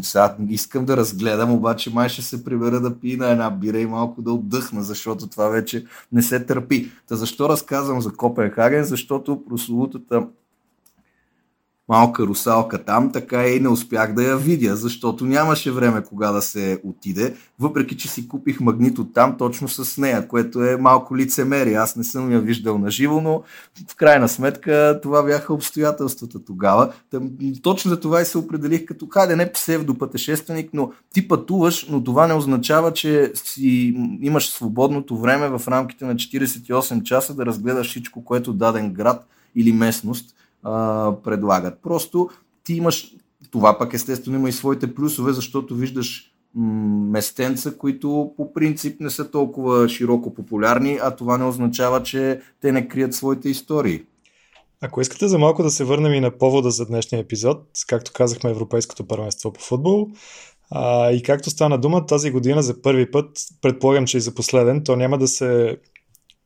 сега 0.02 0.36
искам 0.50 0.86
да 0.86 0.98
разгледам, 0.98 1.52
обаче 1.52 1.94
май 1.94 2.10
ще 2.10 2.22
се 2.22 2.44
прибера 2.44 2.80
да 2.80 3.00
пи 3.00 3.18
на 3.18 3.30
една 3.30 3.50
бира 3.50 3.80
и 3.80 3.86
малко 3.86 4.22
да 4.22 4.32
отдъхна, 4.32 4.84
защото 4.84 5.28
това 5.28 5.50
вече 5.50 5.86
не 6.12 6.22
се 6.22 6.46
търпи. 6.46 6.92
Та 7.08 7.16
защо 7.16 7.50
разказвам 7.50 8.02
за 8.02 8.14
Копенхаген? 8.14 8.84
Защото 8.84 9.44
прословутата 9.50 10.28
малка 11.90 12.24
русалка 12.24 12.84
там, 12.84 13.12
така 13.12 13.48
и 13.48 13.60
не 13.60 13.70
успях 13.70 14.14
да 14.14 14.24
я 14.24 14.38
видя, 14.38 14.76
защото 14.76 15.26
нямаше 15.26 15.72
време 15.72 16.04
кога 16.04 16.32
да 16.32 16.42
се 16.42 16.82
отиде, 16.84 17.36
въпреки 17.60 17.98
че 17.98 18.08
си 18.08 18.28
купих 18.28 18.60
магнит 18.60 19.00
от 19.00 19.14
там 19.14 19.38
точно 19.38 19.68
с 19.68 19.98
нея, 19.98 20.28
което 20.28 20.64
е 20.64 20.78
малко 20.78 21.18
лицемерие. 21.18 21.76
Аз 21.76 21.96
не 21.96 22.04
съм 22.04 22.32
я 22.32 22.40
виждал 22.40 22.78
на 22.78 22.92
живо, 22.92 23.22
но 23.22 23.44
в 23.90 23.96
крайна 23.96 24.30
сметка 24.30 25.00
това 25.04 25.24
бяха 25.24 25.54
обстоятелствата 25.54 26.46
тогава. 26.46 26.94
Там, 27.12 27.30
точно 27.62 27.90
за 27.90 28.00
това 28.00 28.22
и 28.22 28.26
се 28.26 28.38
определих 28.38 28.86
като, 28.86 29.08
хайде 29.08 29.36
не 29.36 29.52
псевдопътешественик, 29.52 30.70
но 30.74 30.92
ти 31.14 31.28
пътуваш, 31.28 31.88
но 31.90 32.04
това 32.04 32.28
не 32.28 32.34
означава, 32.34 32.94
че 32.94 33.32
си 33.36 33.96
имаш 34.22 34.50
свободното 34.50 35.18
време 35.18 35.50
в 35.50 35.62
рамките 35.68 36.06
на 36.06 36.16
48 36.16 37.04
часа 37.04 37.34
да 37.34 37.46
разгледаш 37.46 37.90
всичко, 37.90 38.26
което 38.26 38.54
даден 38.54 38.94
град 38.94 39.28
или 39.56 39.74
местност 39.74 40.37
предлагат. 41.24 41.80
Просто 41.84 42.30
ти 42.64 42.74
имаш, 42.74 43.16
това 43.52 43.78
пък 43.78 43.94
естествено 43.94 44.38
има 44.38 44.50
и 44.50 44.52
своите 44.52 44.96
плюсове, 44.96 45.34
защото 45.34 45.76
виждаш 45.76 46.34
местенца, 46.56 47.78
които 47.78 48.34
по 48.38 48.54
принцип 48.54 49.02
не 49.02 49.10
са 49.10 49.32
толкова 49.32 49.90
широко 49.90 50.34
популярни, 50.34 51.00
а 51.02 51.16
това 51.16 51.38
не 51.38 51.46
означава, 51.46 52.04
че 52.04 52.42
те 52.62 52.72
не 52.72 52.88
крият 52.88 53.14
своите 53.14 53.50
истории. 53.50 54.04
Ако 54.82 55.02
искате 55.02 55.28
за 55.28 55.38
малко 55.38 55.64
да 55.64 55.72
се 55.72 55.84
върнем 55.84 56.14
и 56.14 56.20
на 56.20 56.38
повода 56.38 56.72
за 56.72 56.86
днешния 56.86 57.20
епизод, 57.20 57.64
както 57.88 58.12
казахме 58.14 58.50
Европейското 58.50 59.08
първенство 59.08 59.54
по 59.54 59.62
футбол, 59.62 60.08
а, 60.72 61.12
и 61.12 61.24
както 61.24 61.50
стана 61.50 61.78
дума, 61.78 62.06
тази 62.06 62.32
година 62.32 62.64
за 62.64 62.82
първи 62.82 63.12
път, 63.12 63.30
предполагам, 63.62 64.06
че 64.06 64.18
и 64.18 64.22
за 64.22 64.36
последен, 64.36 64.84
то 64.84 64.96
няма 64.96 65.18
да 65.18 65.28
се 65.28 65.78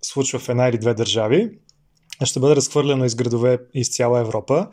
случва 0.02 0.40
в 0.40 0.50
една 0.50 0.68
или 0.68 0.78
две 0.78 0.94
държави, 0.94 1.52
ще 2.26 2.40
бъде 2.40 2.56
разхвърлено 2.56 3.06
из 3.06 3.16
градове 3.16 3.58
из 3.74 3.96
цяла 3.96 4.20
Европа. 4.20 4.68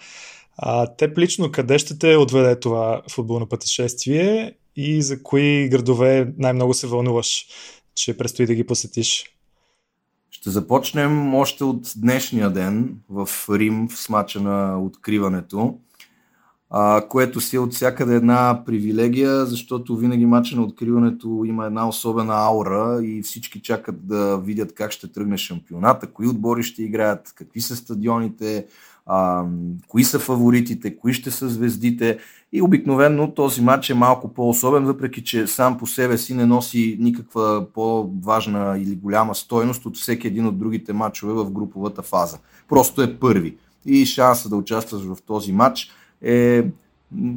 А, 0.57 0.87
теб 0.87 1.19
лично 1.19 1.53
къде 1.53 1.79
ще 1.79 1.99
те 1.99 2.17
отведе 2.17 2.61
това 2.61 3.03
футболно 3.11 3.47
пътешествие 3.47 4.53
и 4.77 5.03
за 5.03 5.23
кои 5.23 5.69
градове 5.69 6.33
най-много 6.39 6.75
се 6.75 6.87
вълнуваш, 6.87 7.47
че 7.95 8.17
предстои 8.17 8.47
да 8.47 8.55
ги 8.55 8.67
посетиш? 8.67 9.25
Ще 10.31 10.51
започнем 10.51 11.35
още 11.35 11.65
от 11.65 11.93
днешния 11.97 12.51
ден 12.51 12.97
в 13.09 13.29
Рим 13.51 13.89
в 13.89 13.99
смача 13.99 14.41
на 14.41 14.83
откриването 14.83 15.79
а, 16.71 17.03
което 17.09 17.41
си 17.41 17.57
е 17.57 17.59
от 17.59 17.75
всякъде 17.75 18.17
една 18.17 18.63
привилегия, 18.67 19.47
защото 19.47 19.97
винаги 19.97 20.27
мача 20.27 20.57
на 20.57 20.63
откриването 20.63 21.43
има 21.47 21.67
една 21.67 21.89
особена 21.89 22.35
аура 22.35 23.01
и 23.03 23.23
всички 23.23 23.63
чакат 23.63 24.07
да 24.07 24.39
видят 24.39 24.75
как 24.75 24.91
ще 24.91 25.13
тръгне 25.13 25.37
шампионата, 25.37 26.07
кои 26.07 26.29
отбори 26.29 26.63
ще 26.63 26.83
играят, 26.83 27.33
какви 27.37 27.61
са 27.61 27.77
стадионите, 27.77 28.67
а, 29.07 29.45
кои 29.89 30.05
са 30.05 30.19
фаворитите, 30.19 30.97
кои 30.97 31.15
ще 31.15 31.31
са 31.31 31.49
звездите. 31.49 32.19
И 32.53 32.63
обикновено 32.63 33.35
този 33.35 33.63
матч 33.63 33.91
е 33.91 33.95
малко 33.95 34.35
по-особен, 34.35 34.85
въпреки 34.85 35.25
че 35.25 35.47
сам 35.47 35.79
по 35.79 35.87
себе 35.87 36.19
си 36.19 36.35
не 36.35 36.47
носи 36.47 36.97
никаква 37.01 37.67
по-важна 37.75 38.79
или 38.79 38.97
голяма 38.97 39.35
стойност 39.35 39.87
от 39.87 39.97
всеки 39.97 40.27
един 40.27 40.47
от 40.47 40.59
другите 40.59 40.93
матчове 40.93 41.33
в 41.33 41.51
груповата 41.51 42.03
фаза. 42.03 42.39
Просто 42.69 43.03
е 43.03 43.19
първи. 43.19 43.57
И 43.87 44.07
шанса 44.07 44.49
да 44.49 44.57
участваш 44.57 45.03
в 45.03 45.17
този 45.27 45.53
матч 45.53 45.91
е, 46.23 46.65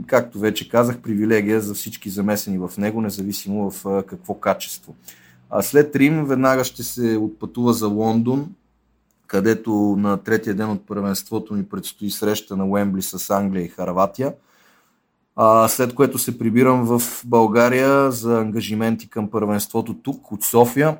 както 0.07 0.39
вече 0.39 0.69
казах, 0.69 0.99
привилегия 0.99 1.61
за 1.61 1.73
всички 1.73 2.09
замесени 2.09 2.57
в 2.57 2.71
него, 2.77 3.01
независимо 3.01 3.71
в 3.71 4.03
какво 4.05 4.33
качество. 4.33 4.95
А 5.49 5.61
след 5.61 5.95
Рим 5.95 6.25
веднага 6.25 6.63
ще 6.63 6.83
се 6.83 7.17
отпътува 7.17 7.73
за 7.73 7.87
Лондон, 7.87 8.49
където 9.27 9.71
на 9.99 10.17
третия 10.17 10.55
ден 10.55 10.69
от 10.69 10.87
първенството 10.87 11.55
ни 11.55 11.63
предстои 11.63 12.11
среща 12.11 12.57
на 12.57 12.65
Уембли 12.65 13.01
с 13.01 13.29
Англия 13.29 13.65
и 13.65 13.67
Харватия. 13.67 14.33
А, 15.35 15.67
след 15.67 15.95
което 15.95 16.17
се 16.17 16.37
прибирам 16.37 16.85
в 16.85 17.01
България 17.25 18.11
за 18.11 18.39
ангажименти 18.39 19.09
към 19.09 19.29
първенството 19.29 19.93
тук 19.93 20.31
от 20.31 20.43
София, 20.43 20.97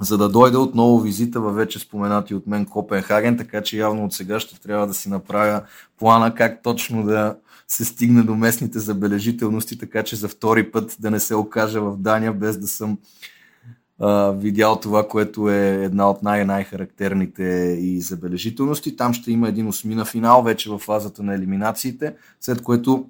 за 0.00 0.18
да 0.18 0.28
дойде 0.28 0.56
отново 0.56 1.00
визита 1.00 1.40
във 1.40 1.54
вече 1.54 1.78
споменати 1.78 2.34
от 2.34 2.46
мен 2.46 2.66
Копенхаген, 2.66 3.36
така 3.36 3.62
че 3.62 3.78
явно 3.78 4.04
от 4.04 4.12
сега 4.12 4.40
ще 4.40 4.60
трябва 4.60 4.86
да 4.86 4.94
си 4.94 5.08
направя 5.08 5.62
плана 5.98 6.34
как 6.34 6.62
точно 6.62 7.04
да 7.04 7.36
се 7.68 7.84
стигне 7.84 8.22
до 8.22 8.34
местните 8.34 8.78
забележителности, 8.78 9.78
така 9.78 10.02
че 10.02 10.16
за 10.16 10.28
втори 10.28 10.70
път 10.70 10.96
да 11.00 11.10
не 11.10 11.20
се 11.20 11.34
окажа 11.34 11.80
в 11.80 11.96
Дания 11.96 12.32
без 12.32 12.58
да 12.58 12.68
съм 12.68 12.98
а, 13.98 14.30
видял 14.30 14.80
това, 14.80 15.08
което 15.08 15.50
е 15.50 15.84
една 15.84 16.10
от 16.10 16.22
най-най-характерните 16.22 17.78
и 17.80 18.00
забележителности. 18.00 18.96
Там 18.96 19.14
ще 19.14 19.32
има 19.32 19.48
един 19.48 19.68
осмина 19.68 20.04
финал 20.04 20.42
вече 20.42 20.70
в 20.70 20.78
фазата 20.78 21.22
на 21.22 21.34
елиминациите, 21.34 22.14
след 22.40 22.62
което 22.62 23.06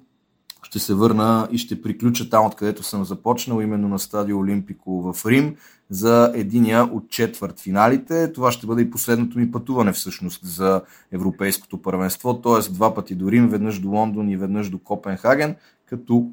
ще 0.65 0.79
се 0.79 0.93
върна 0.93 1.47
и 1.51 1.57
ще 1.57 1.81
приключа 1.81 2.29
там, 2.29 2.45
откъдето 2.45 2.83
съм 2.83 3.05
започнал, 3.05 3.61
именно 3.61 3.87
на 3.87 3.99
стадио 3.99 4.39
Олимпико 4.39 5.13
в 5.13 5.25
Рим, 5.25 5.55
за 5.89 6.31
единия 6.35 6.83
от 6.83 7.09
четвърт 7.09 7.59
финалите. 7.59 8.33
Това 8.33 8.51
ще 8.51 8.67
бъде 8.67 8.81
и 8.81 8.89
последното 8.89 9.39
ми 9.39 9.51
пътуване 9.51 9.91
всъщност 9.91 10.45
за 10.45 10.81
Европейското 11.11 11.81
първенство, 11.81 12.41
т.е. 12.41 12.69
два 12.69 12.95
пъти 12.95 13.15
до 13.15 13.31
Рим, 13.31 13.49
веднъж 13.49 13.79
до 13.79 13.89
Лондон 13.89 14.29
и 14.29 14.37
веднъж 14.37 14.69
до 14.69 14.79
Копенхаген, 14.79 15.55
като 15.85 16.29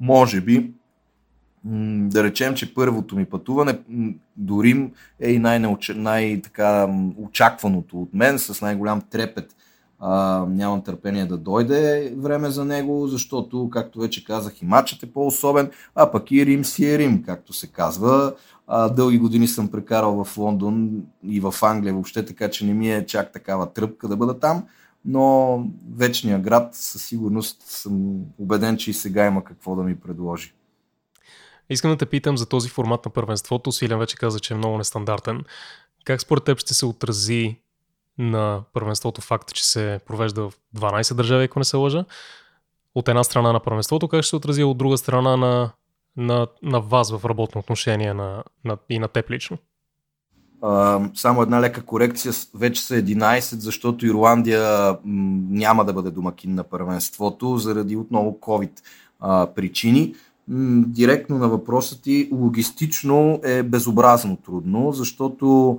може 0.00 0.40
би 0.40 0.72
да 1.64 2.24
речем, 2.24 2.54
че 2.54 2.74
първото 2.74 3.16
ми 3.16 3.24
пътуване 3.24 3.78
до 4.36 4.62
Рим 4.62 4.92
е 5.20 5.30
и 5.30 5.38
най-очакваното 5.96 8.02
от 8.02 8.14
мен, 8.14 8.38
с 8.38 8.62
най-голям 8.62 9.00
трепет 9.00 9.56
а, 9.98 10.44
нямам 10.48 10.82
търпение 10.82 11.26
да 11.26 11.36
дойде 11.36 12.14
време 12.16 12.50
за 12.50 12.64
него, 12.64 13.08
защото, 13.08 13.70
както 13.72 14.00
вече 14.00 14.24
казах, 14.24 14.62
и 14.62 14.64
матчът 14.64 15.02
е 15.02 15.12
по-особен, 15.12 15.70
а 15.94 16.10
пък 16.10 16.30
и 16.30 16.46
Рим 16.46 16.64
си 16.64 16.90
е 16.90 16.98
Рим, 16.98 17.22
както 17.22 17.52
се 17.52 17.66
казва. 17.66 18.34
А, 18.66 18.88
дълги 18.88 19.18
години 19.18 19.48
съм 19.48 19.70
прекарал 19.70 20.24
в 20.24 20.38
Лондон 20.38 21.02
и 21.24 21.40
в 21.40 21.54
Англия 21.62 21.92
въобще, 21.92 22.26
така 22.26 22.50
че 22.50 22.66
не 22.66 22.74
ми 22.74 22.92
е 22.92 23.06
чак 23.06 23.32
такава 23.32 23.72
тръпка 23.72 24.08
да 24.08 24.16
бъда 24.16 24.38
там, 24.38 24.64
но 25.04 25.66
вечния 25.96 26.38
град 26.38 26.74
със 26.74 27.02
сигурност 27.02 27.62
съм 27.62 28.16
убеден, 28.38 28.76
че 28.76 28.90
и 28.90 28.94
сега 28.94 29.26
има 29.26 29.44
какво 29.44 29.76
да 29.76 29.82
ми 29.82 29.96
предложи. 29.96 30.54
Искам 31.70 31.90
да 31.90 31.96
те 31.96 32.06
питам 32.06 32.38
за 32.38 32.46
този 32.46 32.68
формат 32.68 33.04
на 33.04 33.10
първенството. 33.10 33.72
Силен 33.72 33.98
вече 33.98 34.16
каза, 34.16 34.40
че 34.40 34.54
е 34.54 34.56
много 34.56 34.78
нестандартен. 34.78 35.44
Как 36.04 36.20
според 36.20 36.44
теб 36.44 36.58
ще 36.58 36.74
се 36.74 36.86
отрази 36.86 37.56
на 38.18 38.62
първенството 38.72 39.20
факта, 39.20 39.52
че 39.52 39.66
се 39.66 40.00
провежда 40.06 40.50
в 40.50 40.54
12 40.76 41.14
държави, 41.14 41.44
ако 41.44 41.58
не 41.58 41.64
се 41.64 41.76
лъжа? 41.76 42.04
От 42.94 43.08
една 43.08 43.24
страна 43.24 43.52
на 43.52 43.60
първенството, 43.60 44.08
как 44.08 44.22
ще 44.22 44.30
се 44.30 44.36
отрази 44.36 44.64
от 44.64 44.78
друга 44.78 44.98
страна 44.98 45.36
на, 45.36 45.70
на, 46.16 46.46
на 46.62 46.80
вас 46.80 47.10
в 47.10 47.24
работно 47.24 47.58
отношение 47.58 48.14
на, 48.14 48.44
на, 48.64 48.76
и 48.88 48.98
на 48.98 49.08
теб 49.08 49.30
лично? 49.30 49.58
само 51.14 51.42
една 51.42 51.60
лека 51.60 51.82
корекция, 51.82 52.32
вече 52.54 52.82
са 52.82 52.94
11, 52.94 53.38
защото 53.54 54.06
Ирландия 54.06 54.96
няма 55.04 55.84
да 55.84 55.92
бъде 55.92 56.10
домакин 56.10 56.54
на 56.54 56.64
първенството 56.64 57.56
заради 57.56 57.96
отново 57.96 58.38
COVID 58.40 58.70
причини 59.54 60.14
директно 60.86 61.38
на 61.38 61.48
въпроса 61.48 62.02
ти, 62.02 62.28
логистично 62.32 63.40
е 63.44 63.62
безобразно 63.62 64.36
трудно, 64.36 64.92
защото 64.92 65.78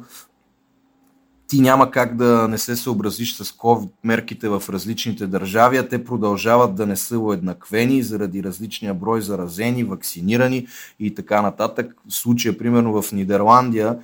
ти 1.47 1.61
няма 1.61 1.91
как 1.91 2.15
да 2.15 2.47
не 2.47 2.57
се 2.57 2.75
съобразиш 2.75 3.35
с 3.35 3.43
COVID 3.45 3.89
мерките 4.03 4.49
в 4.49 4.63
различните 4.69 5.27
държави, 5.27 5.77
а 5.77 5.87
те 5.87 6.03
продължават 6.03 6.75
да 6.75 6.85
не 6.85 6.95
са 6.95 7.19
уеднаквени 7.19 8.03
заради 8.03 8.43
различния 8.43 8.93
брой 8.93 9.21
заразени, 9.21 9.83
вакцинирани 9.83 10.67
и 10.99 11.15
така 11.15 11.41
нататък. 11.41 11.95
В 12.09 12.13
случая, 12.13 12.57
примерно 12.57 13.01
в 13.01 13.11
Нидерландия, 13.11 13.99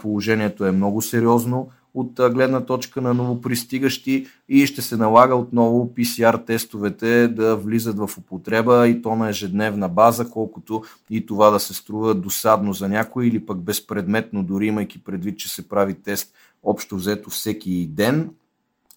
положението 0.00 0.64
е 0.64 0.72
много 0.72 1.02
сериозно 1.02 1.68
от 1.94 2.20
гледна 2.32 2.60
точка 2.60 3.00
на 3.00 3.14
новопристигащи 3.14 4.26
и 4.48 4.66
ще 4.66 4.82
се 4.82 4.96
налага 4.96 5.36
отново 5.36 5.92
PCR 5.96 6.46
тестовете 6.46 7.28
да 7.28 7.56
влизат 7.56 7.98
в 7.98 8.10
употреба 8.18 8.88
и 8.88 9.02
то 9.02 9.16
на 9.16 9.28
ежедневна 9.28 9.88
база, 9.88 10.30
колкото 10.30 10.82
и 11.10 11.26
това 11.26 11.50
да 11.50 11.60
се 11.60 11.74
струва 11.74 12.14
досадно 12.14 12.72
за 12.72 12.88
някой 12.88 13.26
или 13.26 13.46
пък 13.46 13.58
безпредметно, 13.58 14.42
дори 14.42 14.66
имайки 14.66 15.04
предвид, 15.04 15.38
че 15.38 15.48
се 15.48 15.68
прави 15.68 15.94
тест 15.94 16.34
общо 16.64 16.96
взето 16.96 17.30
всеки 17.30 17.86
ден. 17.86 18.30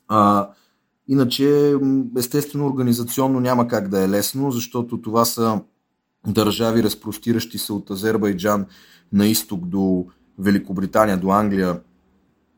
А, 0.07 0.49
иначе, 1.07 1.75
естествено, 2.17 2.67
организационно 2.67 3.39
няма 3.39 3.67
как 3.67 3.87
да 3.87 4.03
е 4.03 4.09
лесно, 4.09 4.51
защото 4.51 5.01
това 5.01 5.25
са 5.25 5.61
държави, 6.27 6.83
разпростиращи 6.83 7.57
се 7.57 7.73
от 7.73 7.89
Азербайджан 7.89 8.65
на 9.13 9.27
изток 9.27 9.65
до 9.65 10.05
Великобритания, 10.39 11.17
до 11.17 11.29
Англия 11.29 11.79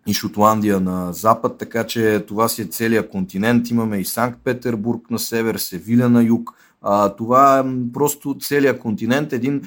и 0.07 0.13
Шотландия 0.13 0.79
на 0.79 1.13
запад, 1.13 1.57
така 1.57 1.87
че 1.87 2.25
това 2.27 2.47
си 2.47 2.61
е 2.61 2.65
целият 2.65 3.09
континент. 3.09 3.69
Имаме 3.69 3.97
и 3.97 4.05
Санкт 4.05 4.39
Петербург 4.43 5.09
на 5.09 5.19
север, 5.19 5.55
Севиля 5.55 6.09
на 6.09 6.23
юг. 6.23 6.53
А, 6.81 7.15
това 7.15 7.59
е 7.59 7.63
просто 7.93 8.37
целият 8.39 8.79
континент, 8.79 9.33
един 9.33 9.61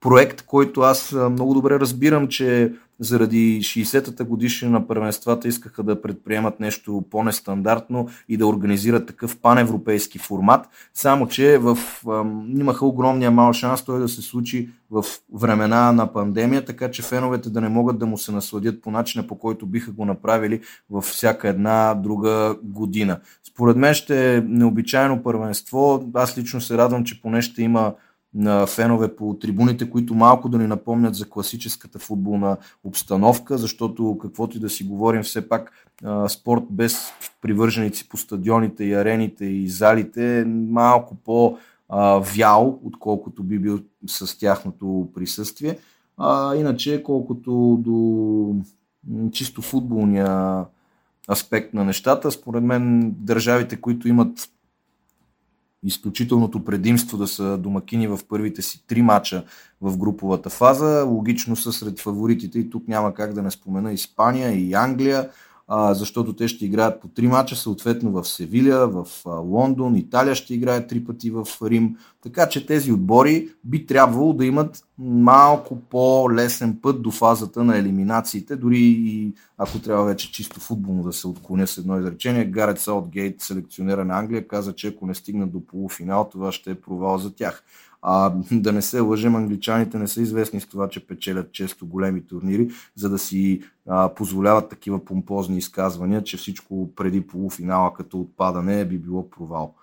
проект, 0.00 0.42
който 0.42 0.80
аз 0.80 1.12
много 1.12 1.54
добре 1.54 1.80
разбирам, 1.80 2.28
че 2.28 2.72
заради 3.00 3.60
60-та 3.62 4.24
годишна 4.24 4.70
на 4.70 4.86
първенствата 4.86 5.48
искаха 5.48 5.82
да 5.82 6.02
предприемат 6.02 6.60
нещо 6.60 7.04
по-нестандартно 7.10 8.08
и 8.28 8.36
да 8.36 8.46
организират 8.46 9.06
такъв 9.06 9.36
паневропейски 9.36 10.18
формат, 10.18 10.66
само 10.94 11.28
че 11.28 11.58
в, 11.58 11.78
имаха 12.48 12.86
огромния 12.86 13.30
мал 13.30 13.52
шанс 13.52 13.84
той 13.84 14.00
да 14.00 14.08
се 14.08 14.22
случи 14.22 14.68
в 14.90 15.04
времена 15.34 15.92
на 15.92 16.12
пандемия, 16.12 16.64
така 16.64 16.90
че 16.90 17.02
феновете 17.02 17.50
да 17.50 17.60
не 17.60 17.68
могат 17.68 17.98
да 17.98 18.06
му 18.06 18.18
се 18.18 18.32
насладят 18.32 18.82
по 18.82 18.90
начина 18.90 19.26
по 19.26 19.38
който 19.38 19.66
биха 19.66 19.92
го 19.92 20.04
направили 20.04 20.60
във 20.90 21.04
всяка 21.04 21.48
една 21.48 21.94
друга 21.94 22.56
година. 22.62 23.20
Според 23.48 23.76
мен 23.76 23.94
ще 23.94 24.36
е 24.36 24.40
необичайно 24.40 25.22
първенство. 25.22 26.10
Аз 26.14 26.38
лично 26.38 26.60
се 26.60 26.78
радвам, 26.78 27.04
че 27.04 27.22
поне 27.22 27.42
ще 27.42 27.62
има 27.62 27.94
на 28.34 28.66
фенове 28.66 29.16
по 29.16 29.34
трибуните, 29.34 29.90
които 29.90 30.14
малко 30.14 30.48
да 30.48 30.58
ни 30.58 30.66
напомнят 30.66 31.14
за 31.14 31.28
класическата 31.28 31.98
футболна 31.98 32.56
обстановка, 32.84 33.58
защото 33.58 34.18
каквото 34.20 34.56
и 34.56 34.60
да 34.60 34.70
си 34.70 34.84
говорим, 34.84 35.22
все 35.22 35.48
пак 35.48 35.88
спорт 36.28 36.62
без 36.70 36.98
привърженици 37.42 38.08
по 38.08 38.16
стадионите 38.16 38.84
и 38.84 38.94
арените 38.94 39.44
и 39.44 39.68
залите 39.68 40.40
е 40.40 40.44
малко 40.44 41.14
по-вял, 41.14 42.80
отколкото 42.84 43.42
би 43.42 43.58
бил 43.58 43.80
с 44.06 44.38
тяхното 44.38 45.08
присъствие. 45.14 45.78
А, 46.16 46.56
иначе, 46.56 47.02
колкото 47.02 47.78
до 47.80 48.54
чисто 49.32 49.62
футболния 49.62 50.64
аспект 51.30 51.74
на 51.74 51.84
нещата, 51.84 52.30
според 52.30 52.62
мен 52.62 53.14
държавите, 53.18 53.80
които 53.80 54.08
имат 54.08 54.48
изключителното 55.84 56.64
предимство 56.64 57.18
да 57.18 57.26
са 57.26 57.58
домакини 57.58 58.08
в 58.08 58.20
първите 58.28 58.62
си 58.62 58.86
три 58.86 59.02
мача 59.02 59.44
в 59.80 59.98
груповата 59.98 60.50
фаза. 60.50 61.04
Логично 61.04 61.56
са 61.56 61.72
сред 61.72 62.00
фаворитите 62.00 62.58
и 62.58 62.70
тук 62.70 62.88
няма 62.88 63.14
как 63.14 63.32
да 63.32 63.42
не 63.42 63.50
спомена 63.50 63.92
Испания 63.92 64.52
и 64.52 64.74
Англия 64.74 65.28
а, 65.68 65.94
защото 65.94 66.32
те 66.32 66.48
ще 66.48 66.64
играят 66.64 67.00
по 67.00 67.08
три 67.08 67.26
мача, 67.26 67.56
съответно 67.56 68.10
в 68.10 68.24
Севиля, 68.24 68.88
в 68.88 69.06
Лондон, 69.26 69.96
Италия 69.96 70.34
ще 70.34 70.54
играе 70.54 70.86
три 70.86 71.04
пъти 71.04 71.30
в 71.30 71.46
Рим. 71.62 71.96
Така 72.22 72.48
че 72.48 72.66
тези 72.66 72.92
отбори 72.92 73.48
би 73.64 73.86
трябвало 73.86 74.32
да 74.32 74.46
имат 74.46 74.84
малко 74.98 75.76
по-лесен 75.76 76.78
път 76.82 77.02
до 77.02 77.10
фазата 77.10 77.64
на 77.64 77.78
елиминациите, 77.78 78.56
дори 78.56 78.78
и 78.78 79.32
ако 79.58 79.78
трябва 79.78 80.04
вече 80.04 80.32
чисто 80.32 80.60
футболно 80.60 81.02
да 81.02 81.12
се 81.12 81.28
отклоня 81.28 81.66
с 81.66 81.78
едно 81.78 81.98
изречение. 81.98 82.44
Гарет 82.44 82.80
Саутгейт, 82.80 83.40
селекционера 83.40 84.04
на 84.04 84.18
Англия, 84.18 84.48
каза, 84.48 84.72
че 84.72 84.88
ако 84.88 85.06
не 85.06 85.14
стигнат 85.14 85.52
до 85.52 85.66
полуфинал, 85.66 86.28
това 86.32 86.52
ще 86.52 86.70
е 86.70 86.80
провал 86.80 87.18
за 87.18 87.34
тях. 87.34 87.64
А, 88.02 88.34
да 88.52 88.72
не 88.72 88.82
се 88.82 89.00
лъжем, 89.00 89.36
англичаните 89.36 89.98
не 89.98 90.08
са 90.08 90.22
известни 90.22 90.60
с 90.60 90.66
това, 90.66 90.88
че 90.88 91.06
печелят 91.06 91.52
често 91.52 91.86
големи 91.86 92.26
турнири, 92.26 92.70
за 92.94 93.08
да 93.08 93.18
си 93.18 93.62
а, 93.86 94.14
позволяват 94.14 94.68
такива 94.68 95.04
помпозни 95.04 95.58
изказвания, 95.58 96.24
че 96.24 96.36
всичко 96.36 96.94
преди 96.96 97.26
полуфинала 97.26 97.94
като 97.94 98.20
отпадане 98.20 98.84
би 98.84 98.98
било 98.98 99.30
провал. 99.30 99.74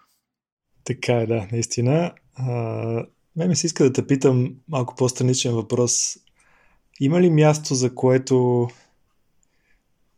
Така 0.84 1.13
е, 1.13 1.26
да, 1.28 1.47
наистина. 1.51 2.11
А, 2.36 2.45
мен 3.36 3.49
ми 3.49 3.55
се 3.55 3.68
иска 3.68 3.84
да 3.84 3.93
те 3.93 4.07
питам 4.07 4.55
малко 4.70 4.95
по-страничен 4.95 5.53
въпрос. 5.53 6.18
Има 6.99 7.22
ли 7.22 7.30
място, 7.30 7.76
за 7.76 7.95
което 7.95 8.68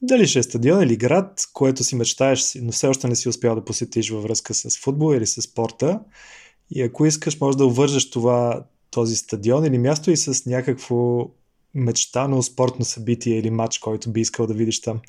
дали 0.01 0.27
ще 0.27 0.39
е 0.39 0.43
стадион 0.43 0.83
или 0.83 0.97
град, 0.97 1.41
което 1.53 1.83
си 1.83 1.95
мечтаеш, 1.95 2.57
но 2.61 2.71
все 2.71 2.87
още 2.87 3.07
не 3.07 3.15
си 3.15 3.29
успял 3.29 3.55
да 3.55 3.65
посетиш 3.65 4.09
във 4.09 4.23
връзка 4.23 4.53
с 4.53 4.79
футбол 4.79 5.13
или 5.13 5.27
с 5.27 5.41
спорта 5.41 5.99
и 6.71 6.81
ако 6.81 7.05
искаш, 7.05 7.41
може 7.41 7.57
да 7.57 7.65
увържеш 7.65 8.09
това, 8.09 8.63
този 8.91 9.15
стадион 9.15 9.65
или 9.65 9.77
място 9.77 10.11
и 10.11 10.17
с 10.17 10.45
някакво 10.45 11.29
мечтано 11.75 12.43
спортно 12.43 12.85
събитие 12.85 13.37
или 13.37 13.49
матч, 13.49 13.77
който 13.77 14.11
би 14.11 14.21
искал 14.21 14.47
да 14.47 14.53
видиш 14.53 14.81
там. 14.81 14.99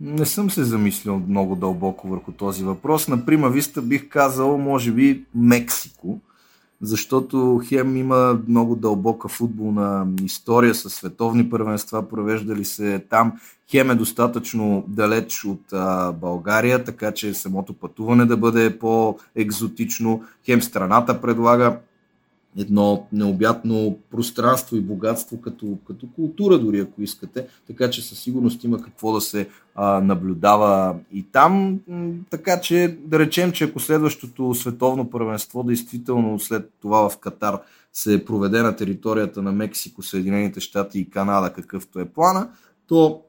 Не 0.00 0.26
съм 0.26 0.50
се 0.50 0.64
замислил 0.64 1.18
много 1.18 1.56
дълбоко 1.56 2.08
върху 2.08 2.32
този 2.32 2.64
въпрос. 2.64 3.08
Например, 3.08 3.48
виста 3.48 3.82
бих 3.82 4.08
казал, 4.08 4.58
може 4.58 4.92
би, 4.92 5.24
Мексико 5.34 6.20
защото 6.82 7.60
Хем 7.64 7.96
има 7.96 8.38
много 8.48 8.76
дълбока 8.76 9.28
футболна 9.28 10.06
история 10.24 10.74
с 10.74 10.90
световни 10.90 11.50
първенства, 11.50 12.08
провеждали 12.08 12.64
се 12.64 12.98
там. 13.10 13.32
Хем 13.70 13.90
е 13.90 13.94
достатъчно 13.94 14.84
далеч 14.88 15.44
от 15.44 15.72
а, 15.72 16.12
България, 16.12 16.84
така 16.84 17.12
че 17.12 17.34
самото 17.34 17.72
пътуване 17.72 18.26
да 18.26 18.36
бъде 18.36 18.78
по-екзотично. 18.78 20.22
Хем 20.46 20.62
страната 20.62 21.20
предлага 21.20 21.78
едно 22.58 23.06
необятно 23.12 23.98
пространство 24.10 24.76
и 24.76 24.80
богатство 24.80 25.40
като, 25.40 25.78
като 25.86 26.06
култура, 26.06 26.58
дори 26.58 26.80
ако 26.80 27.02
искате. 27.02 27.46
Така 27.66 27.90
че 27.90 28.02
със 28.02 28.18
сигурност 28.18 28.64
има 28.64 28.82
какво 28.82 29.12
да 29.12 29.20
се 29.20 29.48
а, 29.74 30.00
наблюдава 30.00 30.96
и 31.12 31.22
там. 31.22 31.80
Така 32.30 32.60
че 32.60 32.98
да 33.04 33.18
речем, 33.18 33.52
че 33.52 33.64
ако 33.64 33.80
следващото 33.80 34.54
световно 34.54 35.10
първенство, 35.10 35.62
действително 35.62 36.38
след 36.38 36.70
това 36.80 37.10
в 37.10 37.18
Катар, 37.18 37.58
се 37.92 38.24
проведе 38.24 38.62
на 38.62 38.76
територията 38.76 39.42
на 39.42 39.52
Мексико, 39.52 40.02
Съединените 40.02 40.60
щати 40.60 40.98
и 40.98 41.10
Канада, 41.10 41.52
какъвто 41.52 42.00
е 42.00 42.04
плана, 42.04 42.48
то 42.86 43.22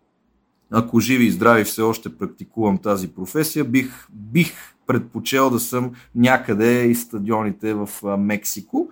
ако 0.72 1.00
живи 1.00 1.26
и 1.26 1.32
здрави 1.32 1.64
все 1.64 1.82
още 1.82 2.18
практикувам 2.18 2.78
тази 2.78 3.08
професия, 3.08 3.66
бих, 3.66 4.08
бих 4.12 4.54
предпочел 4.88 5.50
да 5.50 5.60
съм 5.60 5.92
някъде 6.16 6.86
и 6.86 6.96
стадионите 6.96 7.74
в 7.74 7.90
Мексико. 8.18 8.90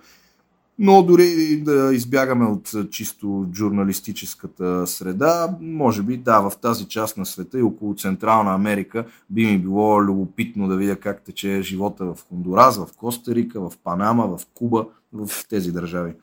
Но 0.84 1.02
дори 1.02 1.56
да 1.56 1.94
избягаме 1.94 2.46
от 2.46 2.90
чисто 2.90 3.46
журналистическата 3.54 4.86
среда, 4.86 5.56
може 5.60 6.02
би 6.02 6.16
да, 6.16 6.40
в 6.40 6.52
тази 6.60 6.88
част 6.88 7.16
на 7.16 7.26
света 7.26 7.58
и 7.58 7.62
около 7.62 7.94
Централна 7.94 8.54
Америка 8.54 9.06
би 9.30 9.46
ми 9.46 9.58
било 9.58 10.02
любопитно 10.02 10.68
да 10.68 10.76
видя 10.76 10.96
как 10.96 11.22
тече 11.24 11.62
живота 11.62 12.04
в 12.04 12.18
Хондурас, 12.28 12.76
в 12.76 12.88
Коста 12.96 13.34
Рика, 13.34 13.60
в 13.60 13.72
Панама, 13.84 14.38
в 14.38 14.46
Куба, 14.54 14.86
в 15.12 15.48
тези 15.48 15.72
държави. 15.72 16.14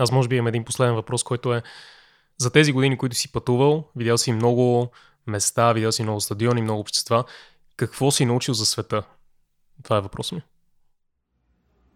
Аз 0.00 0.12
може 0.12 0.28
би 0.28 0.36
имам 0.36 0.46
един 0.46 0.64
последен 0.64 0.94
въпрос, 0.94 1.22
който 1.22 1.54
е 1.54 1.62
за 2.38 2.50
тези 2.50 2.72
години, 2.72 2.98
които 2.98 3.16
си 3.16 3.32
пътувал, 3.32 3.84
видял 3.96 4.18
си 4.18 4.32
много 4.32 4.88
места, 5.26 5.72
видял 5.72 5.92
си 5.92 6.02
много 6.02 6.20
стадиони, 6.20 6.62
много 6.62 6.80
общества. 6.80 7.24
Какво 7.76 8.10
си 8.10 8.24
научил 8.24 8.54
за 8.54 8.66
света? 8.66 9.02
Това 9.82 9.96
е 9.96 10.00
въпрос 10.00 10.32
ми. 10.32 10.42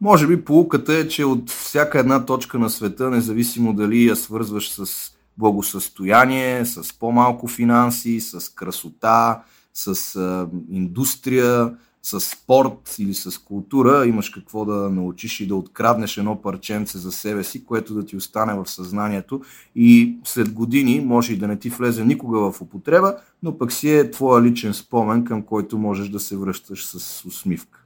Може 0.00 0.26
би 0.26 0.44
полуката 0.44 0.94
е, 0.94 1.08
че 1.08 1.24
от 1.24 1.50
всяка 1.50 1.98
една 1.98 2.24
точка 2.24 2.58
на 2.58 2.70
света, 2.70 3.10
независимо 3.10 3.72
дали 3.72 4.04
я 4.04 4.16
свързваш 4.16 4.70
с 4.70 5.12
благосъстояние, 5.38 6.66
с 6.66 6.98
по-малко 6.98 7.48
финанси, 7.48 8.20
с 8.20 8.54
красота, 8.54 9.42
с 9.74 10.16
а, 10.16 10.48
индустрия, 10.70 11.74
с 12.02 12.20
спорт 12.20 12.96
или 12.98 13.14
с 13.14 13.38
култура, 13.38 14.06
имаш 14.06 14.30
какво 14.30 14.64
да 14.64 14.90
научиш 14.90 15.40
и 15.40 15.46
да 15.46 15.56
откраднеш 15.56 16.18
едно 16.18 16.42
парченце 16.42 16.98
за 16.98 17.12
себе 17.12 17.44
си, 17.44 17.64
което 17.64 17.94
да 17.94 18.06
ти 18.06 18.16
остане 18.16 18.54
в 18.54 18.66
съзнанието 18.66 19.40
и 19.74 20.16
след 20.24 20.52
години 20.52 21.00
може 21.00 21.32
и 21.32 21.38
да 21.38 21.48
не 21.48 21.58
ти 21.58 21.68
влезе 21.68 22.04
никога 22.04 22.52
в 22.52 22.60
употреба, 22.60 23.16
но 23.42 23.58
пък 23.58 23.72
си 23.72 23.90
е 23.90 24.10
твоя 24.10 24.42
личен 24.42 24.74
спомен, 24.74 25.24
към 25.24 25.42
който 25.42 25.78
можеш 25.78 26.08
да 26.08 26.20
се 26.20 26.36
връщаш 26.36 26.86
с 26.86 27.24
усмивка. 27.24 27.85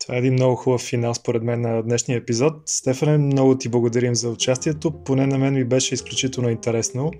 Това 0.00 0.14
е 0.14 0.18
един 0.18 0.32
много 0.32 0.56
хубав 0.56 0.80
финал 0.80 1.14
според 1.14 1.42
мен 1.42 1.60
на 1.60 1.82
днешния 1.82 2.18
епизод. 2.18 2.54
Стефане, 2.66 3.18
много 3.18 3.58
ти 3.58 3.68
благодарим 3.68 4.14
за 4.14 4.28
участието. 4.28 4.90
Поне 4.90 5.26
на 5.26 5.38
мен 5.38 5.54
ми 5.54 5.64
беше 5.64 5.94
изключително 5.94 6.48
интересно 6.50 7.10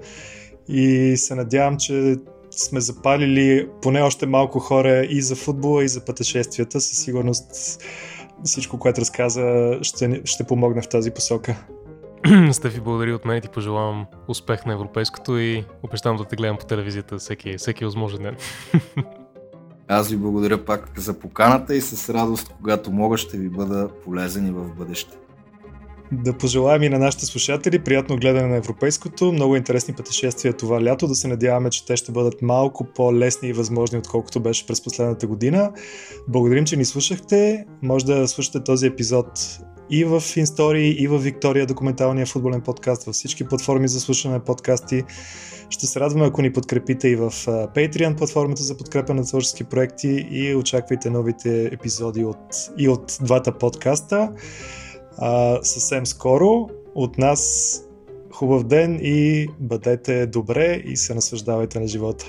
и 0.69 1.15
се 1.17 1.35
надявам, 1.35 1.77
че 1.77 2.17
сме 2.51 2.81
запалили 2.81 3.69
поне 3.83 4.03
още 4.03 4.27
малко 4.27 4.59
хора 4.59 5.07
и 5.11 5.23
за 5.23 5.37
футбола, 5.37 5.85
и 5.85 5.89
за 5.89 6.05
пътешествията. 6.05 6.81
Със 6.81 7.05
сигурност 7.05 7.79
всичко, 8.45 8.79
което 8.79 9.01
разказа, 9.01 9.79
ще, 9.83 10.21
ще 10.25 10.45
помогне 10.45 10.83
в 10.83 10.89
тази 10.89 11.11
посока. 11.11 11.67
Стефи, 12.53 12.81
благодаря 12.81 13.15
от 13.15 13.25
мен 13.25 13.37
и 13.37 13.41
ти 13.41 13.49
пожелавам 13.49 14.07
успех 14.29 14.67
на 14.67 14.73
европейското 14.73 15.39
и 15.39 15.65
обещавам 15.83 16.17
да 16.17 16.25
те 16.25 16.37
гледам 16.37 16.57
по 16.59 16.67
телевизията 16.67 17.19
всеки, 17.19 17.59
всеки 17.59 17.85
възможен 17.85 18.23
ден. 18.23 18.37
Аз 19.89 20.09
ви 20.09 20.17
благодаря 20.17 20.65
пак 20.65 21.01
за 21.01 21.19
поканата 21.19 21.75
и 21.75 21.81
с 21.81 22.15
радост, 22.15 22.55
когато 22.57 22.93
мога, 22.93 23.17
ще 23.17 23.39
ви 23.39 23.49
бъда 23.49 23.89
полезен 24.05 24.47
и 24.47 24.51
в 24.51 24.75
бъдеще. 24.79 25.17
Да 26.13 26.39
пожелаем 26.39 26.83
и 26.83 26.89
на 26.89 26.99
нашите 26.99 27.27
слушатели 27.27 27.79
приятно 27.79 28.17
гледане 28.17 28.49
на 28.49 28.57
европейското, 28.57 29.33
много 29.33 29.57
интересни 29.57 29.95
пътешествия 29.95 30.53
това 30.53 30.85
лято, 30.85 31.07
да 31.07 31.15
се 31.15 31.29
надяваме, 31.29 31.71
че 31.71 31.87
те 31.87 31.97
ще 31.97 32.13
бъдат 32.13 32.43
малко 32.43 32.85
по-лесни 32.85 33.49
и 33.49 33.53
възможни, 33.53 33.99
отколкото 33.99 34.41
беше 34.41 34.67
през 34.67 34.85
последната 34.85 35.27
година. 35.27 35.73
Благодарим, 36.29 36.65
че 36.65 36.77
ни 36.77 36.85
слушахте. 36.85 37.65
Може 37.83 38.07
да 38.07 38.29
слушате 38.29 38.65
този 38.65 38.87
епизод 38.87 39.59
и 39.91 40.05
в 40.05 40.23
Инстори, 40.37 40.89
и 40.89 41.09
в 41.09 41.19
Виктория, 41.19 41.67
документалния 41.67 42.27
футболен 42.27 42.61
подкаст, 42.61 43.05
във 43.05 43.15
всички 43.15 43.45
платформи 43.45 43.89
за 43.89 44.01
слушане 44.01 44.35
на 44.35 44.41
подкасти. 44.41 45.05
Ще 45.71 45.87
се 45.87 46.01
радваме, 46.01 46.27
ако 46.27 46.43
ни 46.43 46.53
подкрепите 46.53 47.09
и 47.09 47.17
в 47.17 47.31
Patreon, 47.47 48.17
платформата 48.17 48.63
за 48.63 48.77
подкрепа 48.77 49.15
на 49.15 49.25
творчески 49.25 49.65
проекти 49.65 50.27
и 50.31 50.55
очаквайте 50.55 51.11
новите 51.11 51.67
епизоди 51.73 52.25
от, 52.25 52.71
и 52.79 52.89
от 52.89 53.19
двата 53.21 53.59
подкаста. 53.59 54.33
А, 55.19 55.59
съвсем 55.63 56.07
скоро 56.07 56.69
от 56.95 57.19
нас 57.19 57.83
хубав 58.33 58.65
ден 58.65 58.99
и 59.03 59.49
бъдете 59.59 60.27
добре 60.27 60.83
и 60.85 60.97
се 60.97 61.15
наслаждавайте 61.15 61.81
на 61.81 61.87
живота. 61.87 62.27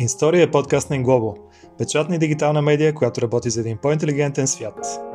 История 0.00 0.42
е 0.42 0.50
подкаст 0.50 0.90
на 0.90 0.96
Inglobal, 0.96 1.36
печатна 1.80 2.14
и 2.14 2.18
дигитална 2.18 2.62
медия, 2.62 2.94
която 2.94 3.22
работи 3.22 3.50
за 3.50 3.60
един 3.60 3.76
по-интелигентен 3.76 4.46
свят. 4.46 5.09